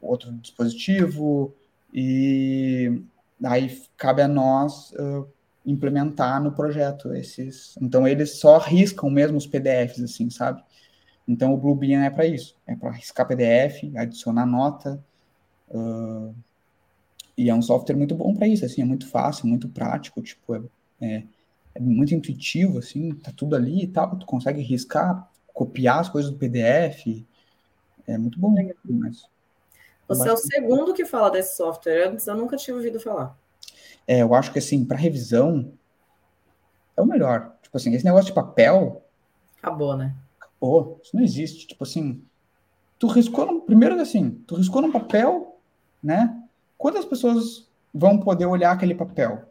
[0.02, 1.54] outro dispositivo,
[1.94, 3.02] e
[3.44, 5.28] aí cabe a nós uh,
[5.66, 7.78] implementar no projeto esses.
[7.82, 10.64] Então eles só riscam mesmo os PDFs, assim, sabe?
[11.28, 15.04] Então o Bluebeam é para isso, é para riscar PDF, adicionar nota.
[15.70, 16.34] Uh,
[17.38, 20.56] e é um software muito bom para isso, assim, é muito fácil, muito prático, tipo,
[20.56, 20.62] é,
[21.02, 21.24] é,
[21.76, 26.32] é, muito intuitivo, assim, tá tudo ali e tal, tu consegue riscar, copiar as coisas
[26.32, 27.24] do PDF,
[28.08, 28.56] é muito bom.
[28.86, 29.26] Mas...
[30.08, 32.08] Você é o segundo que fala desse software.
[32.08, 33.38] Antes eu nunca tinha ouvido falar.
[34.08, 35.74] É, eu acho que assim, para revisão
[36.96, 37.54] é o melhor.
[37.62, 39.04] Tipo assim, esse negócio de papel.
[39.58, 40.16] Acabou, né?
[40.58, 41.00] Acabou.
[41.04, 41.68] Isso não existe.
[41.68, 42.22] Tipo assim,
[43.00, 45.60] tu riscou no, primeiro assim, tu riscou no papel,
[46.02, 46.44] né?
[46.78, 49.44] Quantas pessoas vão poder olhar aquele papel?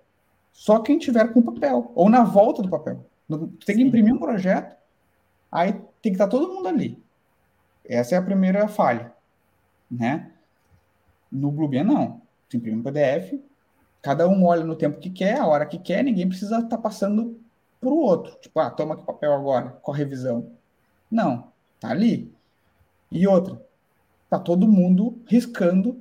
[0.53, 3.05] Só quem tiver com o papel, ou na volta do papel.
[3.29, 3.89] Tu tem que Sim.
[3.89, 4.77] imprimir um projeto,
[5.51, 7.03] aí tem que estar todo mundo ali.
[7.85, 9.13] Essa é a primeira falha,
[9.91, 10.33] né?
[11.31, 12.23] No Bluebeam, não.
[12.49, 13.35] Você imprime um PDF,
[14.01, 16.79] cada um olha no tempo que quer, a hora que quer, ninguém precisa estar tá
[16.79, 17.39] passando
[17.81, 18.37] para o outro.
[18.41, 20.56] Tipo, ah, toma aqui o papel agora, com a revisão.
[21.11, 22.33] Não, tá ali.
[23.11, 23.65] E outra,
[24.29, 26.01] tá todo mundo riscando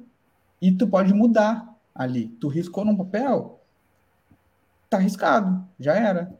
[0.61, 2.27] e tu pode mudar ali.
[2.27, 3.61] Tu riscou num papel,
[4.90, 6.34] tá riscado, já era.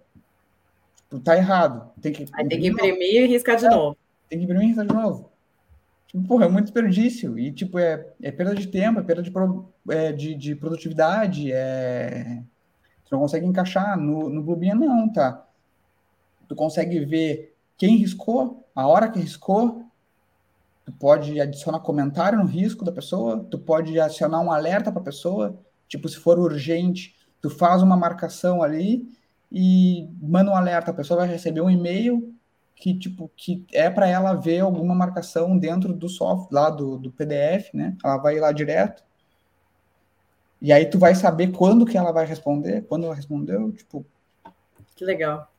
[1.10, 1.92] Tu tá errado.
[2.02, 3.98] Tem que, Aí tem que imprimir e riscar de é, novo.
[4.28, 5.32] Tem que imprimir e riscar de novo.
[6.08, 7.38] Tipo, porra, é muito desperdício.
[7.38, 9.32] E, tipo, é, é perda de tempo, é perda de,
[9.90, 12.42] é, de, de, produtividade, é...
[13.06, 13.98] Tu não consegue encaixar.
[13.98, 15.46] No, no Bluebeam, não, tá?
[16.48, 19.86] Tu consegue ver quem riscou, a hora que riscou,
[20.86, 25.06] tu pode adicionar comentário no risco da pessoa, tu pode adicionar um alerta para a
[25.06, 29.08] pessoa, tipo, se for urgente, tu faz uma marcação ali
[29.52, 32.34] e manda um alerta, a pessoa vai receber um e-mail
[32.76, 37.10] que tipo que é para ela ver alguma marcação dentro do software lá do, do
[37.12, 37.96] PDF, né?
[38.04, 39.04] Ela vai lá direto.
[40.62, 44.06] E aí tu vai saber quando que ela vai responder, quando ela respondeu, tipo.
[44.96, 45.50] Que legal.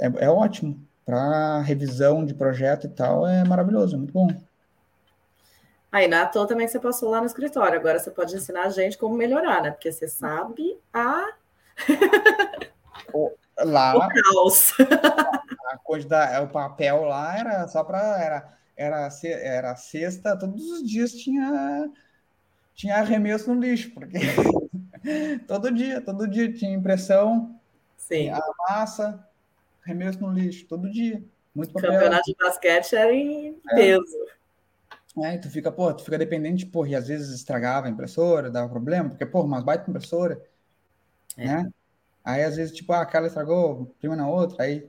[0.00, 0.84] É, é ótimo.
[1.04, 4.28] Para revisão de projeto e tal, é maravilhoso, é muito bom.
[5.92, 7.78] Aí na toa também você passou lá no escritório.
[7.78, 9.70] Agora você pode ensinar a gente como melhorar, né?
[9.70, 11.32] Porque você sabe a.
[13.62, 13.96] lá.
[13.96, 14.72] O caos.
[15.66, 21.12] a quantidade, o papel lá era só para era era era sexta, todos os dias
[21.12, 21.88] tinha
[22.74, 24.18] tinha arremesso no lixo, porque
[25.46, 27.54] todo dia, todo dia tinha impressão,
[27.96, 28.30] Sim.
[28.30, 29.24] a massa,
[29.84, 31.22] arremesso no lixo, todo dia.
[31.54, 31.92] Muito papel.
[31.92, 33.74] Campeonato de basquete era em é.
[33.74, 34.16] peso.
[35.22, 38.68] É, tu fica, pô, tu fica dependente, porra, e às vezes estragava a impressora, dava
[38.68, 40.42] problema, porque, pô, mas baita impressora,
[41.36, 41.46] é.
[41.46, 41.72] né?
[42.24, 44.88] Aí às vezes, tipo, ah, aquela estragou, prima na outra, aí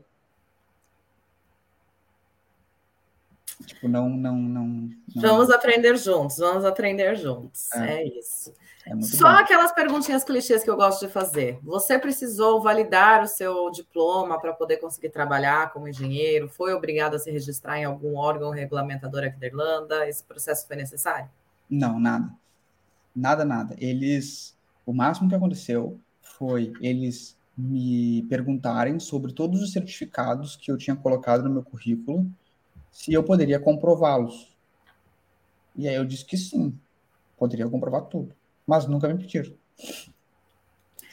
[3.64, 5.22] Tipo, não, não, não, não.
[5.22, 7.72] Vamos aprender juntos, vamos aprender juntos.
[7.74, 8.54] É, é isso.
[8.86, 9.40] É Só bom.
[9.40, 11.58] aquelas perguntinhas clichês que eu gosto de fazer.
[11.64, 16.48] Você precisou validar o seu diploma para poder conseguir trabalhar como engenheiro?
[16.48, 20.08] Foi obrigado a se registrar em algum órgão regulamentador aqui da Irlanda?
[20.08, 21.28] Esse processo foi necessário?
[21.68, 22.30] Não, nada.
[23.16, 23.76] Nada, nada.
[23.80, 24.56] Eles.
[24.86, 30.96] O máximo que aconteceu foi eles me perguntarem sobre todos os certificados que eu tinha
[30.96, 32.30] colocado no meu currículo,
[32.96, 34.56] se eu poderia comprová-los.
[35.76, 36.80] E aí eu disse que sim,
[37.38, 38.34] poderia comprovar tudo
[38.66, 39.56] mas nunca me pediram.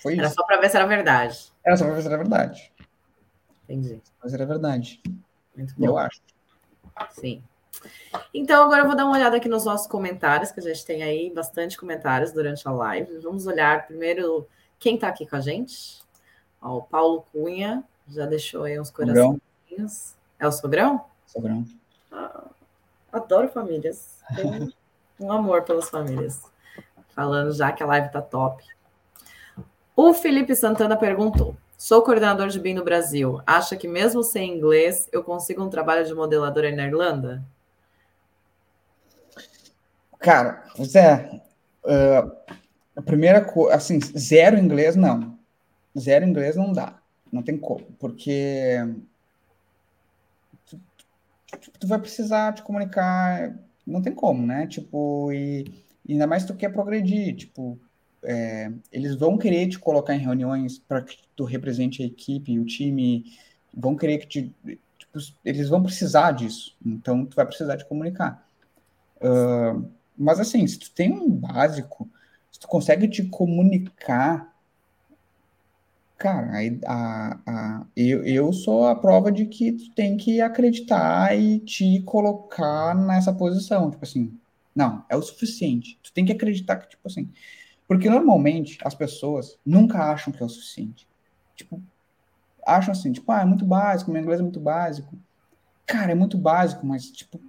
[0.01, 0.35] Foi era isso.
[0.35, 1.53] só para ver se era verdade.
[1.65, 2.73] Era só para ver se era verdade.
[3.65, 4.01] Entendi.
[4.23, 5.03] Mas era verdade.
[5.57, 5.87] Muito bom.
[5.87, 6.21] Eu acho.
[7.11, 7.43] Sim.
[8.33, 11.03] Então, agora eu vou dar uma olhada aqui nos nossos comentários, que a gente tem
[11.03, 13.19] aí bastante comentários durante a live.
[13.19, 14.47] Vamos olhar primeiro
[14.79, 16.03] quem está aqui com a gente.
[16.61, 20.17] Ó, o Paulo Cunha já deixou aí uns corações.
[20.39, 21.05] É o Sogrão?
[21.33, 21.65] Sogrão.
[22.11, 22.45] Ah,
[23.13, 24.19] adoro famílias.
[24.37, 24.73] Tenho
[25.19, 26.53] um amor pelas famílias
[27.15, 28.65] falando já que a live tá top.
[29.95, 33.41] O Felipe Santana perguntou: Sou coordenador de BIM no Brasil.
[33.47, 37.43] Acha que mesmo sem inglês eu consigo um trabalho de modeladora na Irlanda?
[40.19, 41.43] Cara, Zé,
[41.85, 42.55] uh,
[42.95, 45.37] a primeira coisa, assim, zero inglês não.
[45.99, 46.99] Zero inglês não dá.
[47.31, 48.77] Não tem como, porque
[51.79, 53.55] tu vai precisar te comunicar,
[53.87, 54.67] não tem como, né?
[54.67, 55.65] Tipo, e
[56.09, 57.79] ainda mais tu quer progredir, tipo,
[58.23, 62.65] é, eles vão querer te colocar em reuniões para que tu represente a equipe, o
[62.65, 63.25] time,
[63.75, 64.55] vão querer que te,
[64.99, 68.47] tipo, eles vão precisar disso, então tu vai precisar de comunicar.
[69.17, 72.09] Uh, mas assim, se tu tem um básico,
[72.51, 74.52] se tu consegue te comunicar,
[76.23, 76.53] cara,
[76.87, 82.01] a, a, eu, eu sou a prova de que tu tem que acreditar e te
[82.03, 84.33] colocar nessa posição, tipo assim,
[84.73, 85.99] não, é o suficiente.
[86.01, 87.29] Tu tem que acreditar que, tipo assim.
[87.89, 91.09] Porque normalmente as pessoas nunca acham que é o suficiente.
[91.57, 91.83] Tipo,
[92.65, 95.19] acham assim, tipo, ah, é muito básico, meu inglês é muito básico.
[95.85, 97.41] Cara, é muito básico, mas, tipo.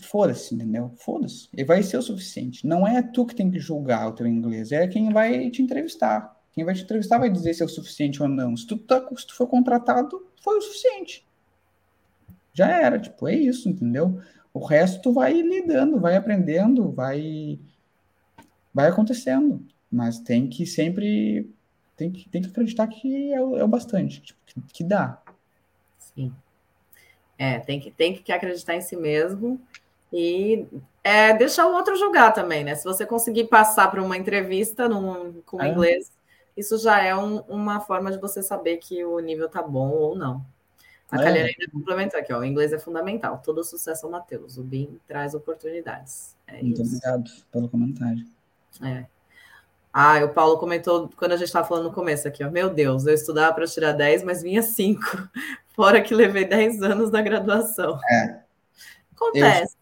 [0.00, 0.90] Foda-se, entendeu?
[0.96, 1.48] Foda-se.
[1.54, 2.66] Ele vai ser o suficiente.
[2.66, 6.41] Não é tu que tem que julgar o teu inglês, é quem vai te entrevistar.
[6.52, 8.56] Quem vai te entrevistar vai dizer se é o suficiente ou não.
[8.56, 11.26] Se tu, tá, se tu for contratado, foi o suficiente.
[12.52, 14.20] Já era, tipo, é isso, entendeu?
[14.52, 17.58] O resto tu vai lidando, vai aprendendo, vai
[18.74, 21.50] vai acontecendo, mas tem que sempre
[21.96, 25.20] tem que, tem que acreditar que é o, é o bastante, tipo, que, que, dá.
[25.98, 26.32] Sim.
[27.38, 29.60] É, tem que, tem que acreditar em si mesmo
[30.12, 30.66] e
[31.04, 32.74] é, deixar o outro julgar também, né?
[32.74, 35.68] Se você conseguir passar para uma entrevista num, com é.
[35.68, 36.10] inglês,
[36.56, 40.16] isso já é um, uma forma de você saber que o nível tá bom ou
[40.16, 40.44] não.
[41.10, 41.24] A é.
[41.24, 42.38] Calheira ainda complementou aqui, ó.
[42.38, 43.42] O inglês é fundamental.
[43.44, 44.56] Todo sucesso ao Matheus.
[44.56, 46.34] O BIM traz oportunidades.
[46.46, 46.96] É Muito isso.
[46.96, 48.24] obrigado pelo comentário.
[48.82, 49.04] É.
[49.92, 52.50] Ah, o Paulo comentou quando a gente estava falando no começo aqui, ó.
[52.50, 55.00] Meu Deus, eu estudava para tirar 10, mas vinha 5.
[55.76, 57.98] Fora que levei 10 anos na graduação.
[58.10, 58.40] É.
[59.14, 59.76] Acontece.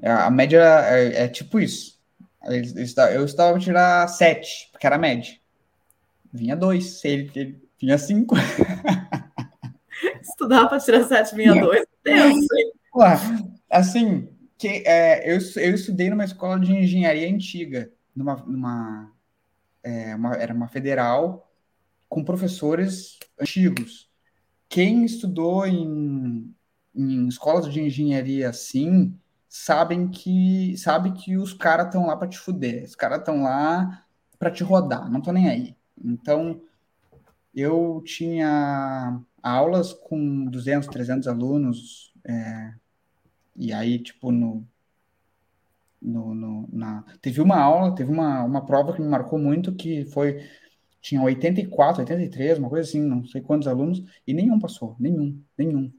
[0.00, 1.98] Eu, a média é, é tipo isso.
[2.44, 5.34] Eu, estava para tirar 7, porque era média.
[6.32, 8.34] Vinha 2, ele, vinha 5.
[10.22, 11.86] Estudar para tirar 762.
[12.04, 12.46] Deus,
[13.70, 19.12] assim, que, é, eu, eu estudei numa escola de engenharia antiga, numa, numa
[19.82, 21.50] é, uma, era uma federal,
[22.08, 24.08] com professores antigos.
[24.68, 26.54] Quem estudou em,
[26.94, 29.16] em escolas de engenharia assim,
[29.48, 34.04] sabem que sabe que os caras estão lá para te fuder, os caras estão lá
[34.38, 35.77] para te rodar, não tô nem aí.
[36.04, 36.60] Então,
[37.54, 42.74] eu tinha aulas com 200, 300 alunos, é,
[43.56, 44.66] e aí, tipo, no,
[46.00, 47.04] no, no, na...
[47.20, 50.44] Teve uma aula, teve uma, uma prova que me marcou muito, que foi,
[51.00, 55.92] tinha 84, 83, uma coisa assim, não sei quantos alunos, e nenhum passou, nenhum, nenhum,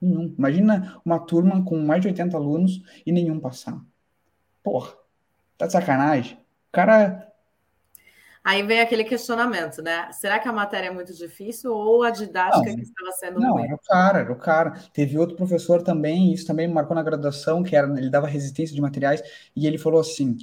[0.00, 0.34] nenhum.
[0.38, 3.80] Imagina uma turma com mais de 80 alunos e nenhum passar.
[4.62, 4.94] Porra,
[5.58, 6.36] tá de sacanagem?
[6.68, 7.32] O cara
[8.46, 10.08] Aí vem aquele questionamento, né?
[10.12, 13.54] Será que a matéria é muito difícil ou a didática não, que estava sendo Não,
[13.54, 13.64] ruim?
[13.64, 14.70] era o cara, era o cara.
[14.92, 18.72] Teve outro professor também, isso também me marcou na graduação, que era, ele dava resistência
[18.72, 19.20] de materiais,
[19.56, 20.36] e ele falou assim: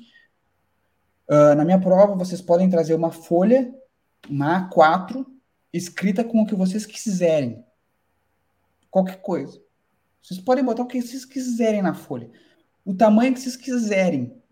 [1.29, 3.73] uh, na minha prova, vocês podem trazer uma folha,
[4.29, 5.25] uma A4,
[5.71, 7.63] escrita com o que vocês quiserem.
[8.91, 9.61] Qualquer coisa.
[10.21, 12.29] Vocês podem botar o que vocês quiserem na folha.
[12.83, 14.42] O tamanho que vocês quiserem.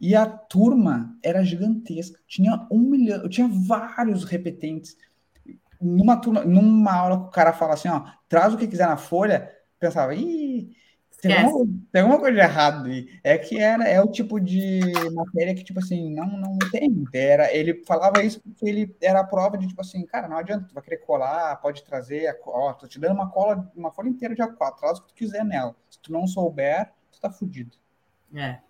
[0.00, 2.18] E a turma era gigantesca.
[2.26, 4.96] Tinha um milhão, tinha vários repetentes.
[5.80, 8.96] Numa turma, numa aula que o cara fala assim, ó, traz o que quiser na
[8.96, 10.74] folha, pensava, ih,
[11.20, 13.20] tem alguma, tem alguma, coisa de errado aí.
[13.22, 14.80] É que era, é o tipo de
[15.12, 17.04] matéria que, tipo assim, não, não tem.
[17.12, 20.66] Era, ele falava isso porque ele era a prova de, tipo assim, cara, não adianta,
[20.66, 24.34] tu vai querer colar, pode trazer, ó, tô te dando uma cola, uma folha inteira
[24.34, 25.76] de A4, traz o que tu quiser nela.
[25.90, 27.76] Se tu não souber, tu tá fudido.
[28.34, 28.60] É.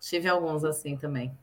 [0.00, 1.36] Tive alguns assim também.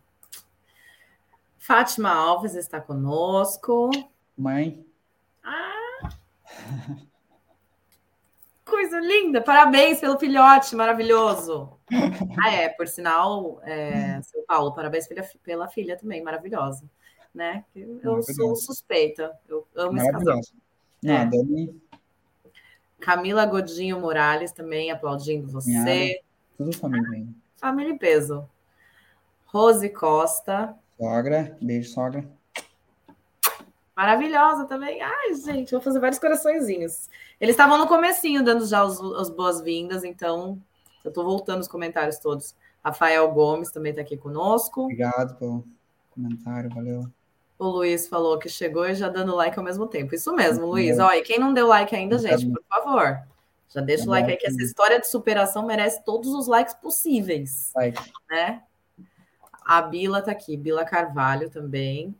[1.57, 3.91] Fátima Alves está conosco.
[4.37, 4.85] Mãe.
[5.43, 6.09] Ah!
[8.65, 9.41] Coisa linda!
[9.41, 11.73] Parabéns pelo filhote maravilhoso.
[12.43, 16.85] Ah, é, por sinal, é, seu Paulo, parabéns pela, pela filha também, maravilhosa.
[17.33, 17.65] Né?
[17.75, 20.39] Eu sou suspeita, eu amo esse casal.
[21.03, 21.25] É.
[21.25, 21.81] Dani...
[22.99, 26.21] Camila Godinho Morales também aplaudindo você.
[26.57, 27.27] Tudo família.
[27.57, 28.47] Família e peso.
[29.45, 30.75] Rose Costa.
[30.97, 32.23] Sogra, beijo, sogra.
[33.95, 35.01] Maravilhosa também.
[35.01, 37.09] Ai, gente, vou fazer vários coraçõezinhos.
[37.41, 40.61] Eles estavam no comecinho dando já os, as boas-vindas, então
[41.03, 42.55] eu estou voltando os comentários todos.
[42.85, 44.83] Rafael Gomes também está aqui conosco.
[44.83, 45.65] Obrigado pelo
[46.11, 47.09] comentário, valeu.
[47.57, 50.13] O Luiz falou que chegou e já dando like ao mesmo tempo.
[50.13, 50.99] Isso mesmo, Luiz.
[50.99, 53.19] Olha, quem não deu like ainda, gente, por favor,
[53.69, 57.71] já deixa o like aí, que essa história de superação merece todos os likes possíveis.
[58.29, 58.63] Né?
[59.65, 62.15] A Bila está aqui, Bila Carvalho também.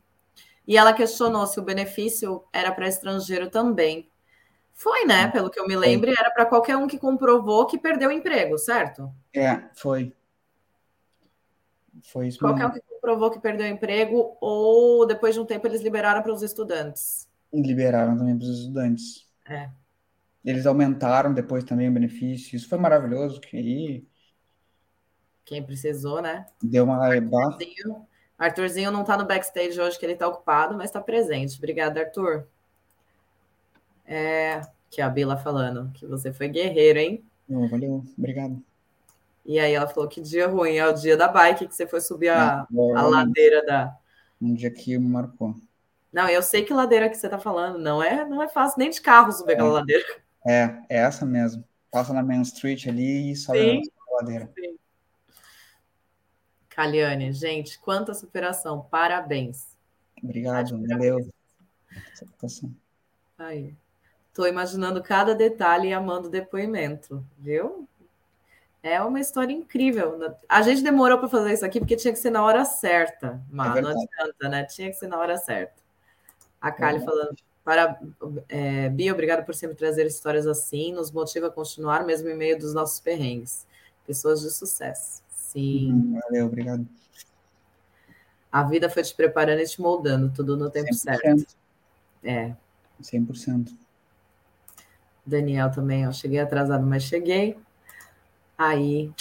[0.66, 4.08] E ela questionou se o benefício era para estrangeiro também.
[4.74, 5.28] Foi, né?
[5.28, 8.58] Pelo que eu me lembro, era para qualquer um que comprovou que perdeu o emprego,
[8.58, 9.10] certo?
[9.34, 10.14] É, foi.
[12.04, 15.66] Foi isso Qualquer um que comprovou que perdeu o emprego, ou depois de um tempo
[15.66, 17.28] eles liberaram para os estudantes.
[17.52, 19.26] Liberaram também para os estudantes.
[19.48, 19.70] É.
[20.44, 22.56] Eles aumentaram depois também o benefício.
[22.56, 23.40] Isso foi maravilhoso.
[23.40, 24.06] Que
[25.44, 26.46] Quem precisou, né?
[26.62, 28.06] Deu uma Arthurzinho,
[28.38, 31.58] Arthurzinho não está no backstage hoje, que ele está ocupado, mas está presente.
[31.58, 32.46] Obrigada, Arthur.
[34.06, 37.24] É, que a Bila falando que você foi guerreiro, hein?
[37.50, 38.62] Oh, valeu, obrigado.
[39.44, 42.00] E aí ela falou que dia ruim é o dia da bike, que você foi
[42.00, 43.96] subir a, é, a ladeira da.
[44.40, 45.54] Um dia que me marcou.
[46.12, 47.78] Não, eu sei que ladeira que você está falando.
[47.78, 49.54] Não é, não é fácil nem de carro subir é.
[49.54, 50.04] aquela ladeira.
[50.48, 51.62] É, é essa mesmo.
[51.90, 54.50] Passa na Main Street ali e sobe a ladeira.
[54.58, 54.78] Sim.
[56.70, 59.76] Caliane, gente, quanta superação, parabéns.
[60.22, 61.18] Obrigado, valeu.
[63.36, 63.74] Aí.
[64.32, 67.88] Tô imaginando cada detalhe e amando o depoimento, viu?
[68.82, 70.36] É uma história incrível.
[70.48, 73.76] A gente demorou para fazer isso aqui porque tinha que ser na hora certa, mas
[73.76, 74.64] é não adianta, né?
[74.64, 75.82] Tinha que ser na hora certa.
[76.60, 77.36] A Kali é falando,
[77.68, 78.00] para
[78.48, 82.58] é, Bia, obrigado por sempre trazer histórias assim, nos motiva a continuar mesmo em meio
[82.58, 83.66] dos nossos perrengues.
[84.06, 85.22] Pessoas de sucesso.
[85.28, 85.92] Sim.
[85.92, 86.88] Uhum, valeu, obrigado.
[88.50, 90.96] A vida foi te preparando e te moldando, tudo no tempo 100%.
[90.96, 91.56] certo.
[92.24, 92.56] É.
[93.02, 93.76] 100%.
[95.26, 97.54] Daniel também, ó, cheguei atrasado, mas cheguei.
[98.56, 99.12] Aí,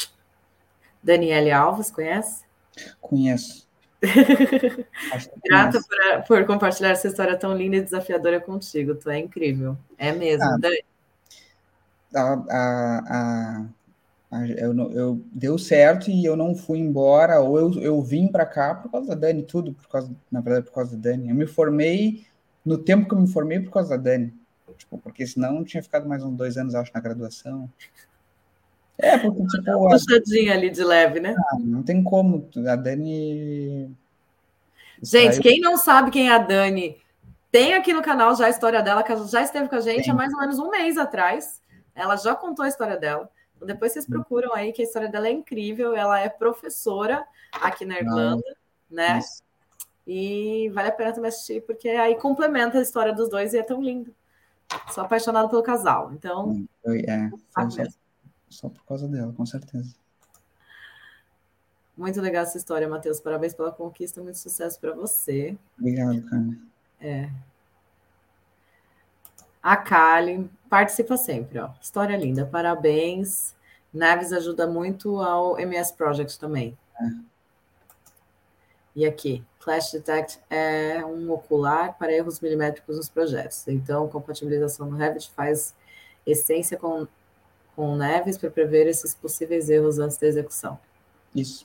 [1.03, 2.45] Daniele Alves, conhece?
[3.01, 3.66] Conheço.
[5.45, 8.95] Grata por, por, compartilhar essa história tão linda e desafiadora contigo.
[8.95, 9.77] Tu é incrível.
[9.97, 10.83] É mesmo, ah, Dani.
[12.15, 13.65] A, a,
[14.31, 18.45] a, eu, eu deu certo e eu não fui embora, ou eu, eu vim para
[18.45, 21.29] cá por causa da Dani, tudo por causa, na verdade, por causa da Dani.
[21.29, 22.25] Eu me formei
[22.63, 24.33] no tempo que eu me formei por causa da Dani.
[24.77, 27.69] Tipo, porque senão eu tinha ficado mais uns dois anos, acho, na graduação.
[28.99, 29.71] É, porque, tipo.
[29.71, 31.35] Uma puxadinha ali de leve, né?
[31.37, 32.49] Ah, não tem como.
[32.67, 33.95] A Dani.
[35.01, 36.97] Gente, quem não sabe quem é a Dani,
[37.51, 40.11] tem aqui no canal já a história dela, que já esteve com a gente tem.
[40.11, 41.61] há mais ou menos um mês atrás.
[41.93, 43.29] Ela já contou a história dela.
[43.55, 45.95] Então, depois vocês procuram aí, que a história dela é incrível.
[45.95, 47.25] Ela é professora
[47.61, 48.43] aqui na Irlanda,
[48.89, 48.97] Não.
[48.97, 49.19] né?
[49.19, 49.43] Isso.
[50.05, 53.63] E vale a pena também assistir, porque aí complementa a história dos dois e é
[53.63, 54.15] tão lindo.
[54.89, 56.65] Sou apaixonado pelo casal, então.
[56.85, 57.83] é, só,
[58.49, 59.95] só por causa dela, com certeza.
[61.97, 63.19] Muito legal essa história, Matheus.
[63.19, 65.57] Parabéns pela conquista, muito sucesso para você.
[65.77, 66.57] Obrigado, cara.
[67.01, 67.29] É.
[69.61, 71.71] A Kali participa sempre, ó.
[71.81, 73.55] História linda, parabéns.
[73.93, 76.77] Naves ajuda muito ao MS Project também.
[77.01, 77.27] É.
[78.95, 83.67] E aqui, Flash Detect é um ocular para erros milimétricos nos projetos.
[83.67, 85.75] Então, compatibilização no Revit faz
[86.25, 87.07] essência com,
[87.77, 90.79] com Neves para prever esses possíveis erros antes da execução.
[91.33, 91.63] Isso.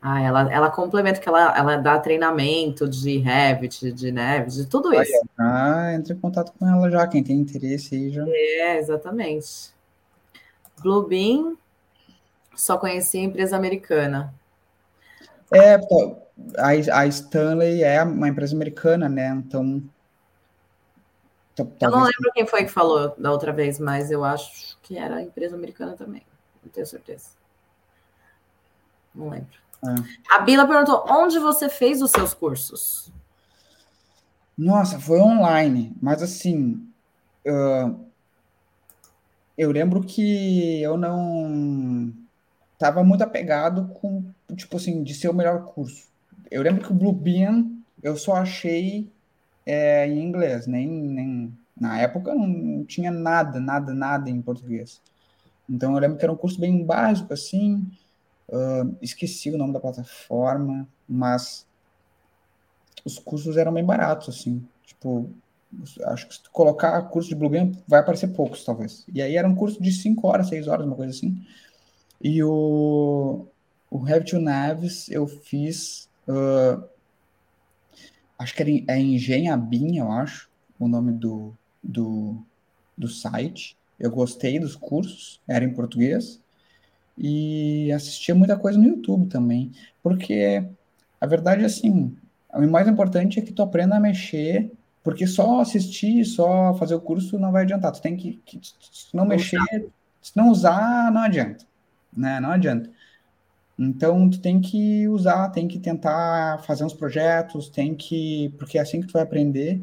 [0.00, 4.94] Ah, ela, ela complementa que ela, ela dá treinamento de Revit, de Neves, de tudo
[4.94, 5.12] isso.
[5.36, 8.24] Ah, entre em contato com ela já, quem tem interesse aí já.
[8.28, 9.74] É, exatamente.
[10.80, 11.58] Bluebeam,
[12.54, 14.32] só conheci a empresa americana.
[15.52, 15.74] É,
[16.56, 19.30] a, a Stanley é uma empresa americana, né?
[19.44, 19.82] Então,
[21.56, 21.80] Talvez...
[21.80, 25.16] Eu não lembro quem foi que falou da outra vez, mas eu acho que era
[25.16, 26.22] a empresa americana também.
[26.62, 27.30] Não tenho certeza.
[29.14, 29.58] Não lembro.
[29.82, 30.34] É.
[30.34, 33.10] A Bila perguntou: onde você fez os seus cursos?
[34.56, 36.86] Nossa, foi online, mas assim,
[37.46, 38.06] uh,
[39.56, 42.12] eu lembro que eu não
[42.72, 44.24] estava muito apegado com,
[44.54, 46.08] tipo assim, de ser o melhor curso.
[46.50, 49.10] Eu lembro que o Bluebeam eu só achei
[49.66, 55.02] é, em inglês, nem, nem na época não tinha nada, nada, nada em português.
[55.68, 57.84] Então eu lembro que era um curso bem básico, assim,
[58.48, 61.66] uh, esqueci o nome da plataforma, mas
[63.04, 65.28] os cursos eram bem baratos, assim, tipo,
[66.04, 69.04] acho que se tu colocar curso de Bluebeam vai aparecer poucos, talvez.
[69.12, 71.44] E aí era um curso de 5 horas, 6 horas, uma coisa assim.
[72.22, 73.46] E o,
[73.90, 76.82] o Revit Naves eu fiz uh,
[78.38, 80.48] acho que era é Engenhabim, eu acho,
[80.78, 82.36] o nome do, do,
[82.96, 83.76] do site.
[83.98, 86.40] Eu gostei dos cursos, era em português,
[87.16, 89.72] e assistia muita coisa no YouTube também,
[90.02, 90.64] porque
[91.20, 92.14] a verdade é assim,
[92.52, 94.70] o mais importante é que tu aprenda a mexer,
[95.02, 97.92] porque só assistir, só fazer o curso não vai adiantar.
[97.92, 99.58] Tu tem que, que se não mexer,
[100.20, 101.64] se não usar, não adianta,
[102.14, 102.40] né?
[102.40, 102.90] Não adianta.
[103.78, 108.54] Então, tu tem que usar, tem que tentar fazer uns projetos, tem que.
[108.58, 109.82] Porque é assim que tu vai aprender.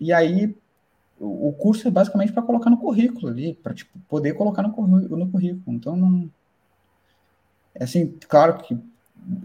[0.00, 0.56] E aí,
[1.20, 5.30] o curso é basicamente para colocar no currículo ali, para tipo, poder colocar no, no
[5.30, 5.76] currículo.
[5.76, 6.30] Então, não.
[7.74, 8.78] É assim, claro que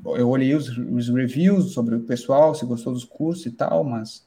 [0.06, 4.26] eu olhei os, os reviews sobre o pessoal, se gostou dos cursos e tal, mas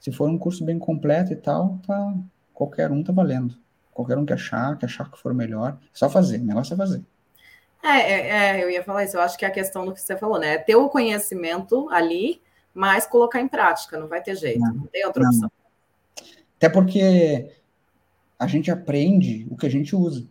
[0.00, 2.14] se for um curso bem completo e tal, tá,
[2.52, 3.56] qualquer um tá valendo.
[3.92, 6.76] Qualquer um que achar, que achar que for melhor, é só fazer, o negócio é
[6.76, 7.02] fazer.
[7.82, 9.16] É, é, é, eu ia falar isso.
[9.16, 10.54] Eu acho que é a questão do que você falou, né?
[10.54, 12.40] É ter o conhecimento ali,
[12.74, 15.30] mas colocar em prática, não vai ter jeito, não, não tem outra não.
[15.30, 15.50] opção.
[16.56, 17.52] Até porque
[18.38, 20.26] a gente aprende o que a gente usa.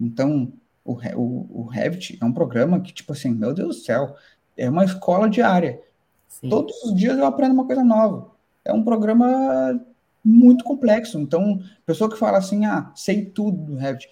[0.00, 0.52] Então,
[0.84, 4.16] o, o, o Revit é um programa que, tipo assim, meu Deus do céu,
[4.56, 5.80] é uma escola diária.
[6.28, 6.48] Sim.
[6.48, 8.30] Todos os dias eu aprendo uma coisa nova.
[8.64, 9.80] É um programa
[10.24, 11.18] muito complexo.
[11.18, 14.08] Então, pessoa que fala assim, ah, sei tudo do Revit.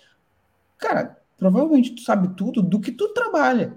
[0.79, 3.77] Cara, provavelmente tu sabe tudo do que tu trabalha.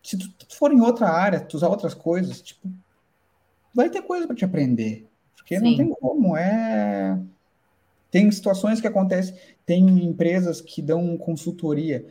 [0.00, 2.70] Se tu for em outra área, tu usar outras coisas, tipo,
[3.74, 5.08] vai ter coisa para te aprender.
[5.34, 5.70] Porque Sim.
[5.70, 7.18] não tem como, é
[8.08, 9.34] tem situações que acontecem,
[9.66, 12.06] tem empresas que dão consultoria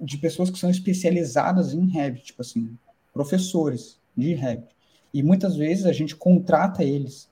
[0.00, 2.74] de pessoas que são especializadas em Revit, tipo assim,
[3.12, 4.74] professores de Revit.
[5.12, 7.30] E muitas vezes a gente contrata eles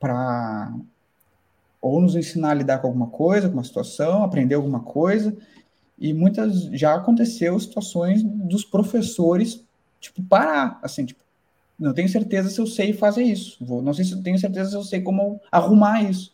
[0.00, 0.74] para
[1.80, 5.36] ou nos ensinar a lidar com alguma coisa, com uma situação, aprender alguma coisa,
[5.98, 9.64] e muitas já aconteceu situações dos professores,
[10.00, 11.22] tipo, parar, assim, tipo,
[11.78, 13.56] não tenho certeza se eu sei fazer isso.
[13.60, 16.32] Vou, não sei se tenho certeza se eu sei como arrumar isso.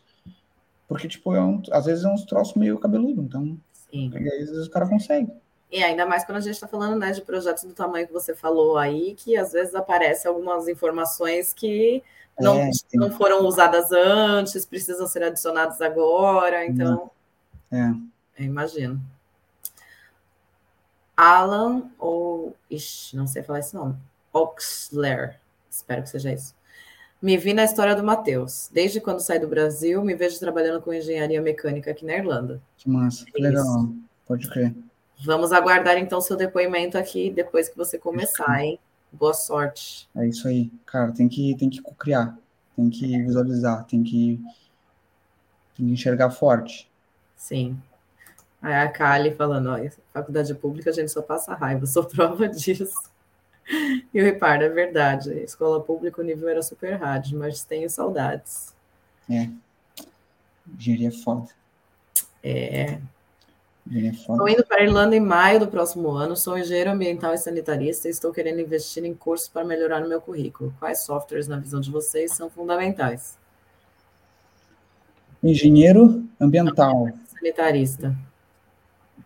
[0.87, 3.57] Porque, tipo, é um, às vezes é uns troços meio cabeludo, então.
[3.91, 4.11] Sim.
[4.13, 5.31] E às vezes o cara consegue.
[5.71, 8.35] E ainda mais quando a gente está falando né, de projetos do tamanho que você
[8.35, 12.03] falou aí, que às vezes aparecem algumas informações que
[12.39, 17.09] não, é, não foram usadas antes, precisam ser adicionadas agora, então.
[17.71, 17.89] É.
[18.37, 19.01] Eu imagino.
[21.15, 22.55] Alan ou.
[22.69, 23.95] Ixi, não sei falar esse nome.
[24.33, 25.39] Oxler.
[25.69, 26.53] Espero que seja isso.
[27.21, 28.69] Me vi na história do Matheus.
[28.71, 32.61] Desde quando saí do Brasil, me vejo trabalhando com engenharia mecânica aqui na Irlanda.
[32.77, 33.89] Que massa, que é legal.
[34.27, 34.75] Pode crer.
[35.23, 38.79] Vamos aguardar então seu depoimento aqui depois que você começar, hein?
[39.11, 40.09] Boa sorte.
[40.15, 41.11] É isso aí, cara.
[41.11, 42.37] Tem que, tem que criar,
[42.75, 44.39] tem que visualizar, tem que,
[45.75, 46.89] tem que enxergar forte.
[47.37, 47.77] Sim.
[48.61, 53.09] Aí a Kali falando, olha, faculdade pública a gente só passa raiva, sou prova disso.
[54.13, 58.75] E o Ripardo, é verdade, escola pública o nível era super hard, mas tenho saudades.
[59.29, 59.49] É,
[60.77, 61.49] engenharia é foda.
[62.43, 62.99] É.
[63.91, 68.07] Estou indo para a Irlanda em maio do próximo ano, sou engenheiro ambiental e sanitarista
[68.07, 70.73] e estou querendo investir em cursos para melhorar no meu currículo.
[70.79, 73.37] Quais softwares, na visão de vocês, são fundamentais?
[75.43, 77.09] Engenheiro ambiental.
[77.27, 78.15] Sanitarista.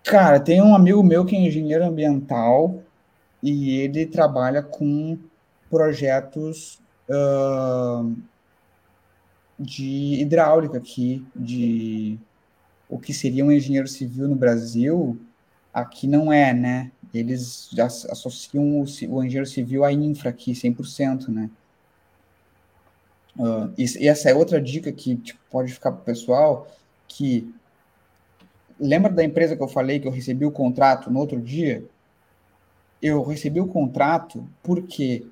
[0.03, 2.83] Cara, tem um amigo meu que é engenheiro ambiental
[3.41, 5.17] e ele trabalha com
[5.69, 8.13] projetos uh,
[9.57, 12.19] de hidráulica aqui, de
[12.89, 15.17] o que seria um engenheiro civil no Brasil,
[15.73, 16.91] aqui não é, né?
[17.13, 21.49] Eles associam o, o engenheiro civil à infra aqui, 100%, né?
[23.37, 26.67] Uh, e, e, essa é outra dica que tipo, pode ficar para o pessoal,
[27.07, 27.53] que
[28.79, 31.85] lembra da empresa que eu falei que eu recebi o contrato no outro dia?
[33.01, 35.25] Eu recebi o contrato porque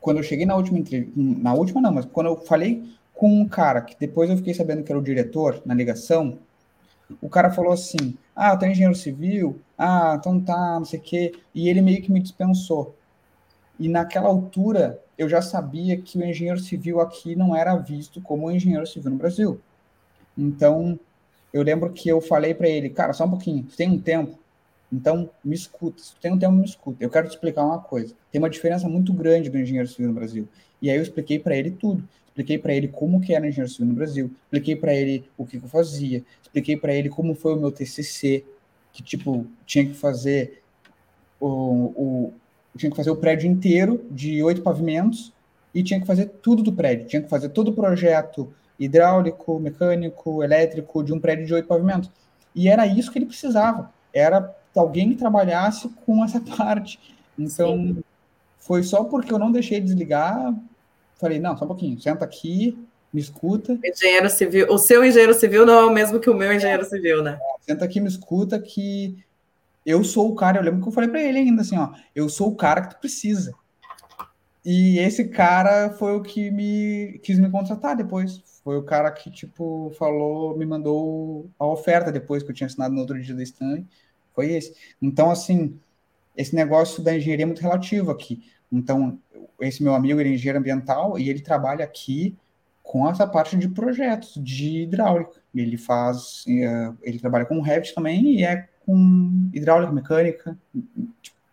[0.00, 2.82] quando eu cheguei na última entrevista, na última não, mas quando eu falei
[3.14, 6.38] com um cara que depois eu fiquei sabendo que era o diretor na ligação.
[7.20, 11.32] O cara falou assim: Ah, tenho engenheiro civil, ah, então tá, não sei o quê.
[11.54, 12.94] E ele meio que me dispensou.
[13.78, 18.50] E naquela altura eu já sabia que o engenheiro civil aqui não era visto como
[18.50, 19.60] engenheiro civil no Brasil.
[20.36, 20.98] Então
[21.52, 24.38] eu lembro que eu falei para ele, cara, só um pouquinho, tem um tempo?
[24.92, 26.02] Então, me escuta.
[26.02, 27.02] Se tem um tempo, me escuta.
[27.02, 28.14] Eu quero te explicar uma coisa.
[28.30, 30.48] Tem uma diferença muito grande do engenheiro civil no Brasil.
[30.82, 32.02] E aí eu expliquei para ele tudo.
[32.26, 34.30] Expliquei para ele como que era engenheiro civil no Brasil.
[34.44, 36.24] Expliquei para ele o que, que, eu fazia.
[36.42, 38.44] Expliquei para ele como foi o meu TCC,
[38.92, 40.62] que tipo tinha que fazer
[41.38, 42.32] o, o
[42.76, 45.32] tinha que fazer o prédio inteiro de oito pavimentos
[45.74, 47.06] e tinha que fazer tudo do prédio.
[47.06, 52.10] Tinha que fazer todo o projeto hidráulico, mecânico, elétrico de um prédio de oito pavimentos.
[52.54, 53.92] E era isso que ele precisava.
[54.12, 56.98] Era alguém que trabalhasse com essa parte.
[57.38, 58.04] Então, Sim.
[58.58, 60.54] foi só porque eu não deixei desligar.
[61.16, 62.78] Falei, não, só um pouquinho, senta aqui,
[63.12, 63.78] me escuta.
[63.84, 67.22] Engenheiro civil, o seu engenheiro civil não é o mesmo que o meu engenheiro civil,
[67.22, 67.38] né?
[67.60, 69.18] Senta aqui, me escuta, que
[69.84, 70.58] eu sou o cara.
[70.58, 72.94] Eu lembro que eu falei para ele ainda assim, ó, eu sou o cara que
[72.94, 73.52] tu precisa.
[74.64, 78.42] E esse cara foi o que me quis me contratar depois.
[78.62, 82.94] Foi o cara que, tipo, falou, me mandou a oferta depois que eu tinha assinado
[82.94, 83.86] no outro dia da Stanley.
[84.34, 84.74] Foi esse.
[85.00, 85.78] Então, assim,
[86.36, 88.42] esse negócio da engenharia é muito relativo aqui.
[88.72, 89.18] Então,
[89.60, 92.36] esse meu amigo, ele é engenheiro ambiental e ele trabalha aqui
[92.82, 95.40] com essa parte de projetos de hidráulica.
[95.54, 100.58] Ele faz, eh, ele trabalha com Revit também e é com hidráulica, mecânica,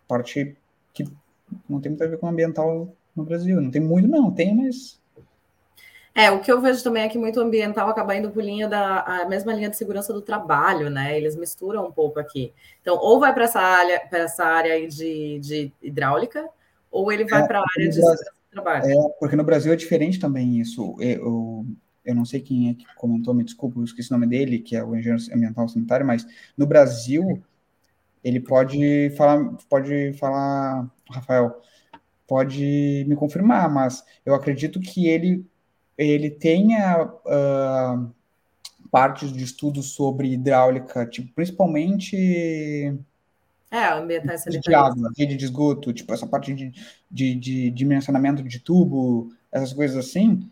[0.07, 0.55] parte
[0.93, 1.03] que
[1.69, 3.59] não tem muito a ver com ambiental no Brasil.
[3.61, 4.99] Não tem muito, não, tem, mas.
[6.17, 9.01] É, o que eu vejo também é que muito ambiental acaba indo por linha da
[9.01, 11.15] a mesma linha de segurança do trabalho, né?
[11.15, 12.51] Eles misturam um pouco aqui.
[12.81, 16.49] Então, ou vai para essa área, para essa área aí de, de hidráulica,
[16.89, 18.85] ou ele vai é, para a área de segurança do trabalho.
[18.85, 20.95] É, porque no Brasil é diferente também isso.
[20.99, 21.63] Eu,
[22.03, 24.75] eu não sei quem é que comentou, me desculpa, eu esqueci o nome dele, que
[24.75, 26.25] é o engenheiro ambiental sanitário, mas
[26.57, 27.43] no Brasil
[28.23, 31.61] ele pode falar, pode falar, Rafael,
[32.27, 35.45] pode me confirmar, mas eu acredito que ele,
[35.97, 38.15] ele tenha uh,
[38.91, 42.95] partes de estudos sobre hidráulica, tipo, principalmente
[43.69, 46.71] é, ambientais de água, rede de esgoto, tipo, essa parte de,
[47.11, 50.49] de, de dimensionamento de tubo, essas coisas assim,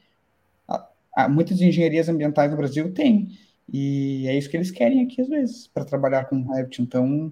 [1.29, 3.29] muitas engenharias ambientais no Brasil têm,
[3.71, 7.31] e é isso que eles querem aqui às vezes, para trabalhar com Revit, então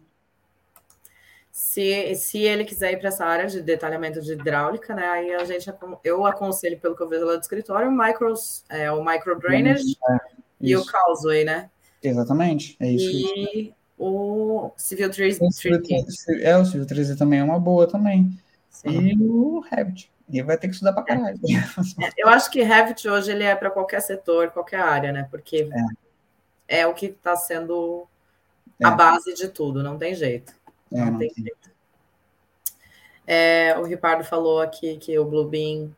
[1.54, 5.46] se, se ele quiser ir para essa área de detalhamento de hidráulica, né, aí a
[5.46, 5.72] gente
[6.04, 9.96] eu aconselho, pelo que eu vejo lá do escritório, o, micros, é, o micro drainage
[10.10, 10.18] é,
[10.60, 11.70] e o causeway, né?
[12.02, 13.06] Exatamente, é isso.
[13.06, 13.74] E isso.
[14.00, 15.38] o Civil 3
[16.42, 18.36] É, o Civil 3 também é uma boa também.
[18.72, 18.90] Sim.
[18.90, 20.12] E o Revit.
[20.28, 21.40] E vai ter que estudar para caralho.
[22.02, 25.28] É, eu acho que Revit hoje ele é para qualquer setor, qualquer área, né?
[25.30, 25.70] Porque
[26.68, 28.08] é, é o que está sendo
[28.84, 28.96] a é.
[28.96, 30.52] base de tudo, não tem jeito.
[30.94, 31.72] É, não, tem jeito.
[33.26, 35.96] É, o Ricardo falou aqui que o Bluebeam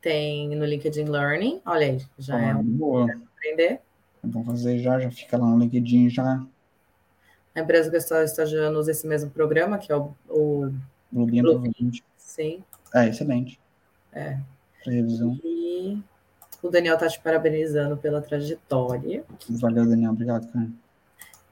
[0.00, 1.60] tem no LinkedIn Learning.
[1.64, 3.06] Olha aí, já ah, é um boa.
[3.36, 3.80] aprender.
[4.22, 6.44] Vamos fazer já, já fica lá no LinkedIn já.
[7.54, 10.72] A empresa que eu estou estagiando usa esse mesmo programa, que é o, o
[11.10, 11.90] Bluebeam, Bluebeam.
[12.16, 12.64] Sim.
[12.94, 13.60] É, excelente.
[14.12, 14.38] É.
[14.84, 15.38] Revisão.
[15.44, 16.02] E
[16.62, 19.24] o Daniel tá te parabenizando pela trajetória.
[19.48, 20.12] Valeu, Daniel.
[20.12, 20.68] Obrigado, cara.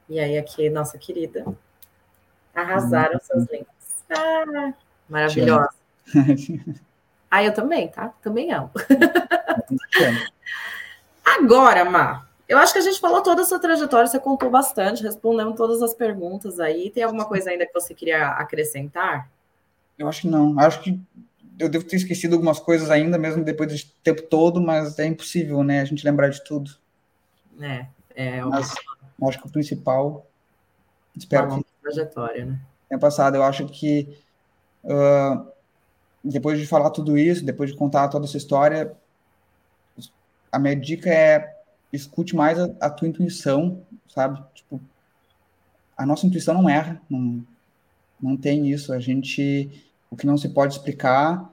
[0.09, 1.45] E aí, aqui, nossa querida,
[2.53, 3.19] Arrasaram uhum.
[3.21, 3.67] seus links.
[4.09, 4.73] Ah,
[5.09, 5.69] maravilhosa.
[7.29, 8.13] ah, eu também, tá?
[8.21, 8.69] Também amo.
[11.23, 15.01] Agora, Má, eu acho que a gente falou toda a sua trajetória, você contou bastante,
[15.01, 16.89] respondendo todas as perguntas aí.
[16.89, 19.29] Tem alguma coisa ainda que você queria acrescentar?
[19.97, 20.59] Eu acho que não.
[20.59, 20.99] Acho que
[21.57, 25.63] eu devo ter esquecido algumas coisas ainda, mesmo depois do tempo todo, mas é impossível,
[25.63, 25.79] né?
[25.79, 26.71] A gente lembrar de tudo.
[27.61, 28.43] É, é.
[28.43, 28.73] Mas,
[29.27, 30.25] acho que o principal.
[31.15, 32.59] Espero tá que trajetória, né?
[32.89, 33.35] É passado.
[33.35, 34.17] Eu acho que
[34.83, 35.45] uh,
[36.23, 38.95] depois de falar tudo isso, depois de contar toda essa história,
[40.51, 41.57] a minha dica é
[41.91, 44.41] escute mais a, a tua intuição, sabe?
[44.53, 44.79] Tipo,
[45.97, 47.45] a nossa intuição não erra, não,
[48.21, 48.93] não tem isso.
[48.93, 51.51] A gente, o que não se pode explicar,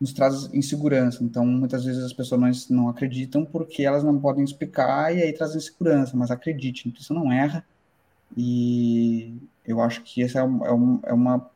[0.00, 1.22] nos traz insegurança.
[1.24, 5.32] Então, muitas vezes as pessoas não, não acreditam porque elas não podem explicar e aí
[5.32, 6.16] traz insegurança.
[6.16, 7.64] Mas acredite, a intuição não erra.
[8.36, 11.50] E eu acho que essa é, um, é, uma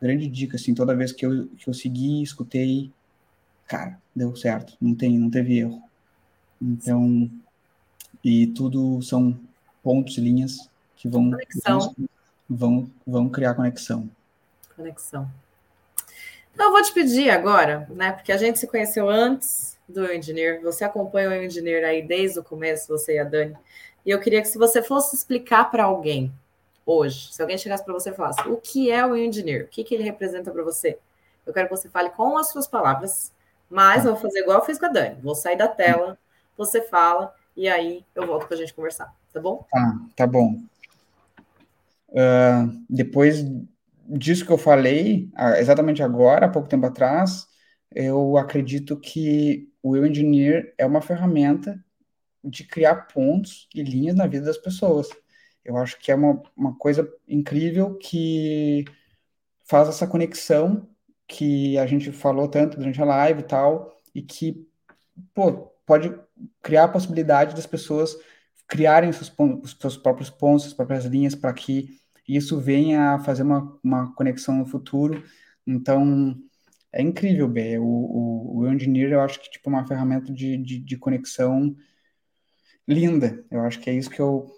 [0.00, 2.90] grande dica, assim, toda vez que eu, que eu segui, escutei,
[3.66, 5.82] cara, deu certo, não tem, não teve erro.
[6.60, 7.30] Então,
[8.22, 9.38] e tudo são
[9.82, 11.94] pontos e linhas que vão, conexão.
[12.48, 14.08] vão, vão criar conexão.
[14.74, 15.30] Conexão.
[16.52, 20.60] Então, eu vou te pedir agora, né, porque a gente se conheceu antes, do Engineer.
[20.62, 23.56] Você acompanha o Engineer aí desde o começo, você e a Dani.
[24.04, 26.32] E eu queria que se você fosse explicar para alguém
[26.84, 29.82] hoje, se alguém chegasse para você e falasse o que é o Engineer, o que,
[29.82, 30.98] que ele representa para você,
[31.46, 33.32] eu quero que você fale com as suas palavras,
[33.68, 35.16] mas eu vou fazer igual eu fiz com a Dani.
[35.22, 36.18] Vou sair da tela,
[36.56, 39.64] você fala, e aí eu volto para a gente conversar, tá bom?
[39.70, 40.60] Tá, tá bom.
[42.10, 43.44] Uh, depois
[44.06, 47.46] disso que eu falei, exatamente agora, há pouco tempo atrás,
[47.94, 51.82] eu acredito que o Will Engineer é uma ferramenta
[52.44, 55.08] de criar pontos e linhas na vida das pessoas.
[55.64, 58.84] Eu acho que é uma, uma coisa incrível que
[59.64, 60.88] faz essa conexão
[61.26, 64.68] que a gente falou tanto durante a live e tal, e que,
[65.32, 66.14] pô, pode
[66.62, 68.16] criar a possibilidade das pessoas
[68.66, 73.18] criarem seus, pontos, os seus próprios pontos, as próprias linhas, para que isso venha a
[73.18, 75.22] fazer uma, uma conexão no futuro.
[75.66, 76.36] Então,
[76.92, 77.78] é incrível, B.
[77.78, 81.74] O, o, o Engineer, eu acho que tipo uma ferramenta de, de, de, conexão
[82.86, 83.44] linda.
[83.50, 84.54] Eu acho que é isso que eu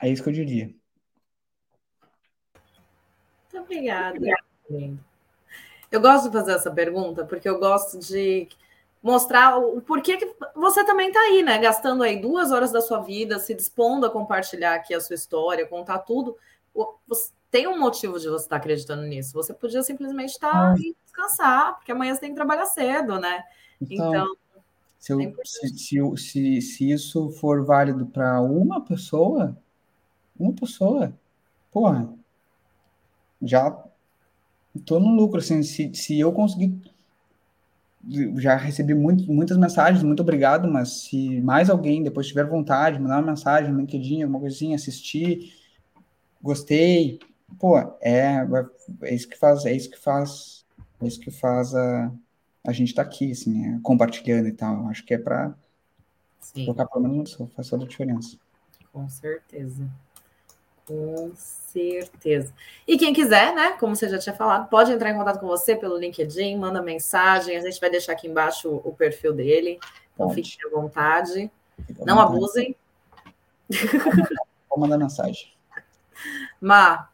[0.00, 0.74] é isso que eu diria.
[3.52, 4.18] Muito obrigada.
[5.90, 8.48] Eu gosto de fazer essa pergunta porque eu gosto de
[9.02, 11.58] mostrar o porquê que você também está aí, né?
[11.58, 15.66] Gastando aí duas horas da sua vida, se dispondo a compartilhar aqui a sua história,
[15.66, 16.36] contar tudo.
[17.06, 19.32] Você tem um motivo de você estar acreditando nisso.
[19.32, 20.74] Você podia simplesmente estar ah.
[20.78, 23.44] e descansar, porque amanhã você tem que trabalhar cedo, né?
[23.80, 24.36] Então, então
[25.06, 29.56] se, eu, se, se, se, se isso for válido para uma pessoa,
[30.38, 31.12] uma pessoa,
[31.70, 32.12] porra,
[33.40, 33.84] já
[34.74, 36.80] estou no lucro, assim, se, se eu conseguir
[38.38, 43.18] já recebi muito, muitas mensagens, muito obrigado, mas se mais alguém depois tiver vontade, mandar
[43.18, 45.52] uma mensagem no LinkedIn, alguma coisinha, assistir,
[46.40, 47.18] gostei,
[47.58, 48.46] pô, é,
[49.02, 50.64] é isso que faz, é isso que faz,
[51.00, 52.12] é isso que faz a,
[52.70, 54.88] a gente estar tá aqui, assim, é, compartilhando e tal.
[54.88, 55.54] Acho que é para
[56.54, 58.36] colocar pelo menos faz toda a diferença.
[58.92, 59.88] Com certeza.
[60.86, 62.54] Com certeza.
[62.86, 65.74] E quem quiser, né, como você já tinha falado, pode entrar em contato com você
[65.74, 69.78] pelo LinkedIn, manda mensagem, a gente vai deixar aqui embaixo o, o perfil dele.
[70.14, 70.42] Então pode.
[70.42, 71.50] fiquem à vontade.
[72.04, 72.76] Não abusem.
[73.68, 75.52] Pode mandar mensagem.
[76.60, 77.08] Má,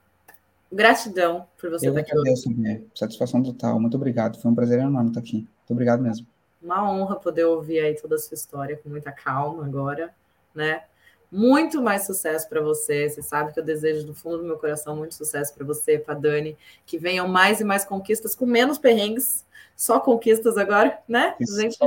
[0.73, 2.13] gratidão por você Eu estar aqui.
[2.13, 2.49] Agradeço.
[2.95, 3.79] Satisfação total.
[3.79, 4.41] Muito obrigado.
[4.41, 5.37] Foi um prazer enorme estar aqui.
[5.37, 6.27] Muito obrigado mesmo.
[6.63, 10.15] Uma honra poder ouvir aí toda a sua história com muita calma agora,
[10.55, 10.83] né?
[11.31, 13.09] Muito mais sucesso para você.
[13.09, 16.15] Você sabe que eu desejo do fundo do meu coração muito sucesso para você, para
[16.15, 19.45] Dani, que venham mais e mais conquistas com menos perrengues,
[19.75, 21.35] só conquistas agora, né?
[21.41, 21.79] Isso, gente...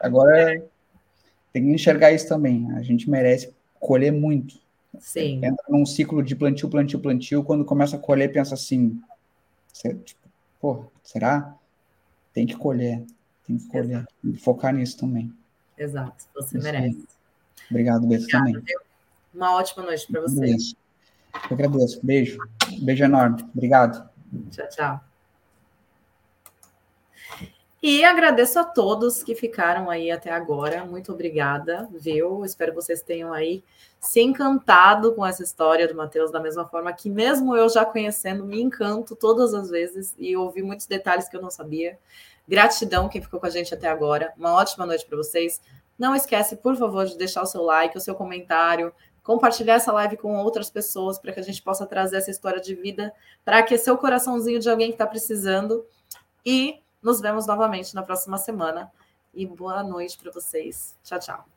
[0.00, 0.62] Agora
[1.52, 2.70] tem que enxergar isso também.
[2.72, 4.63] A gente merece colher muito.
[5.00, 5.44] Sim.
[5.44, 7.44] Entra num ciclo de plantio, plantio, plantio.
[7.44, 9.00] Quando começa a colher, pensa assim:
[9.72, 10.20] tipo,
[10.60, 11.54] pô, será?
[12.32, 13.04] Tem que colher,
[13.46, 13.98] tem que colher.
[13.98, 14.14] Exato.
[14.24, 15.32] E focar nisso também.
[15.76, 16.96] Exato, você Isso merece.
[16.96, 17.06] Aí.
[17.70, 18.62] Obrigado, Beto, também.
[19.32, 20.74] Uma ótima noite para vocês.
[21.50, 22.00] Eu agradeço.
[22.02, 22.38] Beijo.
[22.82, 23.42] Beijo enorme.
[23.54, 24.08] Obrigado.
[24.50, 25.13] Tchau, tchau.
[27.86, 30.86] E agradeço a todos que ficaram aí até agora.
[30.86, 32.42] Muito obrigada, viu?
[32.42, 33.62] Espero que vocês tenham aí
[34.00, 38.42] se encantado com essa história do Matheus, da mesma forma que, mesmo eu já conhecendo,
[38.42, 41.98] me encanto todas as vezes e ouvi muitos detalhes que eu não sabia.
[42.48, 44.32] Gratidão quem ficou com a gente até agora.
[44.38, 45.60] Uma ótima noite para vocês.
[45.98, 50.16] Não esquece, por favor, de deixar o seu like, o seu comentário, compartilhar essa live
[50.16, 53.12] com outras pessoas para que a gente possa trazer essa história de vida
[53.44, 55.84] para aquecer o coraçãozinho de alguém que está precisando.
[56.46, 58.90] E nos vemos novamente na próxima semana.
[59.32, 60.96] E boa noite para vocês.
[61.04, 61.53] Tchau, tchau.